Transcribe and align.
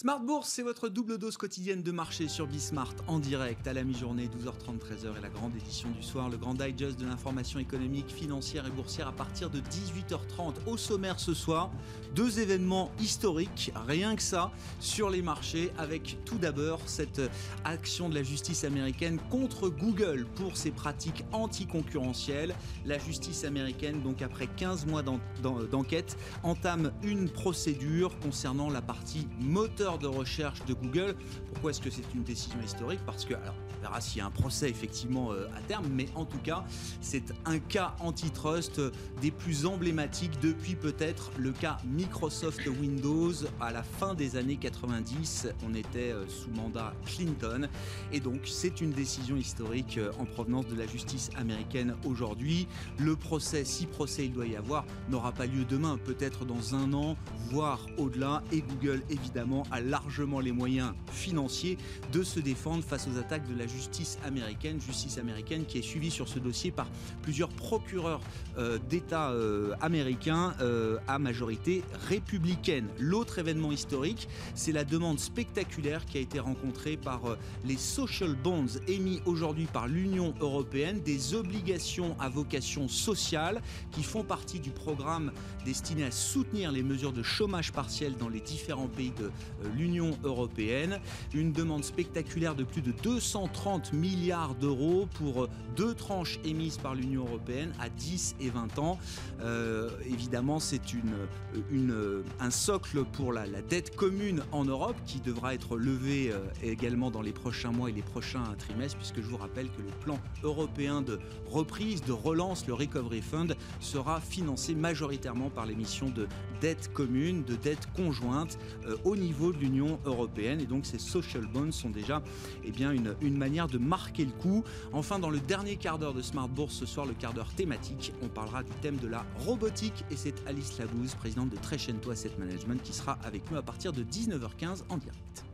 Smart 0.00 0.20
Bourse, 0.20 0.48
c'est 0.48 0.62
votre 0.62 0.88
double 0.88 1.18
dose 1.18 1.36
quotidienne 1.36 1.82
de 1.82 1.90
marché 1.90 2.28
sur 2.28 2.46
Bismart 2.46 2.94
en 3.08 3.18
direct 3.18 3.66
à 3.66 3.72
la 3.72 3.82
mi-journée, 3.82 4.28
12h30, 4.28 4.78
13h 4.78 5.18
et 5.18 5.20
la 5.20 5.28
grande 5.28 5.56
édition 5.56 5.90
du 5.90 6.04
soir, 6.04 6.28
le 6.28 6.36
grand 6.36 6.54
digest 6.54 7.00
de 7.00 7.04
l'information 7.04 7.58
économique, 7.58 8.08
financière 8.08 8.64
et 8.64 8.70
boursière 8.70 9.08
à 9.08 9.12
partir 9.12 9.50
de 9.50 9.58
18h30. 9.58 10.54
Au 10.68 10.76
sommaire 10.76 11.18
ce 11.18 11.34
soir, 11.34 11.72
deux 12.14 12.38
événements 12.38 12.92
historiques, 13.00 13.72
rien 13.88 14.14
que 14.14 14.22
ça, 14.22 14.52
sur 14.78 15.10
les 15.10 15.20
marchés, 15.20 15.72
avec 15.78 16.18
tout 16.24 16.38
d'abord 16.38 16.80
cette 16.86 17.20
action 17.64 18.08
de 18.08 18.14
la 18.14 18.22
justice 18.22 18.62
américaine 18.62 19.18
contre 19.30 19.68
Google 19.68 20.28
pour 20.36 20.56
ses 20.56 20.70
pratiques 20.70 21.24
anticoncurrentielles. 21.32 22.54
La 22.86 23.00
justice 23.00 23.42
américaine, 23.42 24.00
donc 24.02 24.22
après 24.22 24.46
15 24.46 24.86
mois 24.86 25.02
d'enquête, 25.02 26.16
entame 26.44 26.92
une 27.02 27.28
procédure 27.28 28.16
concernant 28.20 28.70
la 28.70 28.80
partie 28.80 29.26
moteur 29.40 29.87
de 29.96 30.06
recherche 30.06 30.62
de 30.66 30.74
Google. 30.74 31.14
Pourquoi 31.52 31.70
est-ce 31.70 31.80
que 31.80 31.88
c'est 31.88 32.04
une 32.14 32.24
décision 32.24 32.60
historique? 32.62 33.00
Parce 33.06 33.24
que, 33.24 33.34
alors, 33.34 33.54
on 33.78 33.82
verra 33.82 34.00
s'il 34.00 34.18
y 34.18 34.20
a 34.20 34.26
un 34.26 34.30
procès 34.30 34.68
effectivement 34.68 35.32
euh, 35.32 35.46
à 35.56 35.60
terme, 35.60 35.86
mais 35.90 36.06
en 36.14 36.24
tout 36.24 36.38
cas, 36.38 36.64
c'est 37.00 37.34
un 37.44 37.58
cas 37.58 37.94
antitrust 38.00 38.80
des 39.20 39.30
plus 39.30 39.66
emblématiques 39.66 40.40
depuis 40.40 40.74
peut-être 40.74 41.30
le 41.36 41.52
cas 41.52 41.78
Microsoft 41.86 42.66
Windows 42.66 43.32
à 43.60 43.72
la 43.72 43.82
fin 43.82 44.14
des 44.14 44.36
années 44.36 44.56
90. 44.56 45.48
On 45.66 45.74
était 45.74 46.12
euh, 46.12 46.26
sous 46.28 46.50
mandat 46.50 46.92
Clinton. 47.06 47.68
Et 48.12 48.20
donc, 48.20 48.40
c'est 48.46 48.80
une 48.80 48.90
décision 48.90 49.36
historique 49.36 49.98
euh, 49.98 50.10
en 50.18 50.24
provenance 50.24 50.66
de 50.66 50.74
la 50.74 50.86
justice 50.86 51.30
américaine 51.36 51.94
aujourd'hui. 52.04 52.66
Le 52.98 53.16
procès, 53.16 53.64
si 53.64 53.86
procès 53.86 54.26
il 54.26 54.32
doit 54.32 54.46
y 54.46 54.56
avoir, 54.56 54.84
n'aura 55.08 55.32
pas 55.32 55.46
lieu 55.46 55.64
demain, 55.64 55.98
peut-être 56.04 56.44
dans 56.44 56.74
un 56.74 56.92
an, 56.92 57.16
voire 57.50 57.86
au-delà. 57.96 58.42
Et 58.52 58.62
Google, 58.62 59.02
évidemment, 59.10 59.62
a 59.70 59.80
largement 59.80 60.40
les 60.40 60.52
moyens 60.52 60.92
financiers 61.12 61.78
de 62.12 62.22
se 62.22 62.40
défendre 62.40 62.82
face 62.82 63.08
aux 63.08 63.18
attaques 63.18 63.48
de 63.48 63.56
la 63.56 63.67
justice 63.68 64.18
américaine, 64.24 64.80
justice 64.80 65.18
américaine 65.18 65.64
qui 65.66 65.78
est 65.78 65.82
suivie 65.82 66.10
sur 66.10 66.28
ce 66.28 66.38
dossier 66.38 66.70
par 66.70 66.88
plusieurs 67.22 67.48
procureurs 67.48 68.20
euh, 68.56 68.78
d'État 68.88 69.30
euh, 69.30 69.74
américains 69.80 70.54
euh, 70.60 70.98
à 71.06 71.18
majorité 71.18 71.82
républicaine. 72.08 72.88
L'autre 72.98 73.38
événement 73.38 73.72
historique, 73.72 74.28
c'est 74.54 74.72
la 74.72 74.84
demande 74.84 75.18
spectaculaire 75.18 76.04
qui 76.06 76.18
a 76.18 76.20
été 76.20 76.38
rencontrée 76.38 76.96
par 76.96 77.20
les 77.64 77.76
social 77.76 78.34
bonds 78.34 78.66
émis 78.86 79.20
aujourd'hui 79.26 79.66
par 79.66 79.86
l'Union 79.86 80.34
européenne, 80.40 81.00
des 81.00 81.34
obligations 81.34 82.16
à 82.18 82.28
vocation 82.28 82.88
sociale 82.88 83.60
qui 83.92 84.02
font 84.02 84.24
partie 84.24 84.60
du 84.60 84.70
programme 84.70 85.32
destiné 85.64 86.04
à 86.04 86.10
soutenir 86.10 86.72
les 86.72 86.82
mesures 86.82 87.12
de 87.12 87.22
chômage 87.22 87.72
partiel 87.72 88.16
dans 88.16 88.28
les 88.28 88.40
différents 88.40 88.88
pays 88.88 89.12
de 89.18 89.30
l'Union 89.76 90.16
européenne. 90.24 91.00
Une 91.34 91.52
demande 91.52 91.84
spectaculaire 91.84 92.54
de 92.54 92.64
plus 92.64 92.82
de 92.82 92.92
230 92.92 93.57
milliards 93.92 94.54
d'euros 94.54 95.06
pour 95.14 95.48
deux 95.76 95.94
tranches 95.94 96.38
émises 96.44 96.76
par 96.76 96.94
l'Union 96.94 97.24
européenne 97.24 97.72
à 97.80 97.88
10 97.88 98.36
et 98.40 98.50
20 98.50 98.78
ans. 98.78 98.98
Euh, 99.42 99.90
évidemment, 100.06 100.58
c'est 100.58 100.92
une, 100.92 102.22
un 102.40 102.50
socle 102.50 103.04
pour 103.04 103.32
la, 103.32 103.46
dette 103.62 103.94
commune 103.94 104.42
en 104.52 104.64
Europe 104.64 104.96
qui 105.06 105.20
devra 105.20 105.54
être 105.54 105.76
levée 105.76 106.30
euh, 106.32 106.38
également 106.62 107.10
dans 107.10 107.22
les 107.22 107.32
prochains 107.32 107.70
mois 107.70 107.90
et 107.90 107.92
les 107.92 108.02
prochains 108.02 108.44
trimestres, 108.58 108.96
puisque 108.96 109.20
je 109.20 109.26
vous 109.26 109.36
rappelle 109.36 109.68
que 109.70 109.82
le 109.82 109.90
plan 110.04 110.18
européen 110.42 111.02
de 111.02 111.18
reprise, 111.48 112.02
de 112.02 112.12
relance, 112.12 112.66
le 112.66 112.74
Recovery 112.74 113.22
Fund, 113.22 113.56
sera 113.80 114.20
financé 114.20 114.74
majoritairement 114.74 115.50
par 115.50 115.66
l'émission 115.66 116.10
de 116.10 116.26
dette 116.60 116.92
commune, 116.92 117.44
de 117.44 117.54
dette 117.56 117.86
conjointe 117.94 118.58
euh, 118.86 118.96
au 119.04 119.16
niveau 119.16 119.52
de 119.52 119.58
l'Union 119.58 119.98
européenne. 120.04 120.60
Et 120.60 120.66
donc 120.66 120.86
ces 120.86 120.98
social 120.98 121.46
bonds 121.46 121.72
sont 121.72 121.90
déjà 121.90 122.22
eh 122.64 122.70
bien, 122.70 122.92
une, 122.92 123.14
une 123.20 123.36
manière 123.36 123.47
de 123.48 123.78
marquer 123.78 124.24
le 124.24 124.30
coup. 124.30 124.62
Enfin, 124.92 125.18
dans 125.18 125.30
le 125.30 125.40
dernier 125.40 125.76
quart 125.76 125.98
d'heure 125.98 126.14
de 126.14 126.22
Smart 126.22 126.48
Bourse 126.48 126.74
ce 126.74 126.86
soir, 126.86 127.06
le 127.06 127.14
quart 127.14 127.32
d'heure 127.32 127.52
thématique, 127.54 128.12
on 128.22 128.28
parlera 128.28 128.62
du 128.62 128.70
thème 128.82 128.96
de 128.96 129.08
la 129.08 129.24
robotique 129.38 130.04
et 130.10 130.16
c'est 130.16 130.34
Alice 130.46 130.78
Labouze, 130.78 131.14
présidente 131.14 131.48
de 131.50 131.56
Trecento 131.56 132.10
Asset 132.10 132.32
Management, 132.38 132.82
qui 132.82 132.92
sera 132.92 133.18
avec 133.24 133.50
nous 133.50 133.56
à 133.56 133.62
partir 133.62 133.92
de 133.92 134.02
19h15 134.04 134.82
en 134.90 134.98
direct. 134.98 135.44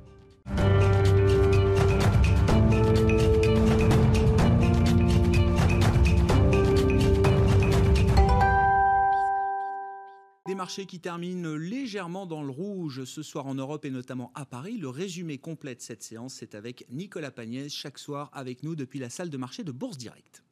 Des 10.54 10.58
marchés 10.58 10.86
qui 10.86 11.00
terminent 11.00 11.56
légèrement 11.56 12.26
dans 12.26 12.44
le 12.44 12.50
rouge 12.52 13.02
ce 13.06 13.24
soir 13.24 13.48
en 13.48 13.56
Europe 13.56 13.84
et 13.86 13.90
notamment 13.90 14.30
à 14.36 14.46
Paris. 14.46 14.78
Le 14.78 14.88
résumé 14.88 15.36
complet 15.36 15.74
de 15.74 15.80
cette 15.80 16.04
séance, 16.04 16.34
c'est 16.34 16.54
avec 16.54 16.86
Nicolas 16.90 17.32
Pagnès, 17.32 17.74
chaque 17.74 17.98
soir 17.98 18.30
avec 18.32 18.62
nous 18.62 18.76
depuis 18.76 19.00
la 19.00 19.10
salle 19.10 19.30
de 19.30 19.36
marché 19.36 19.64
de 19.64 19.72
Bourse 19.72 19.98
Directe. 19.98 20.44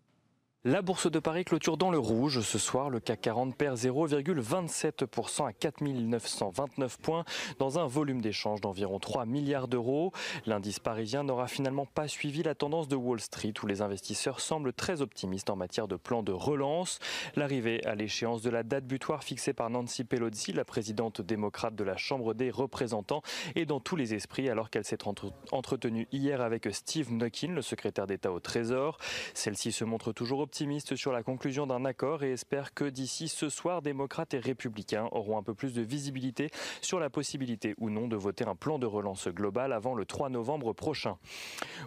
La 0.65 0.81
bourse 0.81 1.11
de 1.11 1.19
Paris 1.19 1.45
clôture 1.45 1.77
dans 1.77 1.91
le 1.91 1.99
rouge. 1.99 2.39
Ce 2.39 2.57
soir, 2.57 2.89
le 2.89 3.01
CAC 3.01 3.23
40 3.23 3.57
perd 3.57 3.77
0,27% 3.77 5.49
à 5.49 5.53
4929 5.53 6.99
points 6.99 7.25
dans 7.59 7.81
un 7.81 7.89
volume 7.89 8.21
d'échange 8.21 8.61
d'environ 8.61 9.01
3 9.01 9.27
milliards 9.27 9.67
d'euros. 9.67 10.13
L'indice 10.47 10.79
parisien 10.79 11.25
n'aura 11.25 11.49
finalement 11.49 11.85
pas 11.85 12.07
suivi 12.07 12.45
la 12.45 12.55
tendance 12.55 12.87
de 12.87 12.95
Wall 12.95 13.19
Street 13.19 13.55
où 13.61 13.67
les 13.67 13.83
investisseurs 13.83 14.39
semblent 14.39 14.73
très 14.73 15.03
optimistes 15.03 15.51
en 15.51 15.57
matière 15.57 15.89
de 15.89 15.97
plan 15.97 16.23
de 16.23 16.31
relance. 16.31 17.01
L'arrivée 17.35 17.85
à 17.85 17.97
l'échéance 17.97 18.41
de 18.41 18.51
la 18.51 18.63
date 18.63 18.85
butoir 18.85 19.25
fixée 19.25 19.55
par 19.55 19.69
Nancy 19.69 20.05
Pelosi, 20.05 20.53
la 20.53 20.65
présidente 20.65 21.23
démocrate 21.23 21.75
de 21.75 21.83
la 21.83 21.97
Chambre 21.97 22.35
des 22.35 22.53
représentants, 22.53 23.23
est 23.57 23.67
dans 23.67 23.81
tous 23.81 23.97
les 23.97 24.15
esprits 24.15 24.49
alors 24.49 24.71
qu'elle 24.71 24.85
s'est 24.85 25.09
entretenue 25.51 26.07
hier 26.13 26.41
avec 26.41 26.69
Steve 26.71 27.11
Mnuchin, 27.11 27.49
le 27.49 27.63
secrétaire 27.63 28.07
d'État 28.07 28.31
au 28.31 28.39
Trésor. 28.39 28.99
Celle-ci 29.35 29.73
se 29.73 29.85
montre 29.85 30.13
toujours 30.13 30.52
optimiste 30.53 30.97
sur 30.97 31.13
la 31.13 31.23
conclusion 31.23 31.67
d'un 31.67 31.87
accord 31.87 32.25
et 32.25 32.33
espère 32.33 32.75
que 32.75 32.85
d'ici 32.85 33.29
ce 33.29 33.49
soir, 33.49 33.81
démocrates 33.81 34.35
et 34.35 34.39
républicains 34.39 35.09
auront 35.11 35.39
un 35.39 35.43
peu 35.43 35.55
plus 35.55 35.73
de 35.73 35.81
visibilité 35.81 36.51
sur 36.83 37.01
la 37.01 37.09
possibilité 37.09 37.75
ou 37.79 37.89
non 37.89 38.07
de 38.07 38.17
voter 38.17 38.45
un 38.45 38.55
plan 38.55 38.79
de 38.79 38.85
relance 38.85 39.29
global 39.29 39.73
avant 39.73 39.95
le 39.95 40.05
3 40.05 40.29
novembre 40.29 40.75
prochain. 40.75 41.17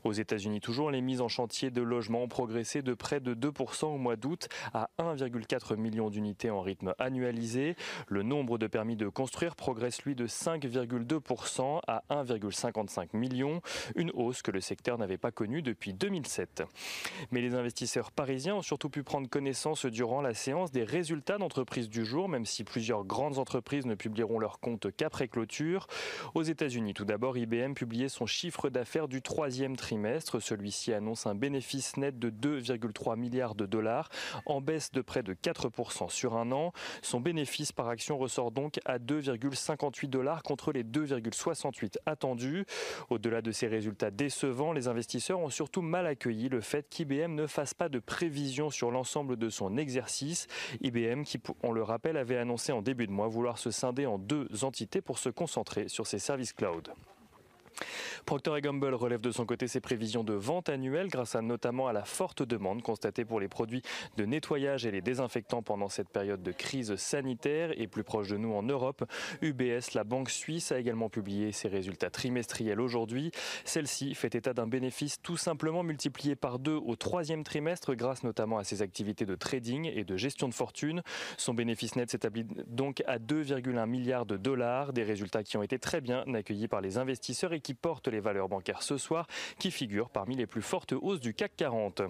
Aux 0.03 0.14
États-Unis, 0.14 0.62
toujours, 0.62 0.90
les 0.90 1.02
mises 1.02 1.22
en 1.22 1.28
chantier 1.28 1.70
de 1.70 1.84
logements 1.84 2.24
ont 2.24 2.28
progressé 2.28 2.81
de 2.81 2.96
près 2.96 3.20
de 3.20 3.36
2% 3.36 3.86
au 3.86 3.98
mois 4.00 4.16
d'août 4.16 4.48
à 4.74 4.90
1,4 4.97 5.76
million 5.76 6.09
d'unités 6.09 6.50
en 6.50 6.62
rythme 6.62 6.96
annualisé. 6.97 7.76
Le 8.08 8.24
nombre 8.24 8.58
de 8.58 8.66
permis 8.66 8.96
de 8.96 9.09
construire 9.09 9.56
progresse, 9.56 10.02
lui, 10.06 10.16
de 10.16 10.26
5,2% 10.26 11.82
à 11.88 12.02
1,55 12.09 13.16
million, 13.16 13.62
une 13.96 14.09
hausse 14.16 14.42
que 14.42 14.50
le 14.50 14.59
secteur 14.59 14.97
n'avait 14.97 15.20
pas 15.20 15.30
connue 15.30 15.62
depuis 15.62 15.94
2007. 15.94 16.64
Mais 17.30 17.42
les 17.42 17.53
investisseurs 17.53 18.12
parisiens 18.12 18.55
ont 18.56 18.62
surtout 18.62 18.90
pu 18.90 19.04
prendre 19.04 19.30
connaissance 19.30 19.86
durant 19.86 20.22
la 20.22 20.34
séance 20.34 20.72
des 20.72 20.84
résultats 20.84 21.38
d'entreprises 21.38 21.90
du 21.90 22.06
jour, 22.06 22.30
même 22.30 22.46
si 22.46 22.64
plusieurs 22.64 23.04
grandes 23.04 23.38
entreprises 23.38 23.86
ne 23.86 23.96
publieront 23.96 24.40
leurs 24.40 24.60
comptes 24.60 24.88
qu'après 24.96 25.28
clôture. 25.28 25.88
Aux 26.34 26.44
États-Unis, 26.44 26.94
tout 26.94 27.06
d'abord, 27.06 27.38
IBM 27.38 27.74
publiait 27.74 28.10
son 28.10 28.26
chiffre 28.26 28.70
d'affaires 28.70 29.08
du 29.08 29.22
troisième 29.22 29.76
trimestre. 29.76 30.40
Celui-ci 30.40 30.94
annonce 30.94 31.28
un 31.28 31.36
bénéfice 31.36 31.98
net 31.98 32.18
de 32.18 32.30
2,3 32.30 33.18
milliards 33.18 33.56
de 33.56 33.66
dollars, 33.66 34.10
en 34.46 34.62
baisse 34.62 34.92
de 34.92 35.02
près 35.02 35.24
de 35.24 35.34
4% 35.34 36.10
sur 36.10 36.38
un 36.38 36.52
an. 36.52 36.72
Son 37.02 37.20
bénéfice 37.20 37.72
par 37.72 37.90
action 37.90 38.18
ressort 38.18 38.52
donc 38.52 38.80
à 38.86 39.00
2,58 39.00 40.08
dollars 40.08 40.44
contre 40.44 40.72
les 40.72 40.84
2,68 40.84 41.98
attendus. 42.06 42.66
Au-delà 43.10 43.42
de 43.42 43.52
ces 43.52 43.68
résultats 43.68 44.12
décevants, 44.12 44.72
les 44.72 44.88
investisseurs 44.88 45.40
ont 45.40 45.50
surtout 45.50 45.82
mal 45.82 46.08
accueilli 46.08 46.50
le 46.50 46.62
fait 46.62 46.88
qu'IBM 46.90 47.35
ne 47.35 47.47
fasse 47.47 47.74
pas 47.74 47.90
de 47.90 48.00
prévision 48.00 48.45
sur 48.70 48.92
l'ensemble 48.92 49.38
de 49.38 49.50
son 49.50 49.78
exercice. 49.78 50.47
IBM, 50.82 51.24
qui, 51.24 51.40
on 51.64 51.72
le 51.72 51.84
rappelle, 51.84 52.18
avait 52.18 52.38
annoncé 52.38 52.72
en 52.72 52.82
début 52.82 53.08
de 53.08 53.12
mois 53.12 53.28
vouloir 53.28 53.58
se 53.58 53.72
scinder 53.72 54.06
en 54.06 54.18
deux 54.18 54.47
entités 54.64 55.02
pour 55.02 55.18
se 55.18 55.30
concentrer 55.30 55.88
sur 55.88 56.08
ses 56.08 56.20
services 56.20 56.53
cloud. 56.53 56.90
Procter 58.26 58.60
Gamble 58.60 58.96
relève 58.96 59.22
de 59.22 59.32
son 59.32 59.46
côté 59.46 59.68
ses 59.68 59.82
prévisions 59.82 60.24
de 60.24 60.34
vente 60.34 60.70
annuelle 60.70 61.10
grâce 61.10 61.36
à 61.36 61.44
notamment 61.44 61.88
à 61.88 61.94
la 61.94 62.06
forte 62.06 62.42
demande 62.42 62.82
constatée 62.82 63.24
pour 63.24 63.40
les 63.40 63.48
produits 63.48 63.84
de 64.18 64.26
nettoyage 64.26 64.88
et 64.88 64.92
les 64.92 65.02
désinfectants 65.02 65.62
pendant 65.62 65.90
cette 65.90 66.10
période 66.10 66.42
de 66.42 66.52
crise 66.52 66.96
sanitaire 66.96 67.80
et 67.80 67.86
plus 67.86 68.04
proche 68.04 68.30
de 68.30 68.38
nous 68.38 68.52
en 68.54 68.64
Europe. 68.64 69.06
UBS, 69.44 69.94
la 69.94 70.04
banque 70.04 70.32
suisse, 70.32 70.72
a 70.72 70.80
également 70.80 71.08
publié 71.08 71.52
ses 71.52 71.68
résultats 71.68 72.10
trimestriels 72.10 72.82
aujourd'hui. 72.82 73.30
Celle-ci 73.64 74.16
fait 74.16 74.34
état 74.34 74.54
d'un 74.56 74.66
bénéfice 74.66 75.22
tout 75.22 75.38
simplement 75.38 75.84
multiplié 75.84 76.36
par 76.36 76.58
deux 76.58 76.78
au 76.84 76.96
troisième 76.96 77.44
trimestre 77.44 77.94
grâce 77.94 78.24
notamment 78.24 78.58
à 78.58 78.64
ses 78.64 78.82
activités 78.82 79.28
de 79.28 79.36
trading 79.36 79.92
et 79.94 80.04
de 80.04 80.18
gestion 80.18 80.50
de 80.50 80.56
fortune. 80.56 81.04
Son 81.38 81.54
bénéfice 81.54 81.96
net 81.96 82.10
s'établit 82.10 82.48
donc 82.66 83.04
à 83.06 83.20
2,1 83.20 83.86
milliards 83.86 84.26
de 84.26 84.36
dollars, 84.36 84.94
des 84.94 85.04
résultats 85.04 85.44
qui 85.44 85.58
ont 85.58 85.64
été 85.64 85.78
très 85.78 86.02
bien 86.02 86.24
accueillis 86.34 86.68
par 86.68 86.82
les 86.82 86.98
investisseurs 86.98 87.54
et 87.54 87.60
qui 87.60 87.76
portent 87.76 88.15
les 88.16 88.22
valeurs 88.22 88.50
bancaires 88.50 88.82
ce 88.82 88.97
soir, 88.97 89.28
qui 89.59 89.72
figurent 89.72 90.09
parmi 90.09 90.35
les 90.35 90.47
plus 90.47 90.62
fortes 90.62 90.94
hausses 90.94 91.20
du 91.20 91.34
CAC 91.34 91.52
40. 91.58 92.02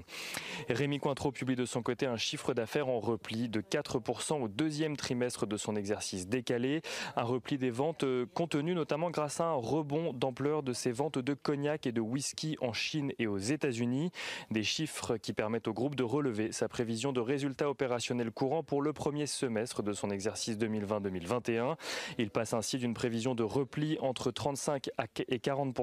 Rémi 0.70 1.00
Cointreau 1.00 1.32
publie 1.32 1.56
de 1.56 1.66
son 1.66 1.82
côté 1.82 2.06
un 2.06 2.18
chiffre 2.18 2.54
d'affaires 2.54 2.88
en 2.88 3.00
repli 3.00 3.50
de 3.50 3.62
4% 3.62 4.42
au 4.42 4.48
deuxième 4.48 4.96
trimestre 4.96 5.48
de 5.48 5.58
son 5.58 5.76
exercice 5.76 6.28
décalé, 6.28 6.82
un 7.16 7.24
repli 7.24 7.58
des 7.58 7.72
ventes 7.72 8.04
euh, 8.04 8.26
contenu 8.34 8.76
notamment 8.76 9.10
grâce 9.10 9.40
à 9.42 9.46
un 9.46 9.54
rebond 9.54 10.14
d'ampleur 10.14 10.64
de 10.64 10.74
ses 10.74 10.92
ventes 10.92 11.18
de 11.18 11.34
cognac 11.34 11.88
et 11.88 11.92
de 11.92 12.02
whisky 12.02 12.56
en 12.62 12.74
Chine 12.74 13.12
et 13.20 13.28
aux 13.28 13.38
États-Unis, 13.38 14.12
des 14.52 14.64
chiffres 14.64 15.18
qui 15.18 15.34
permettent 15.34 15.68
au 15.68 15.74
groupe 15.74 15.96
de 15.96 16.04
relever 16.04 16.52
sa 16.52 16.68
prévision 16.68 17.12
de 17.14 17.20
résultats 17.20 17.70
opérationnels 17.70 18.32
courants 18.32 18.64
pour 18.64 18.82
le 18.82 18.94
premier 18.94 19.26
semestre 19.26 19.82
de 19.82 19.94
son 19.94 20.10
exercice 20.12 20.58
2020-2021. 20.58 21.76
Il 22.18 22.30
passe 22.30 22.54
ainsi 22.54 22.78
d'une 22.78 22.94
prévision 22.94 23.36
de 23.36 23.44
repli 23.44 23.98
entre 24.02 24.32
35 24.32 24.90
et 25.28 25.40
40 25.40 25.74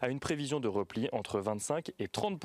à 0.00 0.08
une 0.08 0.20
prévision 0.20 0.60
de 0.60 0.68
repli 0.68 1.08
entre 1.12 1.40
25 1.40 1.92
et 1.98 2.08
30 2.08 2.42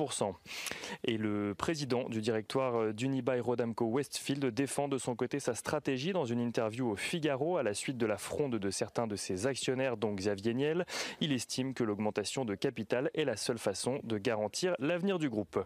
Et 1.04 1.16
le 1.16 1.54
président 1.54 2.08
du 2.08 2.20
directoire 2.20 2.92
d'Unibail 2.92 3.40
Rodamco 3.40 3.86
Westfield 3.86 4.46
défend 4.46 4.88
de 4.88 4.98
son 4.98 5.14
côté 5.14 5.40
sa 5.40 5.54
stratégie 5.54 6.12
dans 6.12 6.24
une 6.24 6.40
interview 6.40 6.90
au 6.90 6.96
Figaro 6.96 7.56
à 7.56 7.62
la 7.62 7.74
suite 7.74 7.98
de 7.98 8.06
la 8.06 8.18
fronde 8.18 8.56
de 8.56 8.70
certains 8.70 9.06
de 9.06 9.16
ses 9.16 9.46
actionnaires, 9.46 9.96
dont 9.96 10.14
Xavier 10.14 10.54
Niel. 10.54 10.86
Il 11.20 11.32
estime 11.32 11.74
que 11.74 11.84
l'augmentation 11.84 12.44
de 12.44 12.54
capital 12.54 13.10
est 13.14 13.24
la 13.24 13.36
seule 13.36 13.58
façon 13.58 14.00
de 14.04 14.18
garantir 14.18 14.74
l'avenir 14.78 15.18
du 15.18 15.28
groupe. 15.28 15.64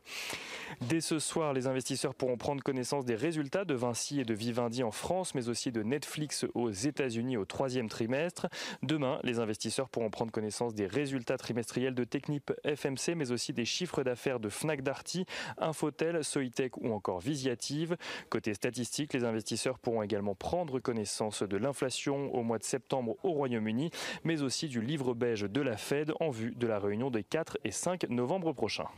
Dès 0.83 1.01
ce 1.01 1.19
soir, 1.19 1.53
les 1.53 1.67
investisseurs 1.67 2.15
pourront 2.15 2.37
prendre 2.37 2.63
connaissance 2.63 3.05
des 3.05 3.15
résultats 3.15 3.65
de 3.65 3.75
Vinci 3.75 4.21
et 4.21 4.25
de 4.25 4.35
Vivendi 4.35 4.83
en 4.83 4.91
France, 4.91 5.35
mais 5.35 5.49
aussi 5.49 5.73
de 5.73 5.83
Netflix 5.83 6.47
aux 6.55 6.71
États-Unis 6.71 7.37
au 7.37 7.45
troisième 7.45 7.89
trimestre. 7.89 8.49
Demain, 8.83 9.19
les 9.23 9.39
investisseurs 9.39 9.89
pourront 9.89 10.11
prendre 10.11 10.33
connaissance 10.33 10.75
des 10.75 10.87
résultats 10.87 11.34
trimestriels 11.37 11.95
de 11.95 12.05
Technip 12.05 12.53
FMC, 12.65 13.15
mais 13.17 13.31
aussi 13.31 13.53
des 13.53 13.65
chiffres 13.65 14.03
d'affaires 14.03 14.41
de 14.41 14.49
Fnac 14.49 14.83
Darty, 14.83 15.27
Infotel, 15.59 16.25
Soitec 16.25 16.77
ou 16.77 16.93
encore 16.93 17.21
Visiative. 17.21 17.97
Côté 18.31 18.55
statistique, 18.55 19.13
les 19.13 19.25
investisseurs 19.25 19.79
pourront 19.79 20.03
également 20.03 20.35
prendre 20.35 20.81
connaissance 20.81 21.43
de 21.43 21.57
l'inflation 21.57 22.35
au 22.35 22.43
mois 22.43 22.59
de 22.59 22.65
septembre 22.65 23.17
au 23.23 23.31
Royaume-Uni, 23.33 23.91
mais 24.25 24.43
aussi 24.43 24.69
du 24.69 24.81
livre 24.81 25.15
beige 25.15 25.43
de 25.43 25.61
la 25.61 25.77
Fed 25.77 26.13
en 26.21 26.31
vue 26.31 26.55
de 26.55 26.67
la 26.67 26.79
réunion 26.79 27.11
des 27.11 27.25
4 27.25 27.59
et 27.65 27.71
5 27.71 28.09
novembre 28.11 28.53
prochains. 28.53 28.89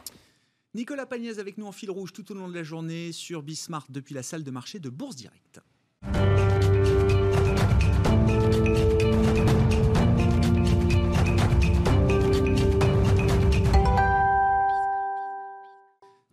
Nicolas 0.75 1.07
Pagnès 1.07 1.39
avec 1.39 1.57
nous 1.57 1.67
en 1.67 1.73
fil 1.73 1.91
rouge 1.91 2.13
tout 2.13 2.31
au 2.31 2.35
long 2.35 2.49
de 2.49 2.55
la 2.55 2.63
journée 2.63 3.13
sur 3.13 3.43
Bismart 3.43 3.87
depuis 3.89 4.15
la 4.15 4.23
salle 4.23 4.45
de 4.45 4.51
marché 4.51 4.79
de 4.79 4.91
Bourse 4.91 5.17
Directe. 5.17 5.61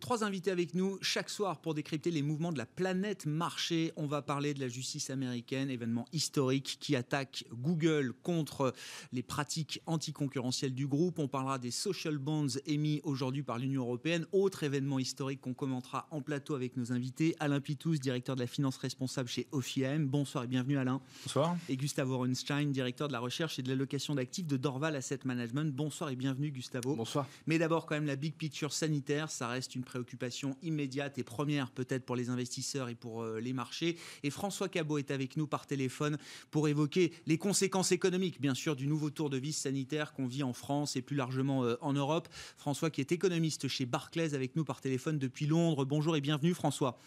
Trois 0.04 0.22
invités 0.22 0.50
avec 0.50 0.74
nous 0.74 0.98
chaque 1.00 1.30
soir 1.30 1.62
pour 1.62 1.72
décrypter 1.72 2.10
les 2.10 2.20
mouvements 2.20 2.52
de 2.52 2.58
la 2.58 2.66
planète 2.66 3.24
marché. 3.24 3.90
On 3.96 4.04
va 4.04 4.20
parler 4.20 4.52
de 4.52 4.60
la 4.60 4.68
justice 4.68 5.08
américaine, 5.08 5.70
événement 5.70 6.04
historique 6.12 6.76
qui 6.78 6.94
attaque 6.94 7.46
Google 7.54 8.12
contre 8.22 8.74
les 9.12 9.22
pratiques 9.22 9.80
anticoncurrentielles 9.86 10.74
du 10.74 10.86
groupe. 10.86 11.18
On 11.18 11.26
parlera 11.26 11.58
des 11.58 11.70
social 11.70 12.18
bonds 12.18 12.48
émis 12.66 13.00
aujourd'hui 13.04 13.42
par 13.42 13.58
l'Union 13.58 13.80
européenne. 13.80 14.26
Autre 14.32 14.62
événement 14.64 14.98
historique 14.98 15.40
qu'on 15.40 15.54
commentera 15.54 16.06
en 16.10 16.20
plateau 16.20 16.54
avec 16.54 16.76
nos 16.76 16.92
invités. 16.92 17.34
Alain 17.40 17.62
Pitous, 17.62 17.96
directeur 17.96 18.36
de 18.36 18.42
la 18.42 18.46
finance 18.46 18.76
responsable 18.76 19.30
chez 19.30 19.48
OFIAM. 19.52 20.06
Bonsoir 20.06 20.44
et 20.44 20.48
bienvenue 20.48 20.76
Alain. 20.76 21.00
Bonsoir. 21.24 21.56
Et 21.70 21.78
Gustavo 21.78 22.18
Runstein, 22.18 22.72
directeur 22.72 23.08
de 23.08 23.14
la 23.14 23.20
recherche 23.20 23.58
et 23.58 23.62
de 23.62 23.70
l'allocation 23.70 24.14
d'actifs 24.14 24.48
de 24.48 24.58
Dorval 24.58 24.96
Asset 24.96 25.20
Management. 25.24 25.74
Bonsoir 25.74 26.10
et 26.10 26.16
bienvenue 26.16 26.50
Gustavo. 26.50 26.94
Bonsoir. 26.94 27.26
Mais 27.46 27.56
d'abord 27.56 27.86
quand 27.86 27.94
même 27.94 28.04
la 28.04 28.16
big 28.16 28.34
picture 28.34 28.74
sanitaire, 28.74 29.30
ça 29.30 29.48
reste 29.48 29.74
une 29.74 29.82
préoccupation 29.94 30.56
immédiate 30.60 31.18
et 31.18 31.22
première 31.22 31.70
peut-être 31.70 32.04
pour 32.04 32.16
les 32.16 32.28
investisseurs 32.28 32.88
et 32.88 32.96
pour 32.96 33.22
euh, 33.22 33.38
les 33.38 33.52
marchés. 33.52 33.96
Et 34.24 34.30
François 34.30 34.68
Cabot 34.68 34.98
est 34.98 35.12
avec 35.12 35.36
nous 35.36 35.46
par 35.46 35.68
téléphone 35.68 36.18
pour 36.50 36.66
évoquer 36.66 37.12
les 37.26 37.38
conséquences 37.38 37.92
économiques, 37.92 38.40
bien 38.40 38.54
sûr, 38.54 38.74
du 38.74 38.88
nouveau 38.88 39.10
tour 39.10 39.30
de 39.30 39.36
vis 39.36 39.52
sanitaire 39.52 40.12
qu'on 40.12 40.26
vit 40.26 40.42
en 40.42 40.52
France 40.52 40.96
et 40.96 41.02
plus 41.02 41.14
largement 41.14 41.62
euh, 41.62 41.76
en 41.80 41.92
Europe. 41.92 42.26
François 42.56 42.90
qui 42.90 43.02
est 43.02 43.12
économiste 43.12 43.68
chez 43.68 43.86
Barclays 43.86 44.34
avec 44.34 44.56
nous 44.56 44.64
par 44.64 44.80
téléphone 44.80 45.20
depuis 45.20 45.46
Londres. 45.46 45.84
Bonjour 45.84 46.16
et 46.16 46.20
bienvenue 46.20 46.54
François. 46.54 46.98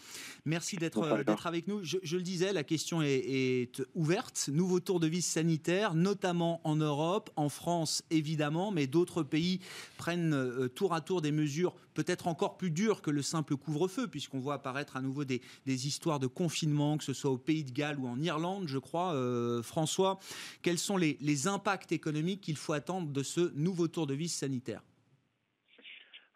Merci 0.46 0.76
d'être 0.76 1.02
euh, 1.02 1.24
d'être 1.24 1.46
avec 1.46 1.68
nous. 1.68 1.84
Je, 1.84 1.98
le 2.16 2.22
disais, 2.22 2.54
la 2.54 2.64
question 2.64 3.02
est, 3.02 3.12
est, 3.12 3.82
ouverte. 3.96 4.48
Nouveau 4.50 4.80
tour 4.80 4.98
de 4.98 5.06
vis 5.06 5.20
sanitaire, 5.20 5.92
notamment 5.92 6.62
en 6.64 6.76
Europe, 6.76 7.28
en 7.36 7.50
France 7.50 8.02
évidemment, 8.08 8.70
mais 8.72 8.86
d'autres 8.86 9.22
pays 9.22 9.60
prennent 9.98 10.70
tour 10.74 10.94
à 10.94 11.02
tour 11.02 11.20
des 11.20 11.32
mesures 11.32 11.74
peut-être 11.98 12.28
encore 12.28 12.56
plus 12.56 12.70
dur 12.78 13.02
que 13.02 13.10
le 13.10 13.22
simple 13.22 13.56
couvre-feu, 13.56 14.06
puisqu'on 14.06 14.38
voit 14.38 14.54
apparaître 14.54 14.96
à 14.96 15.00
nouveau 15.00 15.24
des, 15.24 15.40
histoires 15.66 16.20
de 16.20 16.28
confinement, 16.28 16.96
que 16.96 17.02
ce 17.02 17.12
soit 17.12 17.30
au 17.30 17.38
Pays 17.38 17.64
de 17.64 17.72
Galles 17.72 17.98
ou 17.98 18.06
en 18.06 18.20
Irlande, 18.20 18.68
je 18.68 18.78
crois. 18.78 19.14
Euh, 19.14 19.62
François, 19.62 20.20
quels 20.62 20.78
sont 20.78 20.96
les, 20.96 21.48
impacts 21.48 21.92
économiques 21.92 22.40
qu'il 22.40 22.56
faut 22.56 22.72
attendre 22.72 23.08
de 23.12 23.22
ce 23.22 23.52
nouveau 23.56 23.88
tour 23.88 24.06
de 24.06 24.14
vis 24.14 24.28
sanitaire? 24.28 24.82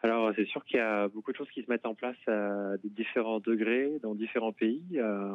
Alors, 0.03 0.33
c'est 0.35 0.47
sûr 0.47 0.65
qu'il 0.65 0.79
y 0.79 0.81
a 0.81 1.07
beaucoup 1.09 1.31
de 1.31 1.37
choses 1.37 1.51
qui 1.51 1.63
se 1.63 1.71
mettent 1.71 1.87
en 1.87 1.95
place 1.95 2.17
à 2.27 2.75
différents 2.83 3.39
degrés 3.39 3.99
dans 4.03 4.15
différents 4.15 4.53
pays. 4.53 4.83
Euh, 4.95 5.35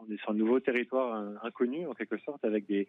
on 0.00 0.10
est 0.12 0.18
sur 0.18 0.30
un 0.30 0.34
nouveau 0.34 0.60
territoire 0.60 1.22
inconnu, 1.42 1.86
en 1.86 1.92
quelque 1.92 2.18
sorte, 2.18 2.44
avec 2.44 2.66
des, 2.66 2.86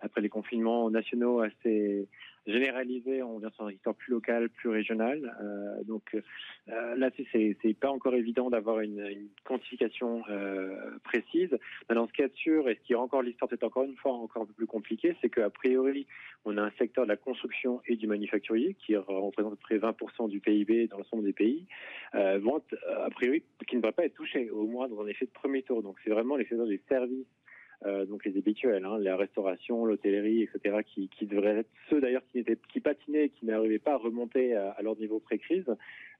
après 0.00 0.20
les 0.20 0.28
confinements 0.28 0.90
nationaux 0.90 1.40
assez 1.40 2.08
généralisés, 2.46 3.22
on 3.22 3.38
vient 3.38 3.50
sur 3.50 3.64
un 3.64 3.68
territoire 3.68 3.96
plus 3.96 4.12
local, 4.12 4.48
plus 4.50 4.68
régional. 4.68 5.34
Euh, 5.42 5.82
donc 5.84 6.14
euh, 6.14 6.94
là, 6.96 7.10
c'est, 7.16 7.56
c'est 7.60 7.74
pas 7.74 7.90
encore 7.90 8.14
évident 8.14 8.50
d'avoir 8.50 8.80
une, 8.80 9.28
quantification 9.44 10.22
euh, 10.30 10.98
précise. 11.02 11.50
Maintenant, 11.88 12.06
ce 12.06 12.12
qui 12.12 12.22
est 12.22 12.34
sûr 12.34 12.68
et 12.68 12.76
ce 12.76 12.86
qui 12.86 12.94
rend 12.94 13.04
encore 13.04 13.22
l'histoire 13.22 13.48
peut-être 13.48 13.64
encore 13.64 13.84
une 13.84 13.96
fois 13.96 14.12
encore 14.12 14.42
un 14.42 14.46
peu 14.46 14.52
plus 14.52 14.66
compliqué, 14.66 15.16
c'est 15.20 15.28
qu'a 15.28 15.50
priori, 15.50 16.06
on 16.44 16.56
a 16.56 16.62
un 16.62 16.72
secteur 16.78 17.04
de 17.04 17.08
la 17.08 17.16
construction 17.16 17.80
et 17.86 17.96
du 17.96 18.06
manufacturier 18.06 18.74
qui 18.74 18.96
représente 18.96 19.52
à 19.52 19.56
peu 19.56 19.78
près 19.78 19.78
20% 19.78 20.28
du 20.28 20.40
PIB 20.40 20.86
dans 20.88 20.98
l'ensemble 20.98 21.24
des 21.24 21.32
pays, 21.32 21.66
euh, 22.14 22.38
vont 22.38 22.62
a 22.96 23.10
priori 23.10 23.42
qui 23.66 23.76
ne 23.76 23.80
devrait 23.80 23.92
pas 23.92 24.04
être 24.04 24.14
touché 24.14 24.50
au 24.50 24.66
moins 24.66 24.88
dans 24.88 25.02
un 25.02 25.06
effet 25.08 25.26
de 25.26 25.30
premier 25.32 25.62
tour. 25.62 25.82
Donc 25.82 25.96
c'est 26.04 26.10
vraiment 26.10 26.36
les 26.36 26.44
secteurs 26.44 26.68
des 26.68 26.80
services 26.88 27.26
euh, 27.84 28.06
donc 28.06 28.24
les 28.24 28.36
habituels, 28.38 28.84
hein, 28.84 28.98
la 28.98 29.16
restauration, 29.16 29.84
l'hôtellerie, 29.84 30.42
etc., 30.42 30.78
qui, 30.86 31.08
qui 31.08 31.26
devraient 31.26 31.58
être 31.58 31.70
ceux 31.90 32.00
d'ailleurs 32.00 32.22
qui, 32.32 32.44
qui 32.72 32.80
patinaient 32.80 33.28
qui 33.28 33.46
n'arrivaient 33.46 33.78
pas 33.78 33.92
à 33.92 33.96
remonter 33.96 34.54
à, 34.54 34.76
leur 34.82 34.96
niveau 34.96 35.18
pré-crise, 35.18 35.66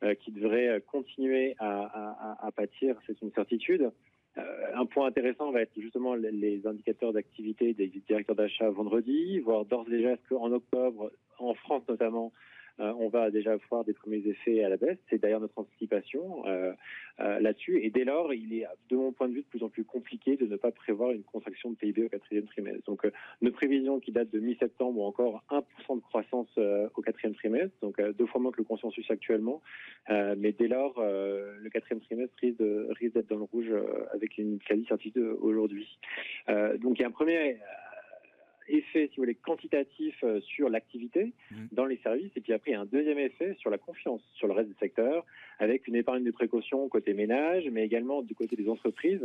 euh, 0.03 0.15
qui 0.15 0.33
devraient 0.33 0.83
continuer 0.87 1.57
à, 1.59 2.39
à, 2.41 2.53
pâtir, 2.53 2.97
c'est 3.07 3.21
une 3.23 3.33
certitude. 3.33 3.91
Euh, 4.39 4.43
un 4.75 4.85
point 4.85 5.07
intéressant 5.07 5.51
va 5.51 5.63
être 5.63 5.73
justement 5.79 6.15
les 6.15 6.67
indicateurs 6.67 7.15
d'activité 7.15 7.73
des 7.73 7.87
directeurs 7.87 8.37
d'achat 8.37 8.69
vendredi, 8.69 9.39
voire 9.39 9.65
d'ores 9.65 9.87
et 9.89 9.93
déjà 9.93 10.17
qu'en 10.29 10.53
octobre, 10.53 11.11
en 11.39 11.55
France 11.55 11.85
notamment, 11.89 12.33
euh, 12.35 12.56
on 12.79 13.09
va 13.09 13.31
déjà 13.31 13.57
voir 13.71 13.85
des 13.85 13.93
premiers 13.93 14.27
effets 14.27 14.63
à 14.63 14.69
la 14.69 14.77
baisse. 14.77 14.99
C'est 15.09 15.21
d'ailleurs 15.21 15.41
notre 15.41 15.59
anticipation 15.59 16.47
euh, 16.47 16.73
euh, 17.21 17.41
là-dessus. 17.41 17.81
Et 17.83 17.91
dès 17.91 18.05
lors, 18.05 18.35
il 18.35 18.53
est, 18.53 18.67
de 18.91 18.97
mon 18.97 19.13
point 19.13 19.29
de 19.29 19.35
vue, 19.35 19.43
de 19.43 19.47
plus 19.47 19.63
en 19.63 19.69
plus 19.69 19.85
compliqué 19.85 20.37
de 20.37 20.47
ne 20.47 20.57
pas 20.57 20.71
prévoir 20.71 21.13
une 21.13 21.23
contraction 21.23 21.71
de 21.71 21.77
PIB 21.77 22.05
au 22.05 22.09
quatrième 22.09 22.47
trimestre. 22.47 22.83
Donc, 22.87 23.07
nos 23.41 23.51
prévisions 23.51 24.01
qui 24.01 24.13
datent 24.13 24.31
de 24.31 24.41
mi-septembre 24.41 25.01
ont 25.01 25.07
encore 25.07 25.43
1% 25.51 25.97
de 25.97 26.03
croissance 26.03 26.49
au 26.95 27.03
quatrième 27.03 27.35
trimestre, 27.35 27.75
donc 27.81 28.01
deux 28.01 28.27
fois 28.27 28.41
moins 28.41 28.53
que 28.53 28.59
le 28.59 28.65
consensus 28.65 29.11
actuellement. 29.11 29.63
mais 30.09 30.53
dès 30.53 30.69
lors, 30.69 31.01
le 31.01 31.69
quatrième 31.71 32.01
trimestre 32.01 32.35
risque, 32.41 33.15
d'être 33.15 33.29
dans 33.29 33.39
le 33.39 33.45
rouge 33.45 33.73
avec 34.13 34.39
une 34.39 34.59
quasi-certitude 34.59 35.37
aujourd'hui. 35.41 35.99
donc, 36.49 36.99
il 36.99 37.03
y 37.03 37.05
a 37.05 37.09
un 37.09 37.13
premier 37.13 37.59
effet, 38.69 39.09
si 39.09 39.17
vous 39.17 39.23
voulez, 39.23 39.35
quantitatif 39.35 40.25
sur 40.41 40.69
l'activité 40.69 41.33
mmh. 41.51 41.57
dans 41.73 41.87
les 41.87 41.97
services, 41.99 42.31
et 42.37 42.41
puis 42.41 42.53
après, 42.53 42.71
il 42.71 42.75
y 42.75 42.77
a 42.77 42.81
un 42.81 42.87
deuxième 42.87 43.19
effet 43.19 43.55
sur 43.59 43.71
la 43.71 43.79
confiance 43.79 44.23
sur 44.35 44.47
le 44.47 44.53
reste 44.53 44.69
du 44.69 44.77
secteur, 44.79 45.25
avec 45.59 45.87
une 45.89 45.97
épargne 45.97 46.25
de 46.25 46.31
précaution 46.31 46.89
côté 46.89 47.15
ménage, 47.15 47.65
mais 47.71 47.85
également 47.85 48.23
du 48.23 48.35
côté 48.35 48.57
des 48.57 48.69
entreprises, 48.69 49.23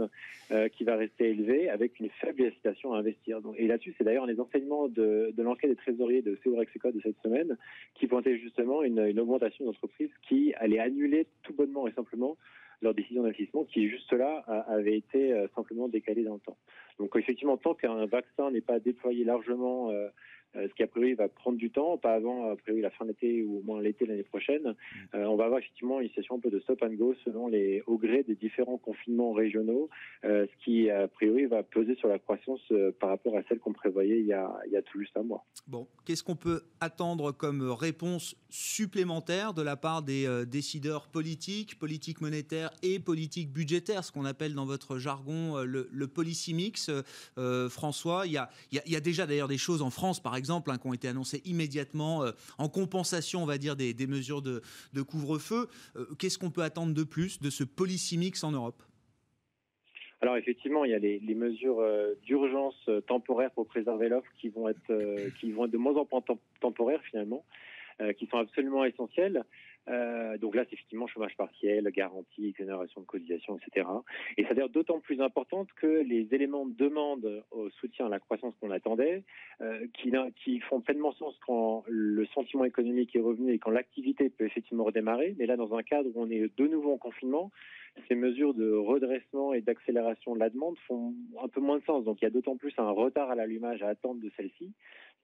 qui 0.73 0.83
va 0.83 0.95
rester 0.95 1.29
élevée, 1.29 1.69
avec 1.69 1.99
une 1.99 2.09
faible 2.09 2.43
incitation 2.43 2.93
à 2.93 2.99
investir. 2.99 3.41
Donc, 3.41 3.55
et 3.57 3.67
là-dessus, 3.67 3.93
c'est 3.97 4.03
d'ailleurs 4.03 4.23
un 4.23 4.33
des 4.33 4.39
enseignements 4.39 4.87
de, 4.87 5.33
de 5.35 5.43
l'enquête 5.43 5.69
des 5.69 5.75
trésoriers 5.75 6.21
de 6.21 6.37
Seurexeco 6.43 6.91
de 6.91 7.01
cette 7.01 7.19
semaine, 7.21 7.57
qui 7.95 8.07
pointait 8.07 8.37
justement 8.37 8.83
une, 8.83 8.99
une 8.99 9.19
augmentation 9.19 9.65
d'entreprises 9.65 10.11
qui 10.27 10.53
allait 10.55 10.79
annuler 10.79 11.27
tout 11.43 11.53
bonnement 11.53 11.87
et 11.87 11.91
simplement 11.91 12.37
leur 12.81 12.93
décision 12.93 13.23
d'investissement 13.23 13.63
qui, 13.65 13.89
juste 13.89 14.11
là, 14.13 14.43
avait 14.67 14.97
été 14.97 15.33
euh, 15.33 15.47
simplement 15.55 15.87
décalée 15.87 16.23
dans 16.23 16.35
le 16.35 16.39
temps. 16.39 16.57
Donc, 16.99 17.15
effectivement, 17.15 17.57
tant 17.57 17.73
qu'un 17.73 18.05
vaccin 18.05 18.51
n'est 18.51 18.61
pas 18.61 18.79
déployé 18.79 19.23
largement 19.23 19.91
euh, 20.55 20.67
ce 20.67 20.73
qui 20.73 20.83
a 20.83 20.87
priori 20.87 21.13
va 21.13 21.29
prendre 21.29 21.57
du 21.57 21.71
temps, 21.71 21.97
pas 21.97 22.13
avant 22.13 22.51
a 22.51 22.55
priori 22.55 22.81
la 22.81 22.89
fin 22.89 23.05
de 23.05 23.11
l'été 23.11 23.43
ou 23.43 23.59
au 23.59 23.61
moins 23.61 23.81
l'été 23.81 24.05
l'année 24.05 24.23
prochaine. 24.23 24.75
Euh, 25.15 25.23
on 25.25 25.35
va 25.35 25.45
avoir 25.45 25.59
effectivement 25.59 26.01
une 26.01 26.09
situation 26.09 26.35
un 26.35 26.39
peu 26.39 26.49
de 26.49 26.59
stop 26.59 26.81
and 26.83 26.93
go 26.95 27.13
selon 27.23 27.47
les 27.47 27.83
au 27.87 27.97
gré 27.97 28.23
des 28.23 28.35
différents 28.35 28.77
confinements 28.77 29.31
régionaux, 29.31 29.89
euh, 30.25 30.45
ce 30.45 30.63
qui 30.63 30.89
a 30.89 31.07
priori 31.07 31.45
va 31.45 31.63
peser 31.63 31.95
sur 31.95 32.09
la 32.09 32.19
croissance 32.19 32.61
par 32.99 33.09
rapport 33.09 33.37
à 33.37 33.43
celle 33.47 33.59
qu'on 33.59 33.73
prévoyait 33.73 34.19
il 34.19 34.25
y, 34.25 34.33
a, 34.33 34.81
tout 34.85 34.99
juste 34.99 35.15
un 35.15 35.23
mois. 35.23 35.45
Bon, 35.67 35.87
qu'est-ce 36.05 36.23
qu'on 36.23 36.35
peut 36.35 36.63
attendre 36.79 37.31
comme 37.31 37.61
réponse 37.69 38.35
supplémentaire 38.49 39.53
de 39.53 39.61
la 39.61 39.77
part 39.77 40.01
des 40.01 40.27
décideurs 40.47 41.07
politiques, 41.07 41.79
politiques 41.79 42.21
monétaires 42.21 42.71
et 42.83 42.99
politiques 42.99 43.51
budgétaires, 43.51 44.03
ce 44.03 44.11
qu'on 44.11 44.25
appelle 44.25 44.53
dans 44.53 44.65
votre 44.65 44.97
jargon 44.97 45.57
le, 45.63 46.07
policy 46.07 46.53
mix 46.53 46.91
François, 47.69 48.25
il 48.25 48.33
y, 48.33 48.79
il 48.85 48.91
y 48.91 48.95
a 48.95 48.99
déjà 48.99 49.25
d'ailleurs 49.25 49.47
des 49.47 49.57
choses 49.57 49.81
en 49.81 49.89
France, 49.89 50.21
par 50.21 50.35
exemple 50.35 50.40
exemple, 50.41 50.71
hein, 50.71 50.79
qui 50.79 50.87
ont 50.87 50.93
été 50.93 51.07
annoncés 51.07 51.43
immédiatement 51.45 52.23
euh, 52.23 52.31
en 52.57 52.67
compensation, 52.67 53.43
on 53.43 53.45
va 53.45 53.59
dire, 53.59 53.75
des, 53.75 54.07
mesures 54.07 54.41
de, 54.41 54.61
couvre-feu. 55.03 55.67
Euh, 55.95 56.05
qu'est-ce 56.17 56.39
qu'on 56.39 56.49
peut 56.49 56.63
attendre 56.63 56.95
de 56.95 57.03
plus 57.03 57.39
de 57.39 57.51
ce 57.51 57.63
policy 57.63 58.17
en 58.41 58.51
Europe? 58.51 58.81
Alors 60.21 60.37
effectivement, 60.37 60.83
il 60.83 60.91
y 60.91 60.95
a 60.95 60.99
les, 60.99 61.35
mesures 61.35 61.79
euh, 61.79 62.15
d'urgence 62.23 62.89
temporaires 63.07 63.51
pour 63.51 63.67
préserver 63.67 64.09
l'offre 64.09 64.31
qui 64.39 64.49
vont 64.49 64.67
être 64.67 64.91
qui 65.39 65.51
vont 65.51 65.65
être 65.65 65.71
de 65.71 65.77
moins 65.77 65.95
en 65.95 66.07
moins 66.11 66.23
temporaires 66.59 67.01
finalement, 67.09 67.45
qui 68.17 68.25
sont 68.27 68.37
absolument 68.37 68.83
essentielles. 68.85 69.43
Euh, 69.91 70.37
donc 70.37 70.55
là, 70.55 70.63
c'est 70.65 70.73
effectivement 70.73 71.07
chômage 71.07 71.35
partiel, 71.35 71.89
garantie, 71.91 72.47
exonération 72.47 73.01
de 73.01 73.05
cotisation, 73.05 73.57
etc. 73.57 73.87
Et 74.37 74.45
à 74.45 74.53
dire 74.53 74.69
d'autant 74.69 74.99
plus 74.99 75.21
importante 75.21 75.67
que 75.75 75.87
les 75.87 76.27
éléments 76.33 76.65
de 76.65 76.73
demande 76.73 77.43
au 77.51 77.69
soutien 77.69 78.05
à 78.05 78.09
la 78.09 78.19
croissance 78.19 78.53
qu'on 78.59 78.71
attendait, 78.71 79.23
euh, 79.61 79.85
qui, 79.93 80.11
qui, 80.43 80.59
font 80.61 80.81
pleinement 80.81 81.11
sens 81.13 81.35
quand 81.45 81.83
le 81.87 82.25
sentiment 82.27 82.65
économique 82.65 83.15
est 83.15 83.19
revenu 83.19 83.53
et 83.53 83.59
quand 83.59 83.71
l'activité 83.71 84.29
peut 84.29 84.45
effectivement 84.45 84.85
redémarrer. 84.85 85.35
Mais 85.37 85.45
là, 85.45 85.57
dans 85.57 85.75
un 85.75 85.83
cadre 85.83 86.09
où 86.13 86.21
on 86.21 86.29
est 86.29 86.49
de 86.57 86.67
nouveau 86.67 86.93
en 86.93 86.97
confinement, 86.97 87.51
ces 88.07 88.15
mesures 88.15 88.53
de 88.53 88.71
redressement 88.71 89.53
et 89.53 89.61
d'accélération 89.61 90.33
de 90.33 90.39
la 90.39 90.49
demande 90.49 90.77
font 90.87 91.13
un 91.43 91.47
peu 91.49 91.59
moins 91.59 91.79
de 91.79 91.83
sens. 91.83 92.05
Donc 92.05 92.21
il 92.21 92.25
y 92.25 92.27
a 92.27 92.31
d'autant 92.31 92.55
plus 92.55 92.73
un 92.77 92.89
retard 92.89 93.29
à 93.29 93.35
l'allumage 93.35 93.81
à 93.83 93.89
attendre 93.89 94.21
de 94.21 94.31
celle-ci 94.37 94.71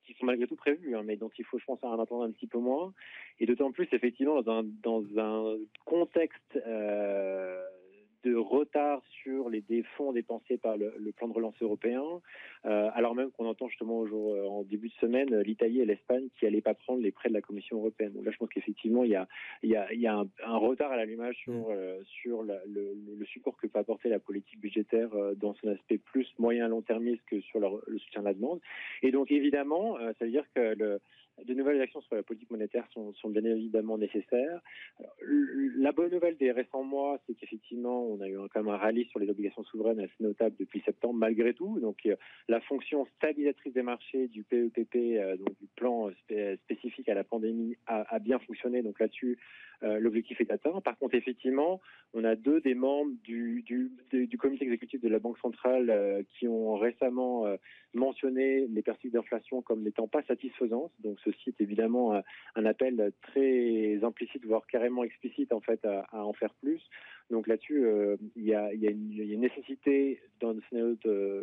qui 0.07 0.19
sont 0.19 0.25
malgré 0.25 0.47
tout 0.47 0.55
prévus, 0.55 0.95
hein, 0.95 1.03
mais 1.05 1.17
dont 1.17 1.29
il 1.37 1.45
faut, 1.45 1.59
je 1.59 1.65
pense, 1.65 1.83
en 1.83 1.99
attendre 1.99 2.23
un 2.23 2.31
petit 2.31 2.47
peu 2.47 2.59
moins. 2.59 2.93
Et 3.39 3.45
d'autant 3.45 3.71
plus, 3.71 3.87
effectivement, 3.91 4.41
dans 4.41 4.59
un, 4.59 4.63
dans 4.83 5.03
un 5.17 5.57
contexte 5.85 6.59
euh, 6.65 7.61
de 8.24 8.36
retard 8.36 9.01
sur 9.24 9.50
les 9.50 9.63
fonds 9.95 10.12
dépensés 10.12 10.57
par 10.57 10.77
le, 10.77 10.91
plan 11.15 11.27
de 11.27 11.33
relance 11.33 11.59
européen, 11.62 12.03
euh, 12.65 12.89
alors 12.93 13.15
même 13.15 13.31
qu'on 13.31 13.45
entend 13.45 13.67
justement 13.67 14.05
jour, 14.05 14.33
euh, 14.33 14.45
en 14.47 14.63
début 14.63 14.89
de 14.89 14.93
semaine 14.93 15.39
l'Italie 15.41 15.81
et 15.81 15.86
l'Espagne 15.86 16.27
qui 16.38 16.45
n'allaient 16.45 16.62
pas 16.62 16.74
prendre 16.74 17.01
les 17.01 17.12
prêts 17.12 17.29
de 17.29 17.33
la 17.33 17.41
Commission 17.41 17.77
européenne. 17.77 18.13
Donc 18.13 18.25
là, 18.25 18.31
je 18.31 18.38
pense 18.38 18.50
qu'effectivement, 18.50 19.03
il 19.03 19.12
y 19.12 19.15
a, 19.15 19.27
il 19.63 19.69
y 19.69 19.75
a, 19.75 19.91
il 19.93 20.00
y 20.00 20.07
a 20.07 20.15
un, 20.15 20.57
retard 20.57 20.91
à 20.91 20.97
l'allumage 20.97 21.36
sur, 21.38 21.53
mm. 21.53 21.65
euh, 21.71 22.00
sur 22.21 22.43
le, 22.43 22.55
le, 22.65 23.25
support 23.25 23.57
que 23.57 23.67
peut 23.67 23.79
apporter 23.79 24.09
la 24.09 24.19
politique 24.19 24.59
budgétaire 24.59 25.09
dans 25.36 25.53
son 25.55 25.67
aspect 25.67 25.97
plus 25.97 26.27
moyen 26.39 26.67
long 26.67 26.81
termiste 26.81 27.21
que 27.25 27.41
sur 27.41 27.59
le, 27.59 28.00
soutien 28.00 28.21
de 28.21 28.27
la 28.27 28.33
demande. 28.33 28.62
Et 29.03 29.12
donc, 29.12 29.31
évidemment, 29.31 29.97
ça 29.97 30.25
veut 30.25 30.31
dire 30.31 30.45
que 30.55 30.75
le, 30.75 31.01
de 31.46 31.53
nouvelles 31.53 31.82
actions 31.82 32.01
sur 32.01 32.15
la 32.15 32.24
politique 32.24 32.50
monétaire 32.50 32.88
sont, 32.94 33.13
bien 33.29 33.44
évidemment 33.44 33.98
nécessaires. 33.98 34.62
la 35.77 35.91
bonne 35.91 36.12
nouvelle 36.12 36.38
des 36.38 36.51
récents 36.51 36.84
mois, 36.84 37.20
c'est 37.25 37.36
qu'effectivement, 37.36 38.06
on 38.08 38.22
a 38.22 38.27
eu 38.27 38.38
quand 38.53 38.63
même 38.63 38.74
un 38.74 38.77
rallye 38.77 39.06
sur 39.06 39.20
les 39.20 39.29
obligations 39.29 39.63
souveraines 39.65 40.00
assez 40.00 40.24
notable 40.24 40.56
depuis 40.60 40.82
septembre, 40.82 41.15
malgré 41.15 41.53
tout. 41.53 41.79
Donc, 41.79 42.06
euh, 42.06 42.15
la 42.48 42.60
fonction 42.62 43.06
stabilisatrice 43.17 43.74
des 43.74 43.84
marchés 43.84 44.27
du 44.27 44.44
PEPP, 44.44 44.96
euh, 44.96 45.38
donc 45.38 45.58
du 45.60 45.67
plan 45.75 46.10
spécifique 46.63 47.10
à 47.10 47.13
la 47.13 47.24
pandémie, 47.24 47.75
a, 47.86 48.20
bien 48.20 48.39
fonctionné. 48.39 48.82
Donc 48.82 49.00
là-dessus, 49.00 49.38
euh, 49.84 50.00
l'objectif 50.00 50.41
est 50.41 50.51
atteint. 50.51 50.82
Par 50.82 50.98
contre, 50.98 51.15
effectivement, 51.15 51.82
on 52.13 52.24
a 52.24 52.36
deux 52.36 52.62
des 52.62 52.74
membres 52.74 53.12
du, 53.24 53.63
comité 54.39 54.65
exécutif 54.65 55.01
de 55.01 55.10
la 55.10 55.20
Banque 55.20 55.38
centrale 55.39 55.89
euh, 55.89 56.24
qui 56.34 56.48
ont 56.48 56.75
récemment 56.75 57.46
euh, 57.46 57.58
mentionné 57.94 58.67
les 58.67 58.82
perspectives 58.82 59.13
d'inflation 59.13 59.62
comme 59.62 59.84
n'étant 59.84 60.08
pas 60.08 60.24
satisfaisantes. 60.24 60.91
Donc, 61.03 61.20
ceci 61.31 61.50
est 61.50 61.62
évidemment 61.62 62.22
un 62.55 62.65
appel 62.65 63.12
très 63.22 64.03
implicite, 64.03 64.46
voire 64.46 64.65
carrément 64.67 65.03
explicite, 65.03 65.53
en 65.53 65.62
fait, 65.62 65.86
à 65.86 66.24
en 66.24 66.34
faire 66.34 66.53
plus. 66.55 66.81
Donc 67.29 67.48
là-dessus, 67.48 67.86
il 68.36 68.43
y, 68.43 68.53
a, 68.53 68.74
y, 68.74 68.88
a 68.88 68.91
une 68.91 69.41
nécessité 69.41 70.19
dans 70.39 70.53
le 70.53 70.62
scénario 70.69 70.98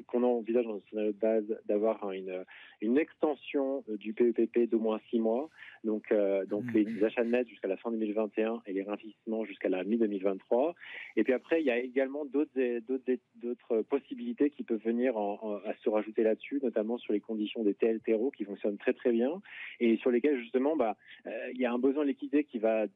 qu'on 0.06 0.22
envisage 0.22 0.64
dans 0.64 0.74
le 0.74 0.82
scénario 0.88 1.12
de 1.12 1.18
base 1.18 1.44
d'avoir 1.66 2.10
une, 2.12 2.44
une 2.80 2.98
extension 2.98 3.84
du 3.88 4.12
PEPP 4.14 4.70
d'au 4.70 4.78
moins 4.78 5.00
six 5.10 5.18
mois. 5.18 5.50
Donc, 5.84 6.12
donc 6.48 6.64
mmh. 6.64 6.78
les 6.78 7.04
achats 7.04 7.24
nets 7.24 7.48
jusqu'à 7.48 7.68
la 7.68 7.76
fin 7.76 7.90
2020 7.90 8.24
et 8.66 8.72
les 8.72 8.82
réinvestissements 8.82 9.44
jusqu'à 9.44 9.68
la 9.68 9.84
mi-2023. 9.84 10.74
Et 11.16 11.24
puis 11.24 11.32
après, 11.32 11.60
il 11.60 11.66
y 11.66 11.70
a 11.70 11.78
également 11.78 12.24
d'autres 12.24 13.82
possibilités 13.82 14.50
qui 14.50 14.62
peuvent 14.62 14.82
venir 14.82 15.16
à 15.16 15.74
se 15.82 15.88
rajouter 15.88 16.22
là-dessus, 16.22 16.60
notamment 16.62 16.98
sur 16.98 17.12
les 17.12 17.20
conditions 17.20 17.62
des 17.62 17.74
TLTRO 17.74 18.30
qui 18.30 18.44
fonctionnent 18.44 18.78
très 18.78 18.92
très 18.92 19.12
bien 19.12 19.40
et 19.80 19.96
sur 19.98 20.10
lesquelles 20.10 20.38
justement, 20.38 20.76
bah, 20.76 20.96
euh, 21.26 21.30
il 21.52 21.60
y 21.60 21.66
a 21.66 21.72
un 21.72 21.78
besoin 21.78 22.04
de 22.04 22.08
liquidité 22.08 22.44
qui 22.44 22.58
va 22.58 22.86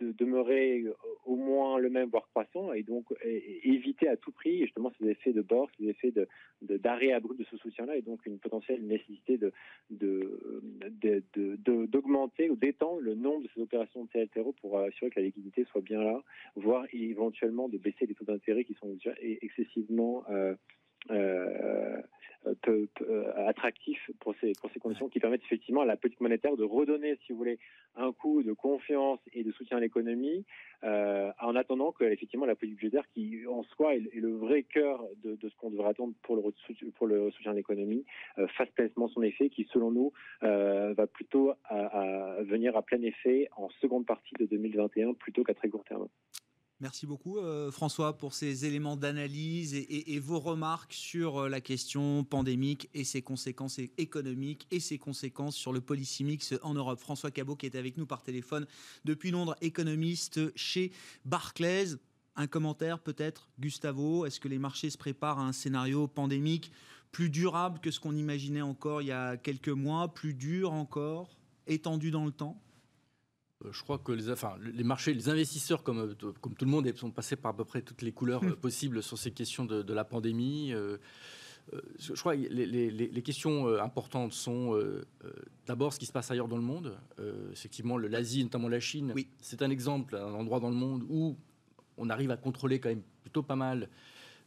de 0.00 0.12
demeurer 0.12 0.84
au 1.24 1.36
moins 1.36 1.78
le 1.78 1.90
même, 1.90 2.08
voire 2.08 2.28
croissant, 2.28 2.72
et 2.72 2.82
donc 2.82 3.06
éviter 3.22 4.08
à 4.08 4.16
tout 4.16 4.32
prix 4.32 4.62
justement 4.62 4.92
ces 4.98 5.08
effets 5.08 5.32
de 5.32 5.42
bord, 5.42 5.68
ces 5.78 5.88
effets 5.88 6.10
de 6.10 6.28
d'arrêt 6.62 7.12
abrupt 7.12 7.38
de 7.38 7.46
ce 7.50 7.56
soutien-là, 7.56 7.96
et 7.96 8.02
donc 8.02 8.24
une 8.26 8.38
potentielle 8.38 8.84
nécessité 8.84 9.38
de 9.38 9.52
d'augmenter 11.86 12.50
ou 12.50 12.56
d'étendre 12.56 13.00
le 13.00 13.14
nombre 13.14 13.42
de 13.42 13.48
ces 13.54 13.60
opérations 13.60 14.04
de 14.04 14.08
TLTRO 14.08 14.52
pour 14.60 14.78
assurer 14.78 15.10
que 15.10 15.20
la 15.20 15.26
liquidité 15.26 15.64
soit 15.64 15.80
bien 15.80 16.02
là, 16.02 16.22
voire 16.54 16.86
éventuellement 16.92 17.68
de 17.68 17.78
baisser 17.78 18.06
les 18.06 18.14
taux 18.14 18.24
d'intérêt 18.24 18.64
qui 18.64 18.74
sont 18.74 18.88
déjà 18.88 19.12
excessivement 19.20 20.24
euh, 20.30 20.54
peu, 22.54 22.88
euh, 23.02 23.48
attractif 23.48 23.98
pour 24.20 24.34
ces, 24.40 24.52
pour 24.60 24.70
ces 24.72 24.80
conditions 24.80 25.08
qui 25.08 25.20
permettent 25.20 25.44
effectivement 25.44 25.80
à 25.80 25.84
la 25.84 25.96
politique 25.96 26.20
monétaire 26.20 26.56
de 26.56 26.64
redonner, 26.64 27.18
si 27.26 27.32
vous 27.32 27.38
voulez, 27.38 27.58
un 27.96 28.12
coup 28.12 28.42
de 28.42 28.52
confiance 28.52 29.18
et 29.32 29.42
de 29.42 29.52
soutien 29.52 29.78
à 29.78 29.80
l'économie, 29.80 30.44
euh, 30.84 31.30
en 31.40 31.56
attendant 31.56 31.92
que 31.92 32.04
effectivement 32.04 32.46
la 32.46 32.54
politique 32.54 32.78
budgétaire, 32.78 33.08
qui 33.14 33.46
en 33.46 33.62
soi 33.64 33.94
est, 33.96 34.14
le 34.14 34.36
vrai 34.36 34.62
cœur 34.62 35.02
de, 35.24 35.36
ce 35.42 35.56
qu'on 35.56 35.70
devrait 35.70 35.90
attendre 35.90 36.14
pour 36.22 36.36
le, 36.36 36.42
pour 36.90 37.06
le 37.06 37.30
soutien 37.30 37.52
à 37.52 37.54
l'économie, 37.54 38.04
euh, 38.38 38.46
fasse 38.48 38.70
pleinement 38.70 39.08
son 39.08 39.22
effet, 39.22 39.48
qui 39.48 39.66
selon 39.72 39.90
nous 39.90 40.12
va 40.42 41.06
plutôt 41.06 41.54
venir 42.40 42.76
à 42.76 42.82
plein 42.82 43.00
effet 43.02 43.48
en 43.56 43.68
seconde 43.80 44.06
partie 44.06 44.34
de 44.38 44.46
2021 44.46 45.14
plutôt 45.14 45.44
qu'à 45.44 45.54
très 45.54 45.68
court 45.68 45.84
terme. 45.84 46.08
Merci 46.80 47.06
beaucoup 47.06 47.38
euh, 47.38 47.70
François 47.70 48.18
pour 48.18 48.34
ces 48.34 48.66
éléments 48.66 48.98
d'analyse 48.98 49.74
et, 49.74 50.18
vos 50.18 50.38
remarques 50.38 50.92
sur 50.92 51.38
euh, 51.44 51.48
la 51.48 51.62
question 51.62 52.22
pandémique 52.22 52.90
et 52.92 53.02
ses 53.02 53.22
conséquences 53.22 53.78
économiques 53.96 54.66
et 54.70 54.78
ses 54.78 54.98
conséquences 54.98 55.56
sur 55.56 55.72
le 55.72 55.80
policy 55.80 56.22
mix 56.22 56.54
en 56.62 56.74
Europe. 56.74 57.00
François 57.00 57.30
Cabot 57.30 57.56
qui 57.56 57.64
est 57.64 57.76
avec 57.76 57.96
nous 57.96 58.04
par 58.04 58.22
téléphone 58.22 58.66
depuis 59.06 59.30
Londres, 59.30 59.56
économiste 59.62 60.54
chez 60.54 60.92
Barclays. 61.24 61.96
Un 62.34 62.46
commentaire 62.46 62.98
peut-être, 62.98 63.48
Gustavo? 63.58 64.26
Est-ce 64.26 64.38
que 64.38 64.48
les 64.48 64.58
marchés 64.58 64.90
se 64.90 64.98
préparent 64.98 65.38
à 65.38 65.46
un 65.46 65.52
scénario 65.52 66.06
pandémique 66.06 66.72
plus 67.10 67.30
durable 67.30 67.80
que 67.80 67.90
ce 67.90 68.00
qu'on 68.00 68.14
imaginait 68.14 68.60
encore 68.60 69.00
il 69.00 69.06
y 69.06 69.12
a 69.12 69.38
quelques 69.38 69.70
mois, 69.70 70.12
plus 70.12 70.34
dur 70.34 70.74
encore, 70.74 71.38
étendu 71.66 72.10
dans 72.10 72.26
le 72.26 72.32
temps? 72.32 72.62
Je 73.70 73.82
crois 73.82 73.98
que 73.98 74.12
les, 74.12 74.30
enfin, 74.30 74.56
les 74.60 74.84
marchés, 74.84 75.14
les 75.14 75.28
investisseurs, 75.28 75.82
comme, 75.82 75.98
euh, 75.98 76.32
comme 76.40 76.54
tout 76.54 76.64
le 76.64 76.70
monde, 76.70 76.92
sont 76.96 77.10
passés 77.10 77.36
par 77.36 77.52
à 77.52 77.56
peu 77.56 77.64
près 77.64 77.82
toutes 77.82 78.02
les 78.02 78.12
couleurs 78.12 78.44
euh, 78.44 78.56
possibles 78.60 79.02
sur 79.02 79.18
ces 79.18 79.30
questions 79.30 79.64
de, 79.64 79.92
la 79.92 80.04
pandémie. 80.04 80.72
je 81.98 82.12
crois 82.14 82.36
que 82.36 82.42
les, 82.42 82.90
les, 82.90 83.22
questions 83.22 83.66
importantes 83.78 84.32
sont 84.32 84.78
d'abord 85.66 85.92
ce 85.92 85.98
qui 85.98 86.06
se 86.06 86.12
passe 86.12 86.30
ailleurs 86.30 86.48
dans 86.48 86.56
le 86.56 86.62
monde. 86.62 86.98
effectivement, 87.50 87.96
l'Asie, 87.96 88.44
notamment 88.44 88.68
la 88.68 88.80
Chine, 88.80 89.12
oui. 89.14 89.28
c'est 89.40 89.62
un 89.62 89.70
exemple, 89.70 90.16
un 90.16 90.34
endroit 90.34 90.60
dans 90.60 90.68
le 90.68 90.76
monde 90.76 91.04
où 91.08 91.36
on 91.96 92.10
arrive 92.10 92.30
à 92.30 92.36
contrôler 92.36 92.78
quand 92.78 92.90
même 92.90 93.02
plutôt 93.22 93.42
pas 93.42 93.56
mal 93.56 93.88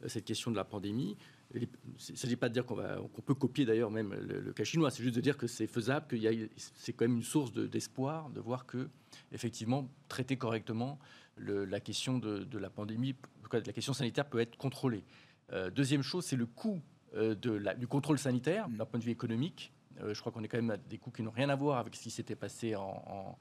cette 0.08 0.26
question 0.26 0.52
de 0.52 0.56
la 0.56 0.64
pandémie. 0.64 1.18
Il 1.56 1.68
ne 2.12 2.16
s'agit 2.16 2.36
pas 2.36 2.48
de 2.48 2.54
dire 2.54 2.66
qu'on 2.66 3.22
peut 3.26 3.34
copier 3.34 3.66
d'ailleurs 3.66 3.90
même 3.90 4.14
le, 4.14 4.54
cas 4.54 4.64
chinois, 4.64 4.92
c'est 4.92 5.04
juste 5.04 5.16
de 5.16 5.22
dire 5.22 5.38
que 5.38 5.48
c'est 5.48 5.68
faisable, 5.68 6.06
que 6.08 6.16
c'est 6.56 6.94
quand 6.94 7.06
même 7.06 7.18
une 7.18 7.24
source 7.24 7.52
d'espoir 7.54 8.30
de, 8.30 8.40
voir 8.40 8.66
que, 8.66 8.90
effectivement, 9.32 9.90
traiter 10.08 10.38
correctement 10.38 11.00
la 11.38 11.80
question 11.80 12.20
de, 12.20 12.58
la 12.58 12.70
pandémie, 12.70 13.16
la 13.52 13.74
question 13.74 13.94
sanitaire 13.94 14.30
peut 14.30 14.40
être 14.40 14.58
contrôlée. 14.58 15.04
Euh, 15.52 15.72
deuxième 15.72 16.04
chose, 16.04 16.26
c'est 16.26 16.36
le 16.36 16.46
coût 16.46 16.80
euh, 17.16 17.34
du 17.34 17.88
contrôle 17.88 18.20
sanitaire 18.20 18.70
d'un 18.70 18.86
point 18.86 19.00
de 19.00 19.06
vue 19.06 19.12
économique. 19.12 19.74
Euh, 20.02 20.14
je 20.14 20.20
crois 20.20 20.32
qu'on 20.32 20.44
est 20.44 20.48
quand 20.48 20.58
même 20.58 20.72
à 20.72 20.78
des 20.78 21.00
coûts 21.00 21.12
qui 21.12 21.24
n'ont 21.24 21.32
rien 21.32 21.50
à 21.50 21.56
voir 21.56 21.80
avec 21.80 21.96
ce 21.96 22.04
qui 22.04 22.12
s'était 22.12 22.36
passé 22.36 22.76
en, 22.76 23.38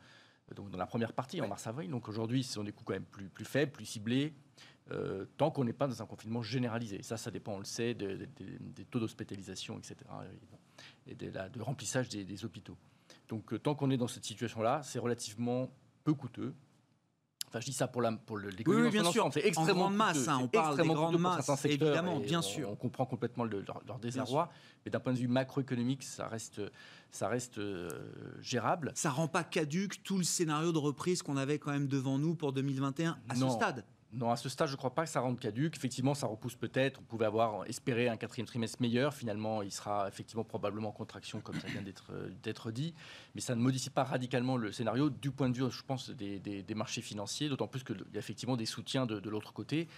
donc 0.54 0.70
dans 0.70 0.78
la 0.78 0.86
première 0.86 1.12
partie, 1.12 1.42
en 1.42 1.48
mars-avril. 1.48 1.90
Donc 1.90 2.08
aujourd'hui, 2.08 2.42
ce 2.42 2.54
sont 2.54 2.64
des 2.64 2.72
coûts 2.72 2.84
quand 2.84 2.94
même 2.94 3.04
plus, 3.04 3.28
plus 3.28 3.44
faibles, 3.44 3.72
plus 3.72 3.84
ciblés, 3.84 4.32
euh, 4.90 5.26
tant 5.37 5.50
qu'on 5.50 5.64
n'est 5.64 5.73
pas 5.73 5.87
dans 5.87 6.02
un 6.02 6.07
confinement 6.07 6.42
généralisé. 6.42 7.02
Ça, 7.02 7.16
ça 7.16 7.30
dépend, 7.30 7.54
on 7.54 7.59
le 7.59 7.64
sait, 7.64 7.95
des 7.95 8.85
taux 8.90 9.00
d'hospitalisation, 9.00 9.78
etc. 9.78 9.97
Et 11.07 11.14
de, 11.14 11.30
de 11.30 11.62
remplissage 11.62 12.09
des, 12.09 12.45
hôpitaux. 12.45 12.76
Donc 13.28 13.52
euh, 13.52 13.59
tant 13.59 13.75
qu'on 13.75 13.90
est 13.90 13.97
dans 13.97 14.09
cette 14.09 14.25
situation-là, 14.25 14.80
c'est 14.83 14.99
relativement 14.99 15.71
peu 16.04 16.14
coûteux. 16.14 16.54
Enfin, 17.49 17.61
je 17.61 17.66
dis 17.66 17.73
ça 17.73 17.88
pour 17.88 18.02
l'économie. 18.02 18.85
Oui, 18.85 18.90
bien 18.90 19.11
sûr. 19.11 19.28
C'est 19.33 19.45
extrêmement 19.45 19.73
en 19.73 19.85
grande 19.87 19.97
masse. 19.97 20.28
Hein, 20.28 20.38
on 20.42 20.49
parle 20.49 20.76
des 20.76 20.88
grandes 20.88 21.18
masses, 21.18 21.64
évidemment, 21.64 22.21
bien 22.21 22.42
sûr. 22.42 22.71
On, 22.71 22.76
comprend 22.76 23.07
complètement 23.07 23.45
leur, 23.45 23.99
désarroi, 24.00 24.50
mais 24.85 24.90
d'un 24.90 25.00
point 25.00 25.14
de 25.14 25.18
vue 25.18 25.28
macroéconomique, 25.28 26.02
ça 26.02 26.28
reste, 26.28 26.61
ça 27.11 27.28
reste 27.28 27.59
euh, 27.59 27.88
gérable. 28.40 28.92
Ça 28.95 29.11
rend 29.11 29.28
pas 29.28 29.45
caduque 29.45 30.02
tout 30.02 30.18
le 30.18 30.25
scénario 30.25 30.73
de 30.73 30.78
reprise 30.78 31.23
qu'on 31.23 31.38
avait 31.38 31.59
quand 31.59 31.73
même 31.73 31.88
devant 31.88 32.18
nous 32.18 32.35
pour 32.35 32.52
2021 32.52 33.18
à 33.30 33.35
ce 33.35 33.49
stade. 33.49 33.85
Non, 34.10 34.30
à 34.30 34.36
ce 34.36 34.48
stade, 34.48 34.68
je 34.68 34.72
ne 34.72 34.78
crois 34.78 34.94
pas 34.94 35.04
que 35.04 35.10
ça 35.10 35.20
rende 35.20 35.38
caduque. 35.38 35.76
Effectivement, 35.76 36.14
ça 36.14 36.26
repousse 36.26 36.54
peut-être. 36.54 37.00
On 37.00 37.02
pouvait 37.02 37.26
avoir 37.26 37.66
espéré 37.66 38.08
un 38.08 38.16
quatrième 38.16 38.46
trimestre 38.46 38.80
meilleur. 38.80 39.12
Finalement, 39.12 39.62
il 39.62 39.70
sera 39.70 40.08
effectivement 40.08 40.44
probablement 40.44 40.88
en 40.88 40.92
contraction, 40.92 41.40
comme 41.40 41.60
ça 41.60 41.68
vient 41.68 41.82
d'être 42.42 42.70
dit. 42.70 42.94
Mais 43.34 43.42
ça 43.42 43.54
ne 43.54 43.60
modifie 43.60 43.90
pas 43.90 44.04
radicalement 44.04 44.56
le 44.56 44.72
scénario 44.72 45.10
du 45.10 45.30
point 45.30 45.50
de 45.50 45.56
vue, 45.56 45.70
je 45.70 45.82
pense, 45.82 46.08
des, 46.08 46.74
marchés 46.74 47.02
financiers, 47.02 47.50
d'autant 47.50 47.68
plus 47.68 47.84
qu'il 47.84 47.96
y 48.12 48.16
a 48.16 48.18
effectivement 48.18 48.56
des 48.56 48.66
soutiens 48.66 49.04
de, 49.04 49.28
l'autre 49.28 49.52
côté. 49.52 49.88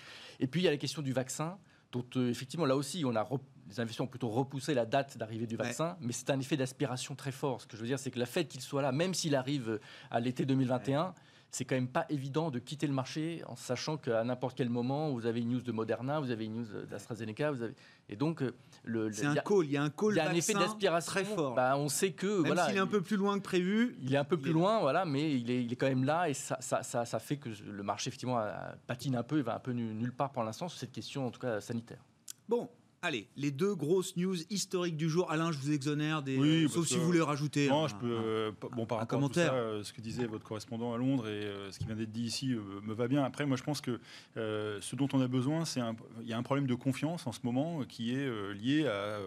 Et 0.40 0.48
puis, 0.48 0.60
il 0.60 0.64
y 0.64 0.68
a 0.68 0.72
la 0.72 0.76
question 0.76 1.02
du 1.02 1.12
vaccin 1.12 1.58
dont 1.92 2.04
euh, 2.16 2.30
effectivement 2.30 2.66
là 2.66 2.76
aussi 2.76 3.04
on 3.04 3.16
a 3.16 3.28
les 3.68 3.80
investisseurs 3.80 4.04
ont 4.06 4.08
plutôt 4.08 4.28
repoussé 4.28 4.74
la 4.74 4.86
date 4.86 5.18
d'arrivée 5.18 5.46
du 5.46 5.56
vaccin, 5.56 5.96
mais 6.00 6.12
c'est 6.12 6.30
un 6.30 6.38
effet 6.38 6.56
d'aspiration 6.56 7.14
très 7.14 7.32
fort. 7.32 7.60
Ce 7.60 7.66
que 7.66 7.76
je 7.76 7.82
veux 7.82 7.88
dire, 7.88 7.98
c'est 7.98 8.10
que 8.10 8.18
la 8.18 8.26
fait 8.26 8.44
qu'il 8.44 8.60
soit 8.60 8.82
là, 8.82 8.92
même 8.92 9.14
s'il 9.14 9.34
arrive 9.34 9.80
à 10.10 10.20
l'été 10.20 10.44
2021, 10.44 11.14
c'est 11.50 11.64
quand 11.64 11.74
même 11.74 11.88
pas 11.88 12.06
évident 12.08 12.50
de 12.50 12.58
quitter 12.58 12.86
le 12.86 12.92
marché 12.92 13.42
en 13.46 13.56
sachant 13.56 13.96
qu'à 13.96 14.22
n'importe 14.24 14.56
quel 14.56 14.68
moment, 14.68 15.10
vous 15.10 15.26
avez 15.26 15.40
une 15.40 15.50
news 15.50 15.60
de 15.60 15.72
Moderna, 15.72 16.20
vous 16.20 16.30
avez 16.30 16.44
une 16.44 16.54
news 16.54 16.66
d'AstraZeneca, 16.88 17.50
vous 17.50 17.62
avez... 17.62 17.74
et 18.08 18.16
donc 18.16 18.42
euh, 18.42 18.54
le, 18.84 19.10
c'est 19.12 19.26
un 19.26 19.34
call, 19.34 19.64
il 19.64 19.72
y 19.72 19.76
a 19.76 19.82
un 19.82 19.90
call, 19.90 20.12
il 20.12 20.16
y 20.16 20.20
a 20.20 20.30
un 20.30 20.34
effet 20.34 20.54
d'aspiration 20.54 21.10
très 21.10 21.24
fort. 21.24 21.54
Bah, 21.54 21.76
on 21.76 21.88
sait 21.88 22.12
que 22.12 22.26
même 22.26 22.46
voilà, 22.46 22.66
s'il 22.66 22.76
est 22.76 22.80
un 22.80 22.86
peu 22.86 23.00
plus 23.00 23.16
loin 23.16 23.36
que 23.38 23.42
prévu, 23.42 23.96
il 24.00 24.14
est 24.14 24.18
un 24.18 24.24
peu 24.24 24.38
plus 24.38 24.52
loin, 24.52 24.80
voilà, 24.80 25.04
mais 25.04 25.36
il 25.36 25.50
est, 25.50 25.64
il 25.64 25.72
est 25.72 25.76
quand 25.76 25.88
même 25.88 26.04
là 26.04 26.28
et 26.28 26.34
ça, 26.34 26.56
ça, 26.60 26.82
ça, 26.82 27.04
ça 27.04 27.18
fait 27.18 27.36
que 27.36 27.48
le 27.48 27.82
marché 27.82 28.08
effectivement 28.08 28.40
patine 28.86 29.16
un 29.16 29.22
peu, 29.22 29.38
il 29.38 29.44
va 29.44 29.56
un 29.56 29.60
peu 29.60 29.72
nulle 29.72 30.12
part 30.12 30.30
pour 30.30 30.44
l'instant 30.44 30.68
sur 30.68 30.78
cette 30.78 30.92
question 30.92 31.26
en 31.26 31.30
tout 31.30 31.40
cas 31.40 31.60
sanitaire. 31.60 32.04
Bon, 32.48 32.68
Allez, 33.02 33.28
les 33.34 33.50
deux 33.50 33.74
grosses 33.74 34.14
news 34.18 34.36
historiques 34.50 34.98
du 34.98 35.08
jour. 35.08 35.30
Alain, 35.30 35.52
je 35.52 35.58
vous 35.58 35.72
exonère 35.72 36.22
des. 36.22 36.36
Oui, 36.36 36.68
sauf 36.68 36.86
si 36.86 36.98
vous 36.98 37.06
voulez 37.06 37.22
rajouter. 37.22 37.66
Non, 37.66 37.88
je 37.88 37.94
peux. 37.94 38.12
Euh, 38.12 38.52
bon, 38.76 38.84
par 38.84 38.98
rapport 38.98 39.18
commentaire. 39.18 39.54
à 39.54 39.56
tout 39.56 39.56
ça, 39.56 39.62
euh, 39.62 39.82
ce 39.82 39.94
que 39.94 40.02
disait 40.02 40.26
votre 40.26 40.44
correspondant 40.44 40.92
à 40.92 40.98
Londres 40.98 41.26
et 41.26 41.44
euh, 41.44 41.72
ce 41.72 41.78
qui 41.78 41.86
vient 41.86 41.96
d'être 41.96 42.12
dit 42.12 42.24
ici 42.24 42.54
me 42.82 42.92
va 42.92 43.08
bien. 43.08 43.24
Après, 43.24 43.46
moi, 43.46 43.56
je 43.56 43.62
pense 43.62 43.80
que 43.80 43.98
ce 44.34 44.96
dont 44.96 45.08
on 45.14 45.20
a 45.22 45.28
besoin, 45.28 45.64
c'est 45.64 45.80
il 46.20 46.28
y 46.28 46.34
a 46.34 46.36
un 46.36 46.42
problème 46.42 46.66
de 46.66 46.74
confiance 46.74 47.26
en 47.26 47.32
ce 47.32 47.40
moment 47.42 47.84
qui 47.84 48.14
est 48.14 48.52
lié 48.52 48.86
à 48.86 49.18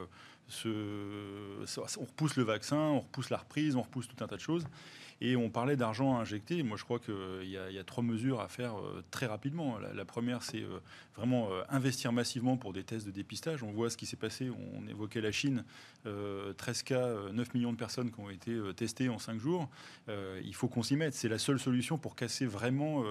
ce. 0.48 0.70
On 1.98 2.06
repousse 2.06 2.36
le 2.36 2.44
vaccin, 2.44 2.77
on 2.77 3.00
repousse 3.00 3.32
la 3.32 3.38
reprise, 3.38 3.75
on 3.75 3.82
repousse 3.82 4.08
tout 4.08 4.24
un 4.24 4.27
tas 4.27 4.36
de 4.36 4.42
choses. 4.42 4.65
Et 5.25 5.38
on 5.38 5.50
parlait 5.50 5.77
d'argent 5.77 6.18
à 6.18 6.20
injecter. 6.20 6.63
Moi, 6.63 6.75
je 6.75 6.84
crois 6.84 7.00
qu'il 7.00 7.15
y, 7.46 7.51
y, 7.51 7.80
a 7.80 7.84
trois 7.86 8.03
mesures 8.03 8.42
à 8.42 8.50
faire 8.50 8.77
euh, 8.77 9.01
très 9.10 9.25
rapidement. 9.25 9.77
La, 9.80 10.03
première, 10.03 10.44
c'est 10.44 10.63
euh, 10.63 10.80
vraiment 11.15 11.48
euh, 11.50 11.63
investir 11.70 12.12
massivement 12.12 12.58
pour 12.58 12.74
des 12.74 12.84
tests 12.84 13.06
de 13.06 13.12
dépistage. 13.12 13.63
On 13.63 13.72
voit 13.72 13.89
ce 13.89 13.96
qui 13.96 14.06
s'est 14.06 14.18
passé. 14.18 14.50
On 14.50 14.86
évoquait 14.86 15.22
la 15.22 15.32
Chine. 15.32 15.63
13 16.58 16.84
cas, 16.84 17.08
9 17.32 17.53
millions 17.53 17.72
de 17.72 17.77
personnes 17.77 18.12
qui 18.12 18.20
ont 18.20 18.30
été 18.30 18.60
testées 18.75 19.08
en 19.08 19.20
5 19.20 19.39
jours. 19.39 19.70
il 20.10 20.53
faut 20.53 20.68
qu'on 20.68 20.84
s'y 20.84 20.98
mette. 20.98 21.13
C'est 21.13 21.30
la 21.30 21.38
seule 21.38 21.60
solution 21.60 21.98
pour 21.98 22.18
casser 22.18 22.46
vraiment 22.46 23.03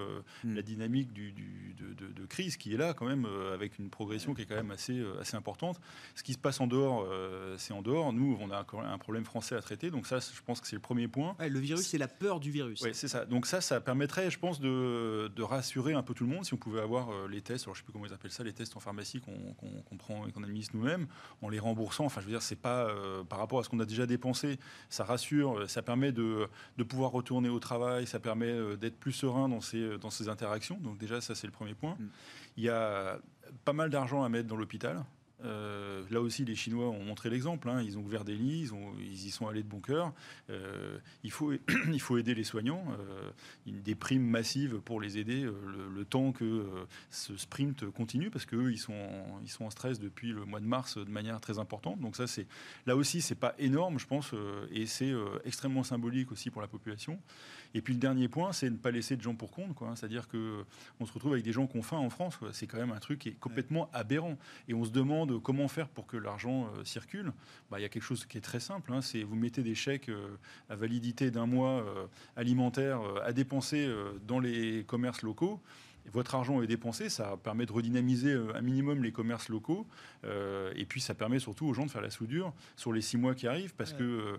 mm. 0.43 0.53
la 0.53 0.61
dynamique 0.61 1.11
du, 1.11 1.33
de, 1.33 2.25
crise 2.27 2.55
qui 2.55 2.75
est 2.75 2.77
là 2.77 2.93
quand 2.93 3.07
même, 3.07 3.27
avec 3.51 3.79
une 3.79 3.89
progression 3.89 4.35
qui 4.35 4.43
est 4.43 4.45
quand 4.45 4.55
même 4.55 4.69
assez, 4.69 5.03
assez 5.19 5.35
importante. 5.35 5.81
Ce 6.13 6.21
qui 6.21 6.33
se 6.33 6.37
passe 6.37 6.61
en 6.61 6.67
dehors, 6.67 7.11
c'est 7.57 7.73
en 7.73 7.81
dehors. 7.81 8.13
Nous, 8.13 8.37
on 8.39 8.51
a 8.51 8.59
un 8.59 8.97
problème 8.99 9.25
français 9.25 9.55
à 9.55 9.61
traiter. 9.61 9.89
Donc 9.89 10.05
ça, 10.05 10.19
je 10.19 10.41
pense 10.45 10.61
que 10.61 10.67
c'est 10.67 10.75
le 10.75 10.81
premier 10.81 11.07
point. 11.07 11.35
le 11.39 11.59
virus, 11.59 11.87
c'est 11.87 11.97
la 12.03 12.07
peur 12.09 12.41
du 12.41 12.51
virus. 12.51 12.81
Oui, 12.81 12.89
c'est 12.93 13.07
ça. 13.07 13.25
Donc 13.25 13.45
ça, 13.45 13.61
ça 13.61 13.79
permettrait, 13.79 14.29
je 14.29 14.37
pense, 14.37 14.59
de, 14.59 15.41
rassurer 15.41 15.93
un 15.93 16.03
peu 16.03 16.13
tout 16.13 16.25
le 16.25 16.29
monde 16.29 16.45
si 16.45 16.53
on 16.53 16.57
pouvait 16.57 16.81
avoir 16.81 17.11
euh, 17.11 17.27
les 17.27 17.41
tests, 17.41 17.65
alors 17.65 17.75
je 17.75 17.79
ne 17.79 17.83
sais 17.83 17.85
plus 17.85 17.93
comment 17.93 18.05
ils 18.05 18.13
appellent 18.13 18.31
ça, 18.31 18.43
les 18.43 18.53
tests 18.53 18.75
en 18.75 18.79
pharmacie 18.79 19.21
qu'on 19.21 19.97
prend 19.97 20.25
et 20.27 20.31
qu'on 20.31 20.43
administre 20.43 20.75
nous-mêmes, 20.75 21.07
en 21.41 21.49
les 21.49 21.59
remboursant. 21.59 22.05
Enfin, 22.05 22.21
je 22.21 22.25
veux 22.25 22.31
dire, 22.31 22.41
c'est 22.41 22.55
pas 22.55 22.85
euh, 22.89 23.23
par 23.23 23.39
rapport 23.39 23.59
à 23.59 23.63
ce 23.63 23.69
qu'on 23.69 23.79
a 23.79 23.85
déjà 23.85 24.05
dépensé, 24.05 24.59
ça 24.89 25.03
rassure, 25.03 25.69
ça 25.69 25.81
permet 25.81 26.11
de, 26.11 26.47
pouvoir 26.87 27.11
retourner 27.11 27.49
au 27.49 27.59
travail, 27.59 28.05
ça 28.05 28.19
permet 28.19 28.51
euh, 28.51 28.75
d'être 28.75 28.97
plus 28.97 29.13
serein 29.13 29.47
dans 29.47 29.61
ces, 29.61 29.97
dans 29.97 30.09
ces 30.09 30.27
interactions. 30.27 30.77
Donc 30.77 30.97
déjà, 30.97 31.21
ça, 31.21 31.35
c'est 31.35 31.47
le 31.47 31.53
premier 31.53 31.73
point. 31.73 31.95
Mm. 31.99 32.07
Il 32.57 32.63
y 32.63 32.69
a 32.69 33.19
pas 33.65 33.73
mal 33.73 33.89
d'argent 33.89 34.23
à 34.23 34.29
mettre 34.29 34.47
dans 34.47 34.57
l'hôpital. 34.57 35.03
Euh, 35.43 36.03
là 36.09 36.21
aussi, 36.21 36.45
les 36.45 36.55
Chinois 36.55 36.89
ont 36.89 37.03
montré 37.03 37.29
l'exemple. 37.29 37.69
Hein. 37.69 37.81
Ils 37.81 37.97
ont 37.97 38.01
ouvert 38.01 38.23
des 38.23 38.35
lits, 38.35 38.69
ils, 38.99 39.27
y 39.27 39.31
sont 39.31 39.47
allés 39.47 39.63
de 39.63 39.67
bon 39.67 39.79
cœur. 39.79 40.13
Euh, 40.49 40.97
il, 41.23 41.31
faut, 41.31 41.51
aider 42.17 42.35
les 42.35 42.43
soignants. 42.43 42.85
Euh, 42.99 43.31
des 43.65 43.95
primes 43.95 44.25
massives 44.25 44.79
pour 44.85 45.01
les 45.01 45.17
aider 45.17 45.41
le, 45.43 46.05
temps 46.05 46.33
que 46.33 46.65
ce 47.09 47.37
sprint 47.37 47.89
continue, 47.91 48.29
parce 48.29 48.45
qu'eux, 48.45 48.71
ils 48.71 48.77
sont, 48.77 48.93
en, 49.61 49.69
stress 49.69 49.99
depuis 49.99 50.31
le 50.33 50.45
mois 50.45 50.59
de 50.59 50.65
mars 50.65 50.97
de 50.97 51.09
manière 51.09 51.39
très 51.39 51.59
importante. 51.59 51.99
Donc 52.01 52.15
ça, 52.17 52.25
là 52.85 52.95
aussi, 52.95 53.21
c'est 53.21 53.35
pas 53.35 53.55
énorme, 53.57 53.99
je 53.99 54.05
pense, 54.05 54.31
et 54.71 54.85
c'est 54.85 55.13
extrêmement 55.45 55.83
symbolique 55.83 56.31
aussi 56.31 56.49
pour 56.49 56.61
la 56.61 56.67
population. 56.67 57.19
Et 57.73 57.81
puis 57.81 57.93
le 57.93 57.99
dernier 57.99 58.27
point, 58.27 58.53
c'est 58.53 58.69
ne 58.69 58.77
pas 58.77 58.91
laisser 58.91 59.15
de 59.15 59.21
gens 59.21 59.35
pour 59.35 59.51
compte. 59.51 59.75
C'est-à-dire 59.95 60.27
qu'on 60.27 61.05
se 61.05 61.11
retrouve 61.11 61.33
avec 61.33 61.43
des 61.43 61.51
gens 61.51 61.65
qui 61.67 61.77
ont 61.77 61.81
faim 61.81 61.97
en 61.97 62.09
France. 62.09 62.39
C'est 62.51 62.67
quand 62.67 62.77
même 62.77 62.91
un 62.91 62.99
truc 62.99 63.19
qui 63.19 63.29
est 63.29 63.39
complètement 63.39 63.89
aberrant. 63.93 64.37
Et 64.67 64.73
on 64.73 64.83
se 64.83 64.91
demande 64.91 65.41
comment 65.41 65.67
faire 65.67 65.87
pour 65.89 66.05
que 66.05 66.17
l'argent 66.17 66.69
euh, 66.77 66.83
circule. 66.83 67.33
Bah, 67.71 67.79
il 67.79 67.81
y 67.81 67.85
a 67.85 67.89
quelque 67.89 68.03
chose 68.03 68.25
qui 68.25 68.37
est 68.37 68.41
très 68.41 68.59
simple. 68.59 68.93
Hein. 68.93 69.01
c'est 69.01 69.23
vous 69.23 69.35
mettez 69.35 69.63
des 69.63 69.75
chèques 69.75 70.09
euh, 70.09 70.37
à 70.69 70.75
validité 70.75 71.31
d'un 71.31 71.47
mois 71.47 71.81
euh, 71.81 72.05
alimentaire 72.35 73.01
à 73.23 73.33
dépenser 73.33 73.89
dans 74.27 74.39
les 74.39 74.83
commerces 74.85 75.21
locaux 75.21 75.61
votre 76.11 76.35
argent 76.35 76.61
est 76.61 76.67
dépensé, 76.67 77.07
ça 77.07 77.37
permet 77.41 77.65
de 77.65 77.71
redynamiser 77.71 78.33
un 78.53 78.61
minimum 78.61 79.01
les 79.03 79.13
commerces 79.13 79.47
locaux, 79.47 79.87
et 80.23 80.85
puis 80.85 80.99
ça 80.99 81.13
permet 81.13 81.39
surtout 81.39 81.65
aux 81.65 81.73
gens 81.73 81.85
de 81.85 81.91
faire 81.91 82.01
la 82.01 82.09
soudure 82.09 82.53
sur 82.75 82.91
les 82.91 82.99
six 82.99 83.15
mois 83.15 83.35
qui 83.35 83.47
arrivent, 83.47 83.73
parce 83.73 83.93
que 83.93 84.37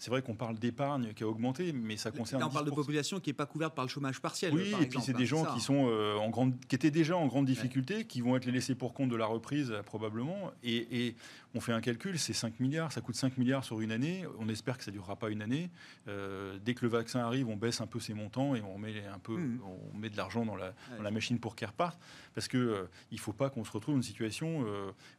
c'est 0.00 0.10
vrai 0.10 0.22
qu'on 0.22 0.34
parle 0.34 0.58
d'épargne 0.58 1.12
qui 1.12 1.24
a 1.24 1.28
augmenté, 1.28 1.74
mais 1.74 1.98
ça 1.98 2.10
concerne. 2.10 2.40
Là, 2.40 2.48
on 2.48 2.50
parle 2.50 2.64
de 2.64 2.70
population 2.70 3.20
qui 3.20 3.28
n'est 3.28 3.34
pas 3.34 3.44
couverte 3.44 3.74
par 3.74 3.84
le 3.84 3.90
chômage 3.90 4.18
partiel. 4.18 4.50
Oui, 4.54 4.74
et 4.80 4.86
puis 4.86 4.98
c'est 5.02 5.12
des 5.12 5.26
gens 5.26 5.44
qui 5.52 5.60
sont 5.60 5.88
euh, 5.90 6.16
en 6.16 6.30
grande, 6.30 6.54
qui 6.68 6.74
étaient 6.74 6.90
déjà 6.90 7.18
en 7.18 7.26
grande 7.26 7.44
difficulté, 7.44 8.06
qui 8.06 8.22
vont 8.22 8.34
être 8.34 8.46
les 8.46 8.52
laissés 8.52 8.74
pour 8.74 8.94
compte 8.94 9.10
de 9.10 9.16
la 9.16 9.26
reprise 9.26 9.70
euh, 9.70 9.82
probablement. 9.82 10.52
Et, 10.64 11.14
on 11.52 11.60
fait 11.60 11.72
un 11.72 11.80
calcul, 11.80 12.16
c'est 12.16 12.32
5 12.32 12.60
milliards, 12.60 12.92
ça 12.92 13.00
coûte 13.00 13.16
5 13.16 13.36
milliards 13.36 13.64
sur 13.64 13.80
une 13.80 13.90
année. 13.90 14.22
On 14.38 14.48
espère 14.48 14.78
que 14.78 14.84
ça 14.84 14.92
ne 14.92 14.96
durera 14.96 15.16
pas 15.16 15.30
une 15.30 15.42
année. 15.42 15.68
Euh, 16.06 16.56
dès 16.64 16.74
que 16.74 16.84
le 16.84 16.88
vaccin 16.88 17.18
arrive, 17.18 17.48
on 17.48 17.56
baisse 17.56 17.80
un 17.80 17.88
peu 17.88 17.98
ses 17.98 18.14
montants 18.14 18.54
et 18.54 18.62
on 18.62 18.78
met 18.78 19.04
un 19.12 19.18
peu, 19.18 19.36
mmh. 19.36 19.60
on 19.92 19.98
met 19.98 20.10
de 20.10 20.16
l'argent 20.16 20.46
dans 20.46 20.54
la, 20.54 20.72
la 21.02 21.10
machine 21.10 21.40
pour 21.40 21.56
qu'elle 21.56 21.70
reparte, 21.70 21.98
parce 22.36 22.46
que 22.46 22.88
il 23.10 23.18
faut 23.18 23.32
pas 23.32 23.50
qu'on 23.50 23.64
se 23.64 23.72
retrouve 23.72 23.96
dans 23.96 24.00
une 24.00 24.06
situation. 24.06 24.64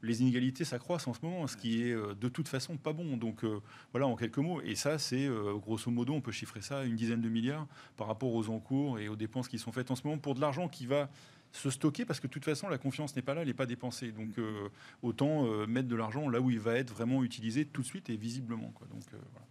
les 0.02 0.22
inégalités 0.22 0.64
s'accroissent 0.64 1.08
en 1.08 1.14
ce 1.14 1.20
moment, 1.22 1.46
ce 1.48 1.58
qui 1.58 1.84
est 1.84 1.94
de 1.94 2.30
toute 2.30 2.48
façon 2.48 2.78
pas 2.78 2.94
bon. 2.94 3.18
Donc 3.18 3.44
voilà, 3.92 4.08
en 4.08 4.16
quelques 4.16 4.38
mots. 4.38 4.62
Et 4.62 4.71
ça, 4.76 4.98
c'est 4.98 5.26
euh, 5.26 5.56
grosso 5.56 5.90
modo, 5.92 6.14
on 6.14 6.22
peut 6.22 6.32
chiffrer 6.32 6.62
ça 6.62 6.80
à 6.80 6.84
une 6.84 6.96
dizaine 6.96 7.22
de 7.22 7.30
milliards 7.30 7.68
par 7.98 8.08
rapport 8.08 8.34
aux 8.34 8.50
encours 8.50 9.00
et 9.00 9.08
aux 9.08 9.16
dépenses 9.16 9.48
qui 9.48 9.60
sont 9.60 9.72
faites 9.72 9.92
en 9.92 9.96
ce 9.96 10.06
moment 10.06 10.20
pour 10.20 10.36
de 10.36 10.42
l'argent 10.42 10.68
qui 10.68 10.86
va 10.86 11.10
se 11.52 11.70
stocker 11.70 12.06
parce 12.06 12.20
que 12.20 12.28
de 12.28 12.32
toute 12.32 12.46
façon 12.46 12.70
la 12.70 12.78
confiance 12.78 13.16
n'est 13.16 13.22
pas 13.22 13.34
là, 13.34 13.42
elle 13.42 13.48
n'est 13.48 13.54
pas 13.54 13.66
dépensée. 13.66 14.12
Donc 14.12 14.38
euh, 14.38 14.70
autant 15.02 15.46
euh, 15.46 15.68
mettre 15.68 15.88
de 15.88 15.96
l'argent 15.96 16.30
là 16.30 16.40
où 16.40 16.50
il 16.50 16.60
va 16.60 16.76
être 16.76 16.94
vraiment 16.94 17.24
utilisé 17.24 17.66
tout 17.66 17.82
de 17.82 17.88
suite 17.88 18.10
et 18.10 18.16
visiblement. 18.16 18.72
Quoi. 18.72 18.88
Donc 18.88 19.04
voilà, 19.12 19.48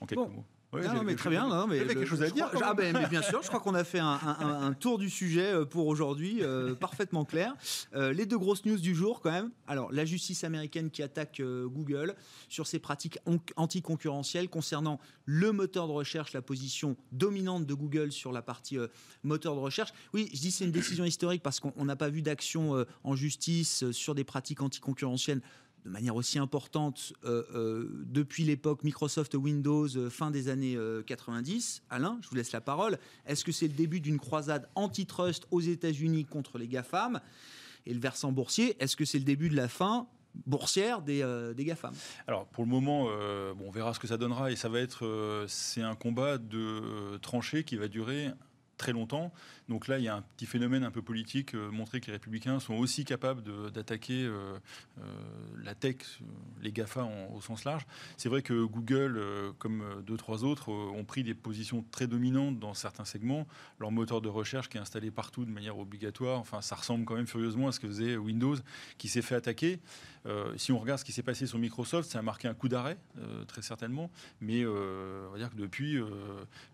en 0.00 0.06
quelques 0.06 0.34
mots. 0.34 0.44
Non, 0.72 1.02
mais 1.04 1.14
très 1.16 1.30
bien. 1.30 1.48
Non, 1.48 1.66
mais 1.66 1.78
quelque 1.86 2.06
chose 2.06 2.22
à 2.22 2.30
dire. 2.30 2.48
ah 2.62 2.74
ben, 2.74 2.96
mais 2.96 3.06
bien 3.08 3.22
sûr, 3.22 3.42
je 3.42 3.48
crois 3.48 3.60
qu'on 3.60 3.74
a 3.74 3.84
fait 3.84 3.98
un, 3.98 4.74
tour 4.78 4.98
du 4.98 5.10
sujet 5.10 5.52
euh, 5.52 5.64
pour 5.64 5.86
aujourd'hui, 5.86 6.38
euh, 6.40 6.74
parfaitement 6.80 7.24
clair. 7.24 7.54
Euh, 7.94 8.12
les 8.12 8.26
deux 8.26 8.38
grosses 8.38 8.64
news 8.64 8.78
du 8.78 8.94
jour, 8.94 9.20
quand 9.20 9.30
même. 9.30 9.50
Alors, 9.66 9.92
la 9.92 10.04
justice 10.04 10.44
américaine 10.44 10.90
qui 10.90 11.02
attaque 11.02 11.42
Google 11.42 12.14
sur 12.48 12.66
ses 12.66 12.78
pratiques 12.78 13.18
anticoncurrentielles 13.56 14.48
concernant 14.48 14.98
le 15.24 15.52
moteur 15.52 15.86
de 15.86 15.92
recherche, 15.92 16.32
la 16.32 16.42
position 16.42 16.96
dominante 17.12 17.66
de 17.66 17.74
Google 17.74 18.12
sur 18.12 18.32
la 18.32 18.42
partie 18.42 18.78
moteur 19.22 19.54
de 19.54 19.60
recherche. 19.60 19.92
Oui, 20.14 20.30
je 20.32 20.40
dis 20.40 20.50
c'est 20.50 20.64
une 20.64 20.72
décision 20.72 21.04
historique 21.04 21.42
parce 21.42 21.60
qu'on 21.60 21.84
n'a 21.84 21.96
pas 21.96 22.08
vu 22.08 22.22
d'action 22.22 22.84
en 23.04 23.14
justice 23.14 23.90
sur 23.92 24.14
des 24.14 24.24
pratiques 24.24 24.62
anticoncurrentielles 24.62 25.42
de 25.84 25.90
manière 25.90 26.14
aussi 26.14 26.38
importante 26.38 27.12
euh, 27.24 27.42
euh, 27.54 27.88
depuis 28.06 28.44
l'époque 28.44 28.84
Microsoft 28.84 29.34
Windows 29.34 29.88
euh, 29.96 30.10
fin 30.10 30.30
des 30.30 30.48
années 30.48 30.78
90. 31.06 31.82
Alain, 31.90 32.18
je 32.22 32.28
vous 32.28 32.36
laisse 32.36 32.52
la 32.52 32.60
parole. 32.60 32.98
Est-ce 33.26 33.44
que 33.44 33.52
c'est 33.52 33.68
le 33.68 33.74
début 33.74 34.00
d'une 34.00 34.18
croisade 34.18 34.68
antitrust 34.74 35.46
aux 35.50 35.60
États-Unis 35.60 36.24
contre 36.24 36.58
les 36.58 36.68
GAFAM 36.68 37.20
Et 37.86 37.94
le 37.94 38.00
versant 38.00 38.32
boursier, 38.32 38.76
est-ce 38.80 38.96
que 38.96 39.04
c'est 39.04 39.18
le 39.18 39.24
début 39.24 39.48
de 39.48 39.56
la 39.56 39.68
fin 39.68 40.06
boursière 40.46 41.02
des, 41.02 41.54
GAFAM? 41.58 41.94
Alors 42.26 42.46
pour 42.46 42.64
le 42.64 42.70
moment, 42.70 43.04
bon, 43.54 43.66
on 43.66 43.70
verra 43.70 43.92
ce 43.94 44.00
que 44.00 44.06
ça 44.06 44.16
donnera 44.16 44.50
et 44.50 44.56
ça 44.56 44.68
va 44.68 44.80
être, 44.80 45.44
c'est 45.48 45.82
un 45.82 45.94
combat 45.94 46.38
de 46.38 47.16
tranchées 47.18 47.64
qui 47.64 47.76
va 47.76 47.88
durer 47.88 48.30
très 48.82 48.92
longtemps. 48.92 49.32
Donc 49.68 49.86
là, 49.86 49.98
il 49.98 50.04
y 50.04 50.08
a 50.08 50.16
un 50.16 50.22
petit 50.22 50.44
phénomène 50.44 50.82
un 50.82 50.90
peu 50.90 51.02
politique, 51.02 51.54
euh, 51.54 51.70
montrer 51.70 52.00
que 52.00 52.06
les 52.06 52.14
républicains 52.14 52.58
sont 52.58 52.74
aussi 52.74 53.04
capables 53.04 53.44
d'attaquer 53.70 54.24
euh, 54.24 54.58
euh, 54.98 55.02
la 55.62 55.76
tech, 55.76 55.98
les 56.60 56.72
GAFA 56.72 57.08
au 57.32 57.40
sens 57.40 57.64
large. 57.64 57.86
C'est 58.16 58.28
vrai 58.28 58.42
que 58.42 58.64
Google, 58.64 59.22
comme 59.58 59.84
deux, 60.04 60.16
trois 60.16 60.42
autres, 60.42 60.70
ont 60.70 61.04
pris 61.04 61.22
des 61.22 61.34
positions 61.34 61.84
très 61.92 62.08
dominantes 62.08 62.58
dans 62.58 62.74
certains 62.74 63.04
segments. 63.04 63.46
Leur 63.78 63.92
moteur 63.92 64.20
de 64.20 64.28
recherche 64.28 64.68
qui 64.68 64.78
est 64.78 64.80
installé 64.80 65.12
partout 65.12 65.44
de 65.44 65.50
manière 65.50 65.78
obligatoire, 65.78 66.40
enfin, 66.40 66.60
ça 66.60 66.74
ressemble 66.74 67.04
quand 67.04 67.14
même 67.14 67.28
furieusement 67.28 67.68
à 67.68 67.72
ce 67.72 67.78
que 67.78 67.86
faisait 67.86 68.16
Windows, 68.16 68.56
qui 68.98 69.06
s'est 69.08 69.22
fait 69.22 69.36
attaquer. 69.36 69.78
Si 70.56 70.72
on 70.72 70.78
regarde 70.78 71.00
ce 71.00 71.04
qui 71.04 71.12
s'est 71.12 71.22
passé 71.22 71.46
sur 71.46 71.58
Microsoft, 71.58 72.10
ça 72.10 72.18
a 72.18 72.22
marqué 72.22 72.48
un 72.48 72.54
coup 72.54 72.68
d'arrêt, 72.68 72.96
très 73.48 73.62
certainement. 73.62 74.10
Mais 74.40 74.64
on 74.66 75.30
va 75.32 75.38
dire 75.38 75.50
que 75.50 75.56
depuis, 75.56 75.98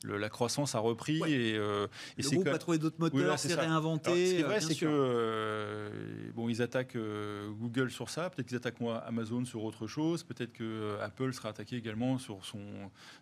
la 0.04 0.28
croissance 0.28 0.74
a 0.74 0.78
repris 0.78 1.20
et, 1.26 1.54
et 1.54 2.22
le 2.22 2.30
groupe 2.30 2.48
a 2.48 2.58
trouvé 2.58 2.78
d'autres 2.78 2.98
moteurs, 2.98 3.38
s'est 3.38 3.54
réinventé. 3.54 4.10
ce 4.10 4.34
qui 4.34 4.40
est 4.40 4.42
vrai, 4.42 4.60
c'est 4.60 4.74
que 4.74 4.86
euh, 4.86 5.90
bon, 6.34 6.48
ils 6.48 6.62
attaquent 6.62 6.96
euh, 6.96 7.50
Google 7.50 7.90
sur 7.90 8.10
ça, 8.10 8.30
peut-être 8.30 8.48
qu'ils 8.48 8.56
attaquent 8.56 8.80
moi 8.80 8.98
Amazon 8.98 9.44
sur 9.44 9.64
autre 9.64 9.86
chose, 9.86 10.22
peut-être 10.22 10.52
que 10.52 10.64
euh, 10.64 11.04
Apple 11.04 11.32
sera 11.32 11.50
attaqué 11.50 11.76
également 11.76 12.18
sur 12.18 12.44
son, 12.44 12.60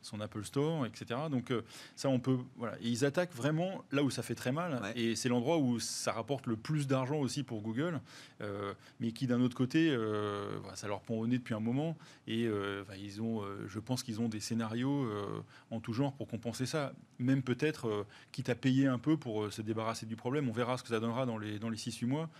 son 0.02 0.20
Apple 0.20 0.44
Store, 0.44 0.86
etc. 0.86 1.20
Donc 1.30 1.52
ça, 1.94 2.08
on 2.08 2.18
peut 2.18 2.38
voilà. 2.56 2.76
Et 2.80 2.88
ils 2.88 3.04
attaquent 3.04 3.34
vraiment 3.34 3.84
là 3.92 4.02
où 4.02 4.10
ça 4.10 4.22
fait 4.22 4.34
très 4.34 4.52
mal, 4.52 4.80
et 4.94 5.16
c'est 5.16 5.28
l'endroit 5.28 5.58
où 5.58 5.78
ça 5.78 6.12
rapporte 6.12 6.46
le 6.46 6.56
plus 6.56 6.86
d'argent 6.86 7.18
aussi 7.18 7.42
pour 7.42 7.62
Google, 7.62 8.00
mais 9.00 9.12
qui 9.12 9.26
d'un 9.26 9.40
autre 9.40 9.56
côté, 9.56 9.96
ça 10.74 10.88
leur 10.88 11.00
pend 11.00 11.14
au 11.14 11.26
nez 11.26 11.38
depuis 11.38 11.54
un 11.54 11.60
moment, 11.60 11.96
et 12.26 12.48
ils 12.98 13.22
ont, 13.22 13.42
je 13.66 13.78
pense 13.78 14.02
qu'ils 14.02 14.20
ont 14.20 14.28
des 14.28 14.40
scénarios 14.40 15.08
en 15.70 15.80
tout 15.80 15.92
genre 15.92 16.12
pour 16.12 16.28
compenser 16.28 16.66
ça, 16.66 16.92
même 17.18 17.42
peut-être 17.42 18.06
quitte 18.32 18.48
à 18.48 18.54
payer 18.54 18.86
un 18.86 18.98
peu 18.98 19.16
pour 19.16 19.52
se 19.52 19.62
débarrasser 19.62 20.06
du 20.06 20.16
problème. 20.16 20.48
On 20.48 20.52
verra 20.52 20.76
ce 20.76 20.82
que 20.82 20.88
ça 20.88 21.00
donnera 21.00 21.26
dans 21.26 21.38
les, 21.38 21.58
dans 21.58 21.70
les 21.70 21.76
6-8 21.76 22.06
mois. 22.06 22.30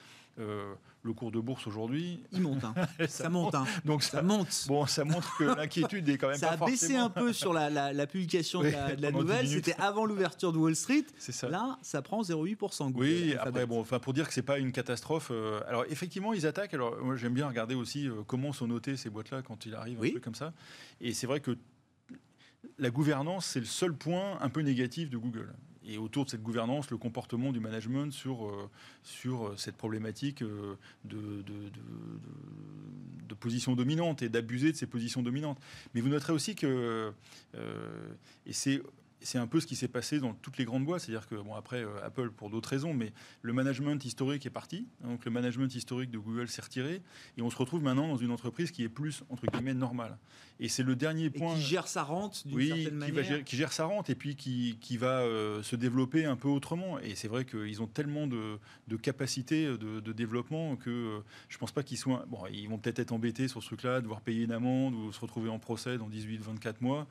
Le 1.07 1.13
cours 1.13 1.31
de 1.31 1.39
bourse 1.39 1.69
aujourd'hui. 1.69 2.21
Il 2.33 2.41
monte. 2.41 2.65
Hein. 2.65 2.75
ça, 3.09 3.29
monte. 3.29 3.55
Hein. 3.55 3.65
Donc 3.85 4.03
ça, 4.03 4.23
monte. 4.23 4.65
Bon, 4.67 4.87
ça 4.87 5.05
montre 5.05 5.39
que 5.39 5.45
l'inquiétude 5.45 6.09
est 6.09 6.19
quand 6.19 6.27
même 6.27 6.37
ça 6.37 6.57
pas 6.57 6.65
a 6.65 6.69
baissé 6.69 6.97
un 6.97 7.11
peu 7.11 7.33
sur 7.33 7.53
la, 7.53 7.71
la, 7.71 8.07
publication 8.09 8.61
de 8.61 8.73
la, 9.01 9.13
nouvelle. 9.13 9.47
C'était 9.47 9.77
avant 9.79 10.05
l'ouverture 10.05 10.53
de 10.53 10.59
Wall 10.59 10.75
Street. 10.75 11.05
Ça. 11.17 11.49
Là, 11.49 11.79
ça 11.83 12.03
prend 12.03 12.23
0,8%. 12.23 12.91
oui, 12.97 13.37
après, 13.39 13.67
bon, 13.67 13.81
enfin, 13.81 14.01
pour 14.01 14.15
dire 14.15 14.27
que 14.27 14.35
c'est 14.35 14.43
pas 14.43 14.59
une 14.59 14.73
catastrophe. 14.73 15.29
Euh, 15.31 15.61
alors, 15.69 15.85
effectivement, 15.89 16.33
ils 16.33 16.45
attaquent. 16.45 16.75
Alors, 16.75 16.97
moi, 17.01 17.15
j'aime 17.15 17.35
bien 17.35 17.47
regarder 17.47 17.77
aussi 17.77 18.09
euh, 18.09 18.23
comment 18.27 18.53
sont 18.53 18.67
notées 18.67 18.97
ces 18.97 19.09
boîtes-là 19.09 19.43
quand 19.43 19.65
il 19.65 19.77
arrive 19.77 20.03
un 20.03 20.11
peu 20.11 20.19
comme 20.19 20.35
ça. 20.35 20.53
Et 21.01 21.15
c'est 21.15 21.29
vrai 21.29 21.39
que 21.39 21.57
la 22.79 22.91
gouvernance, 22.91 23.47
c'est 23.47 23.61
le 23.61 23.67
seul 23.67 23.95
point 23.95 24.39
un 24.41 24.49
peu 24.49 24.63
négatif 24.63 25.09
de 25.09 25.19
Google 25.19 25.55
et 25.87 25.99
autour 25.99 26.25
de 26.25 26.31
cette 26.31 26.43
gouvernance, 26.43 26.91
le 26.91 26.97
comportement 26.97 27.53
du 27.53 27.61
management 27.61 28.13
sur, 28.13 28.47
euh, 28.47 28.69
sur 29.03 29.47
euh, 29.47 29.55
cette 29.57 29.77
problématique 29.77 30.43
euh, 30.43 30.75
de, 31.05 31.43
de, 31.43 31.71
de, 33.29 33.35
position 33.39 33.77
dominante 33.77 34.23
et 34.23 34.29
d'abuser 34.29 34.73
de 34.73 34.77
ces 34.77 34.87
positions 34.87 35.23
dominantes. 35.23 35.59
Mais 35.95 36.01
vous 36.01 36.09
noterez 36.09 36.33
aussi 36.33 36.55
que, 36.55 37.13
et 38.47 38.53
c'est 38.53 38.83
c'est 39.27 39.39
un 39.39 39.47
peu 39.49 39.59
ce 39.59 39.67
qui 39.67 39.75
s'est 39.75 39.89
passé 39.89 40.21
dans 40.21 40.35
toutes 40.35 40.57
les 40.57 40.65
grandes 40.65 40.85
boîtes. 40.85 41.03
C'est-à-dire 41.03 41.27
que, 41.27 41.35
bon, 41.35 41.55
après, 41.55 41.83
euh, 41.83 42.05
Apple 42.05 42.31
pour 42.31 42.49
d'autres 42.49 42.69
raisons, 42.69 42.95
mais 42.95 43.13
le 43.43 43.53
management 43.53 44.03
historique 44.05 44.47
est 44.47 44.51
parti. 44.51 44.87
Donc, 45.03 45.25
le 45.25 45.31
management 45.33 45.75
historique 45.75 46.11
de 46.11 46.19
Google 46.19 46.49
s'est 46.49 46.63
retiré. 46.63 47.03
Et 47.37 47.43
on 47.43 47.51
se 47.51 47.57
retrouve 47.57 47.83
maintenant 47.83 48.07
dans 48.07 48.17
une 48.17 48.31
entreprise 48.31 48.71
qui 48.71 48.85
est 48.85 48.89
plus, 48.89 49.25
entre 49.29 49.47
guillemets, 49.47 49.75
normale. 49.75 50.17
Et 50.61 50.69
c'est 50.69 50.85
le 50.85 50.95
dernier 50.95 51.29
point. 51.29 51.55
qui 51.55 51.61
gère 51.61 51.89
sa 51.89 52.05
rente 52.05 52.47
d'une 52.47 52.57
oui, 52.57 52.69
certaine 52.69 53.05
qui 53.05 53.13
manière. 53.13 53.45
qui 53.45 53.57
gère 53.57 53.73
sa 53.73 53.85
rente 53.85 54.09
et 54.09 54.15
puis 54.15 54.37
qui, 54.37 54.79
qui 54.81 54.97
va 54.97 55.21
euh, 55.21 55.63
se 55.63 55.75
développer 55.75 56.25
un 56.25 56.37
peu 56.37 56.49
autrement. 56.49 56.99
Et 57.01 57.15
c'est 57.17 57.29
vrai 57.29 57.45
qu'ils 57.45 57.83
ont 57.83 57.89
tellement 57.89 58.27
de, 58.29 58.59
de 58.87 58.97
capacités 58.97 59.67
de, 59.67 60.01
de, 60.01 60.13
développement 60.13 60.77
que 60.77 60.91
euh, 60.91 61.19
je 61.49 61.57
ne 61.57 61.59
pense 61.59 61.73
pas 61.73 61.83
qu'ils 61.83 61.99
soient. 61.99 62.25
Bon, 62.29 62.47
ils 62.51 62.69
vont 62.69 62.79
peut-être 62.79 63.01
être 63.01 63.13
embêtés 63.13 63.49
sur 63.49 63.61
ce 63.61 63.67
truc-là, 63.67 64.01
devoir 64.01 64.21
payer 64.21 64.45
une 64.45 64.53
amende 64.53 64.95
ou 64.95 65.13
se 65.13 65.21
retrouver 65.21 65.51
en 65.51 65.59
procès 65.59 65.99
dans 65.99 66.09
18-24 66.09 66.77
mois. 66.81 67.07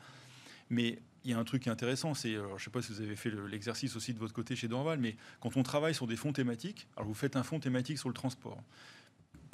Mais 0.72 1.00
il 1.26 1.32
y 1.32 1.34
a 1.34 1.40
un 1.40 1.44
truc 1.44 1.68
intéressant, 1.68 2.14
c'est, 2.14 2.34
je 2.34 2.40
ne 2.40 2.60
sais 2.60 2.70
pas 2.70 2.82
si 2.82 2.94
vous 2.94 3.02
avez 3.02 3.16
fait 3.16 3.32
l'exercice 3.50 3.96
aussi 3.96 4.14
de 4.14 4.20
votre 4.20 4.34
côté 4.34 4.56
chez 4.56 4.68
Dorval, 4.68 5.00
mais 5.00 5.16
quand 5.40 5.58
on 5.58 5.64
travaille 5.64 5.96
sur 5.96 6.06
des 6.06 6.16
fonds 6.16 6.32
thématiques, 6.34 6.88
alors 6.96 7.08
vous 7.08 7.16
faites 7.16 7.36
un 7.36 7.44
fonds 7.44 7.60
thématique 7.60 7.98
sur 7.98 8.10
le 8.10 8.14
transport, 8.14 8.62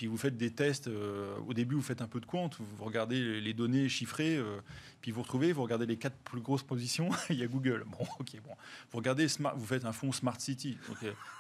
puis 0.02 0.08
vous 0.08 0.18
faites 0.18 0.36
des 0.36 0.50
tests, 0.50 0.88
euh, 0.88 1.38
au 1.48 1.54
début 1.54 1.76
vous 1.76 1.84
faites 1.84 2.02
un 2.02 2.08
peu 2.08 2.20
de 2.20 2.26
compte, 2.26 2.58
vous 2.58 2.84
regardez 2.84 3.40
les 3.40 3.54
données 3.54 3.88
chiffrées, 3.88 4.36
euh, 4.36 4.58
puis 5.00 5.12
vous 5.12 5.22
retrouvez, 5.22 5.54
vous 5.54 5.62
regardez 5.62 5.86
les 5.86 5.98
quatre 5.98 6.16
plus 6.16 6.42
grosses 6.42 6.64
positions, 6.64 7.10
il 7.30 7.36
y 7.36 7.44
a 7.44 7.46
Google. 7.46 7.86
Bon, 7.86 8.04
ok, 8.20 8.32
bon. 8.44 8.56
Vous 8.92 8.98
regardez, 8.98 9.28
smart, 9.28 9.54
vous 9.56 9.68
faites 9.68 9.86
un 9.86 9.92
fonds 9.92 10.12
Smart 10.12 10.40
City. 10.40 10.80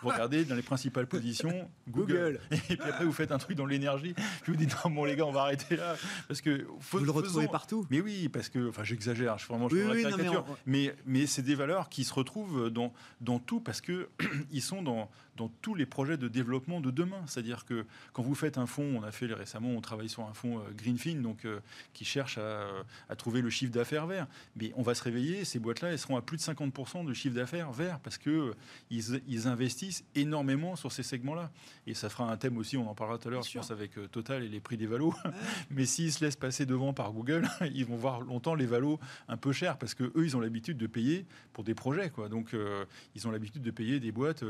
Vous 0.03 0.09
regardez 0.09 0.45
dans 0.45 0.53
les 0.53 0.61
principales 0.61 1.07
positions, 1.07 1.71
Google. 1.89 2.39
Et 2.51 2.57
puis 2.57 2.77
après, 2.87 3.03
vous 3.03 3.11
faites 3.11 3.31
un 3.31 3.39
truc 3.39 3.57
dans 3.57 3.65
l'énergie. 3.65 4.13
Puis 4.43 4.51
vous 4.51 4.59
dites, 4.59 4.75
non, 4.85 4.91
bon, 4.91 5.05
les 5.05 5.15
gars, 5.15 5.25
on 5.25 5.31
va 5.31 5.41
arrêter 5.41 5.75
là. 5.75 5.95
Parce 6.27 6.41
que 6.41 6.67
faut, 6.81 6.99
vous 6.99 7.05
le 7.05 7.09
retrouvez 7.09 7.47
partout. 7.47 7.87
Mais 7.89 7.99
oui, 7.99 8.29
parce 8.29 8.49
que, 8.49 8.69
enfin, 8.69 8.83
j'exagère, 8.83 9.39
je, 9.39 9.47
vraiment, 9.47 9.69
je 9.69 9.75
oui, 9.75 10.03
la 10.03 10.11
caricature. 10.11 10.45
mais, 10.67 10.93
mais, 11.07 11.25
c'est 11.25 11.41
des 11.41 11.55
valeurs 11.55 11.89
qui 11.89 12.03
se 12.03 12.13
retrouvent 12.13 12.69
dans, 12.69 12.93
dans 13.21 13.39
tout 13.39 13.59
parce 13.59 13.81
que 13.81 14.07
ils 14.51 14.61
sont 14.61 14.83
dans, 14.83 15.09
dans 15.37 15.49
tous 15.61 15.75
les 15.75 15.85
projets 15.85 16.17
de 16.17 16.27
développement 16.27 16.81
de 16.81 16.91
demain. 16.91 17.21
C'est-à-dire 17.27 17.65
que 17.65 17.85
quand 18.13 18.23
vous 18.23 18.35
faites 18.35 18.57
un 18.57 18.65
fonds, 18.65 18.99
on 18.99 19.03
a 19.03 19.11
fait 19.11 19.25
récemment, 19.27 19.69
on 19.69 19.81
travaille 19.81 20.09
sur 20.09 20.23
un 20.23 20.33
fonds 20.33 20.59
euh, 20.59 20.71
Greenfin, 20.75 21.21
donc 21.21 21.45
euh, 21.45 21.59
qui 21.93 22.05
cherche 22.05 22.37
à, 22.37 22.67
à 23.09 23.15
trouver 23.15 23.41
le 23.41 23.49
chiffre 23.49 23.71
d'affaires 23.71 24.07
vert. 24.07 24.27
Mais 24.55 24.71
on 24.75 24.81
va 24.81 24.95
se 24.95 25.03
réveiller, 25.03 25.45
ces 25.45 25.59
boîtes-là, 25.59 25.89
elles 25.91 25.99
seront 25.99 26.17
à 26.17 26.21
plus 26.21 26.37
de 26.37 26.41
50% 26.41 27.05
de 27.05 27.13
chiffre 27.13 27.35
d'affaires 27.35 27.71
vert 27.71 27.99
parce 27.99 28.17
que 28.17 28.29
euh, 28.29 28.55
ils, 28.89 29.47
investissent 29.47 30.03
énormément 30.15 30.75
sur 30.75 30.91
ces 30.91 31.03
segments-là. 31.03 31.51
Et 31.87 31.93
ça 31.93 32.09
fera 32.09 32.31
un 32.31 32.37
thème 32.37 32.57
aussi, 32.57 32.77
on 32.77 32.89
en 32.89 32.95
parlera 32.95 33.17
tout 33.17 33.27
à 33.27 33.31
l'heure, 33.31 33.43
je 33.43 33.57
pense, 33.57 33.71
avec 33.71 33.97
euh, 33.97 34.07
Total 34.07 34.43
et 34.43 34.49
les 34.49 34.59
prix 34.59 34.77
des 34.77 34.87
valos. 34.87 35.13
Mais 35.69 35.85
s'ils 35.85 36.11
se 36.11 36.23
laissent 36.23 36.35
passer 36.35 36.65
devant 36.65 36.93
par 36.93 37.11
Google, 37.11 37.47
ils 37.73 37.85
vont 37.85 37.95
voir 37.95 38.21
longtemps 38.21 38.55
les 38.55 38.65
valos 38.65 38.99
un 39.27 39.37
peu 39.37 39.51
chers 39.51 39.77
parce 39.77 39.93
que 39.93 40.03
eux, 40.03 40.25
ils 40.25 40.35
ont 40.35 40.39
l'habitude 40.39 40.77
de 40.77 40.87
payer 40.87 41.25
pour 41.53 41.63
des 41.63 41.75
projets, 41.75 42.09
quoi. 42.09 42.29
Donc, 42.29 42.53
euh, 42.53 42.85
ils 43.15 43.27
ont 43.27 43.31
l'habitude 43.31 43.61
de 43.61 43.71
payer 43.71 43.99
des 43.99 44.11
boîtes 44.11 44.43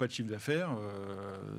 pas 0.00 0.08
de 0.10 0.14
chiffre 0.14 0.28
d'affaires, 0.28 0.70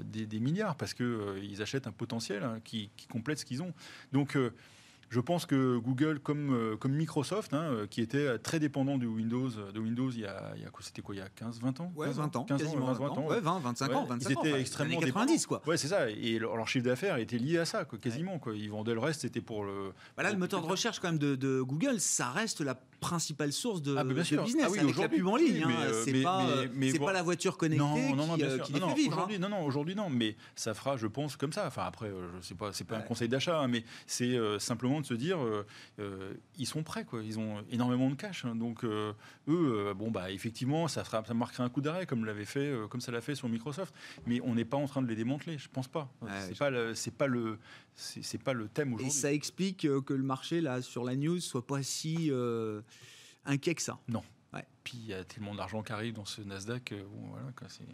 des, 0.03 0.39
milliards 0.39 0.75
parce 0.75 0.93
que 0.93 1.39
ils 1.41 1.61
achètent 1.61 1.87
un 1.87 1.91
potentiel 1.91 2.43
hein, 2.43 2.59
qui, 2.63 2.89
qui, 2.95 3.07
complète 3.07 3.39
ce 3.39 3.45
qu'ils 3.45 3.61
ont. 3.61 3.73
Donc 4.11 4.37
je 5.11 5.19
pense 5.19 5.45
que 5.45 5.77
Google, 5.77 6.19
comme, 6.19 6.53
euh, 6.53 6.77
comme 6.77 6.93
Microsoft, 6.93 7.53
hein, 7.53 7.63
euh, 7.63 7.85
qui 7.85 7.99
était 7.99 8.39
très 8.39 8.59
dépendant 8.59 8.97
de 8.97 9.05
Windows, 9.05 9.49
de 9.49 9.79
Windows 9.79 10.09
il 10.09 10.21
y 10.21 10.25
a, 10.25 10.53
il 10.55 10.63
y 10.63 10.65
a 10.65 10.69
c'était 10.79 11.01
quoi, 11.01 11.13
il 11.13 11.17
y 11.17 11.21
a 11.21 11.27
15, 11.27 11.59
20 11.59 11.81
ans? 11.81 11.91
Ouais, 11.97 12.09
20 12.09 12.35
ans? 12.37 12.45
15 12.45 12.63
ans, 12.63 12.79
20, 12.79 12.93
20 12.93 13.09
ans. 13.09 13.27
Ouais, 13.27 13.41
20, 13.41 13.59
25 13.59 13.93
ans, 13.93 14.05
25 14.05 14.29
ils 14.29 14.31
étaient 14.31 14.61
extrêmement 14.61 14.99
90, 15.01 15.45
quoi. 15.47 15.61
Ouais, 15.67 15.75
c'est 15.75 15.89
ça. 15.89 16.09
Et 16.09 16.39
leur, 16.39 16.65
chiffre 16.67 16.85
d'affaires 16.85 17.17
était 17.17 17.37
lié 17.37 17.57
à 17.57 17.65
ça, 17.65 17.83
quoi, 17.83 17.99
quasiment. 17.99 18.39
Quoi. 18.39 18.55
Ils 18.55 18.71
vendaient 18.71 18.93
le 18.93 19.01
reste, 19.01 19.21
c'était 19.21 19.41
pour 19.41 19.65
le. 19.65 19.91
Voilà, 20.15 20.31
le 20.31 20.37
moteur 20.37 20.61
de 20.61 20.67
recherche, 20.67 20.99
quand 21.01 21.09
même, 21.09 21.19
de, 21.19 21.35
de 21.35 21.61
Google, 21.61 21.99
ça 21.99 22.29
reste 22.29 22.61
la 22.61 22.79
principale 23.01 23.51
source 23.51 23.81
de, 23.81 23.95
ah, 23.97 24.05
de 24.05 24.13
business 24.13 24.39
ah 24.63 24.67
oui, 24.69 24.79
avec 24.79 24.95
la 24.95 25.09
pub 25.09 25.27
en 25.27 25.35
ligne. 25.35 25.63
Hein. 25.63 25.91
c'est 26.05 26.21
pas, 26.21 26.45
mais, 26.73 26.93
pas 26.93 27.11
la 27.11 27.23
voiture 27.23 27.57
connectée 27.57 27.83
non, 27.83 28.15
non, 28.15 28.35
qui, 28.35 28.43
euh, 28.43 28.59
qui 28.59 28.71
les 28.71 28.79
fait 28.79 28.93
vivre. 28.93 29.13
Aujourd'hui, 29.13 29.35
hein. 29.35 29.39
Non, 29.39 29.49
non, 29.49 29.65
aujourd'hui 29.65 29.95
non, 29.95 30.09
mais 30.09 30.37
ça 30.55 30.73
fera, 30.73 30.95
je 30.95 31.07
pense, 31.07 31.35
comme 31.35 31.51
ça. 31.51 31.67
Enfin 31.67 31.83
après, 31.85 32.09
c'est 32.41 32.55
pas, 32.55 32.71
c'est 32.71 32.85
pas 32.85 32.97
un 32.97 33.01
conseil 33.01 33.27
d'achat, 33.27 33.59
hein, 33.59 33.67
mais 33.67 33.83
c'est 34.05 34.37
simplement 34.59 35.01
de 35.01 35.05
se 35.05 35.15
dire, 35.15 35.37
euh, 35.99 36.33
ils 36.57 36.65
sont 36.65 36.83
prêts, 36.83 37.05
quoi. 37.05 37.21
Ils 37.23 37.39
ont 37.39 37.63
énormément 37.71 38.09
de 38.09 38.15
cash, 38.15 38.45
hein. 38.45 38.55
donc 38.55 38.83
euh, 38.83 39.13
eux, 39.47 39.87
euh, 39.89 39.93
bon 39.93 40.11
bah 40.11 40.31
effectivement, 40.31 40.87
ça, 40.87 41.03
fera, 41.03 41.23
ça 41.25 41.33
marquera 41.33 41.63
un 41.63 41.69
coup 41.69 41.81
d'arrêt 41.81 42.05
comme 42.05 42.25
l'avait 42.25 42.45
fait, 42.45 42.73
comme 42.89 43.01
ça 43.01 43.11
l'a 43.11 43.21
fait 43.21 43.35
sur 43.35 43.49
Microsoft. 43.49 43.93
Mais 44.25 44.39
on 44.43 44.55
n'est 44.55 44.65
pas 44.65 44.77
en 44.77 44.87
train 44.87 45.01
de 45.01 45.07
les 45.07 45.15
démanteler, 45.15 45.57
je 45.57 45.69
pense 45.69 45.87
pas. 45.87 46.11
c'est 46.47 46.57
pas, 46.57 46.71
c'est 46.95 47.15
pas 47.15 47.27
le, 47.27 47.57
c'est 47.95 48.41
pas 48.41 48.53
le 48.53 48.67
thème 48.67 48.93
aujourd'hui. 48.93 49.15
Et 49.15 49.19
ça 49.19 49.31
explique 49.31 49.81
que 49.81 50.13
le 50.13 50.23
marché 50.23 50.61
là 50.61 50.81
sur 50.81 51.03
la 51.03 51.15
news 51.15 51.39
soit 51.39 51.65
pas 51.65 51.83
si 51.83 52.31
inquiet 53.45 53.75
que 53.75 53.81
ça. 53.81 53.99
Non. 54.07 54.23
Puis 54.83 54.97
il 54.97 55.05
y 55.05 55.13
a 55.13 55.23
tellement 55.23 55.53
d'argent 55.53 55.83
qui 55.83 55.91
arrive 55.93 56.13
dans 56.15 56.25
ce 56.25 56.41
Nasdaq. 56.41 56.93
Bon, 56.93 57.27
voilà, 57.29 57.51
c'est. 57.67 57.85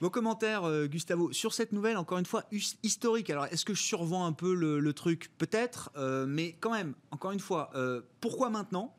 Vos 0.00 0.08
commentaires, 0.08 0.64
euh, 0.64 0.86
Gustavo, 0.86 1.30
sur 1.30 1.52
cette 1.52 1.72
nouvelle, 1.72 1.98
encore 1.98 2.18
une 2.18 2.26
fois, 2.26 2.44
historique. 2.82 3.28
Alors, 3.28 3.44
est-ce 3.46 3.66
que 3.66 3.74
je 3.74 3.82
survends 3.82 4.24
un 4.24 4.32
peu 4.32 4.54
le, 4.54 4.92
truc? 4.94 5.30
Peut-être, 5.36 5.90
euh, 5.96 6.24
mais 6.26 6.56
quand 6.58 6.72
même, 6.72 6.94
encore 7.10 7.32
une 7.32 7.40
fois, 7.40 7.70
euh, 7.74 8.00
pourquoi 8.20 8.48
maintenant? 8.48 8.96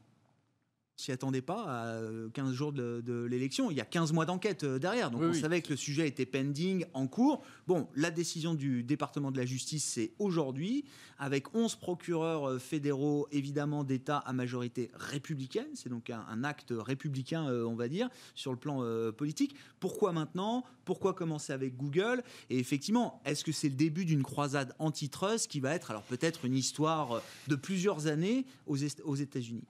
S'y 0.95 1.11
attendait 1.11 1.41
pas 1.41 1.65
à 1.67 2.01
15 2.33 2.53
jours 2.53 2.73
de, 2.73 3.25
l'élection. 3.29 3.71
Il 3.71 3.77
y 3.77 3.81
a 3.81 3.85
15 3.85 4.13
mois 4.13 4.25
d'enquête 4.25 4.65
derrière. 4.65 5.11
Donc 5.11 5.21
on 5.21 5.33
savait 5.33 5.61
que 5.61 5.69
le 5.69 5.75
sujet 5.75 6.07
était 6.07 6.25
pending, 6.25 6.85
en 6.93 7.07
cours. 7.07 7.43
Bon, 7.67 7.87
la 7.95 8.11
décision 8.11 8.53
du 8.53 8.83
département 8.83 9.31
de 9.31 9.37
la 9.37 9.45
justice, 9.45 9.83
c'est 9.83 10.11
aujourd'hui, 10.19 10.85
avec 11.17 11.55
11 11.55 11.75
procureurs 11.75 12.61
fédéraux, 12.61 13.27
évidemment, 13.31 13.83
d'État 13.83 14.17
à 14.17 14.33
majorité 14.33 14.91
républicaine. 14.93 15.67
C'est 15.73 15.89
donc 15.89 16.09
un, 16.09 16.43
acte 16.43 16.73
républicain, 16.75 17.45
on 17.45 17.75
va 17.75 17.87
dire, 17.87 18.09
sur 18.35 18.51
le 18.51 18.57
plan 18.57 18.83
politique. 19.11 19.55
Pourquoi 19.79 20.11
maintenant? 20.11 20.63
Pourquoi 20.85 21.13
commencer 21.13 21.53
avec 21.53 21.77
Google? 21.77 22.23
Et 22.49 22.59
effectivement, 22.59 23.21
est-ce 23.25 23.43
que 23.43 23.51
c'est 23.51 23.69
le 23.69 23.75
début 23.75 24.05
d'une 24.05 24.23
croisade 24.23 24.73
antitrust 24.79 25.49
qui 25.49 25.59
va 25.59 25.73
être 25.73 25.91
alors 25.91 26.03
peut-être 26.03 26.45
une 26.45 26.55
histoire 26.55 27.21
de 27.47 27.55
plusieurs 27.55 28.07
années 28.07 28.45
aux, 28.67 28.77
aux 29.03 29.15
États-Unis? 29.15 29.63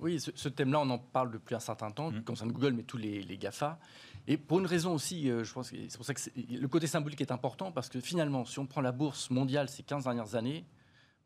Oui, 0.00 0.20
ce, 0.20 0.48
thème-là, 0.48 0.80
on 0.80 0.90
en 0.90 0.98
parle 0.98 1.30
depuis 1.30 1.54
un 1.54 1.60
certain 1.60 1.90
temps, 1.90 2.10
mmh. 2.10 2.22
concerne 2.22 2.52
Google, 2.52 2.72
mais 2.72 2.82
tous 2.82 2.96
les, 2.96 3.38
GAFA. 3.38 3.78
Et 4.26 4.36
pour 4.36 4.58
une 4.58 4.66
raison 4.66 4.94
aussi, 4.94 5.30
euh, 5.30 5.44
je 5.44 5.52
pense 5.52 5.70
que 5.70 5.76
c'est 5.88 5.96
pour 5.96 6.06
ça 6.06 6.14
que 6.14 6.20
le 6.50 6.68
côté 6.68 6.86
symbolique 6.86 7.20
est 7.20 7.32
important, 7.32 7.72
parce 7.72 7.88
que 7.88 8.00
finalement, 8.00 8.44
si 8.44 8.58
on 8.58 8.66
prend 8.66 8.80
la 8.80 8.92
bourse 8.92 9.30
mondiale 9.30 9.68
ces 9.68 9.82
15 9.82 10.04
dernières 10.04 10.34
années, 10.34 10.64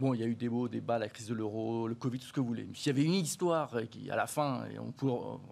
Bon, 0.00 0.12
il 0.12 0.20
y 0.20 0.24
a 0.24 0.26
eu 0.26 0.34
des 0.34 0.48
beaux 0.48 0.68
des 0.68 0.80
bas, 0.80 0.98
la 0.98 1.08
crise 1.08 1.28
de 1.28 1.34
l'euro, 1.34 1.86
le 1.86 1.94
Covid, 1.94 2.18
tout 2.18 2.26
ce 2.26 2.32
que 2.32 2.40
vous 2.40 2.48
voulez. 2.48 2.66
Mais 2.68 2.74
s'il 2.74 2.88
y 2.88 2.90
avait 2.90 3.04
une 3.04 3.14
histoire 3.14 3.76
qui, 3.90 4.10
à 4.10 4.16
la 4.16 4.26
fin, 4.26 4.64
et 4.66 4.78
on 4.78 4.92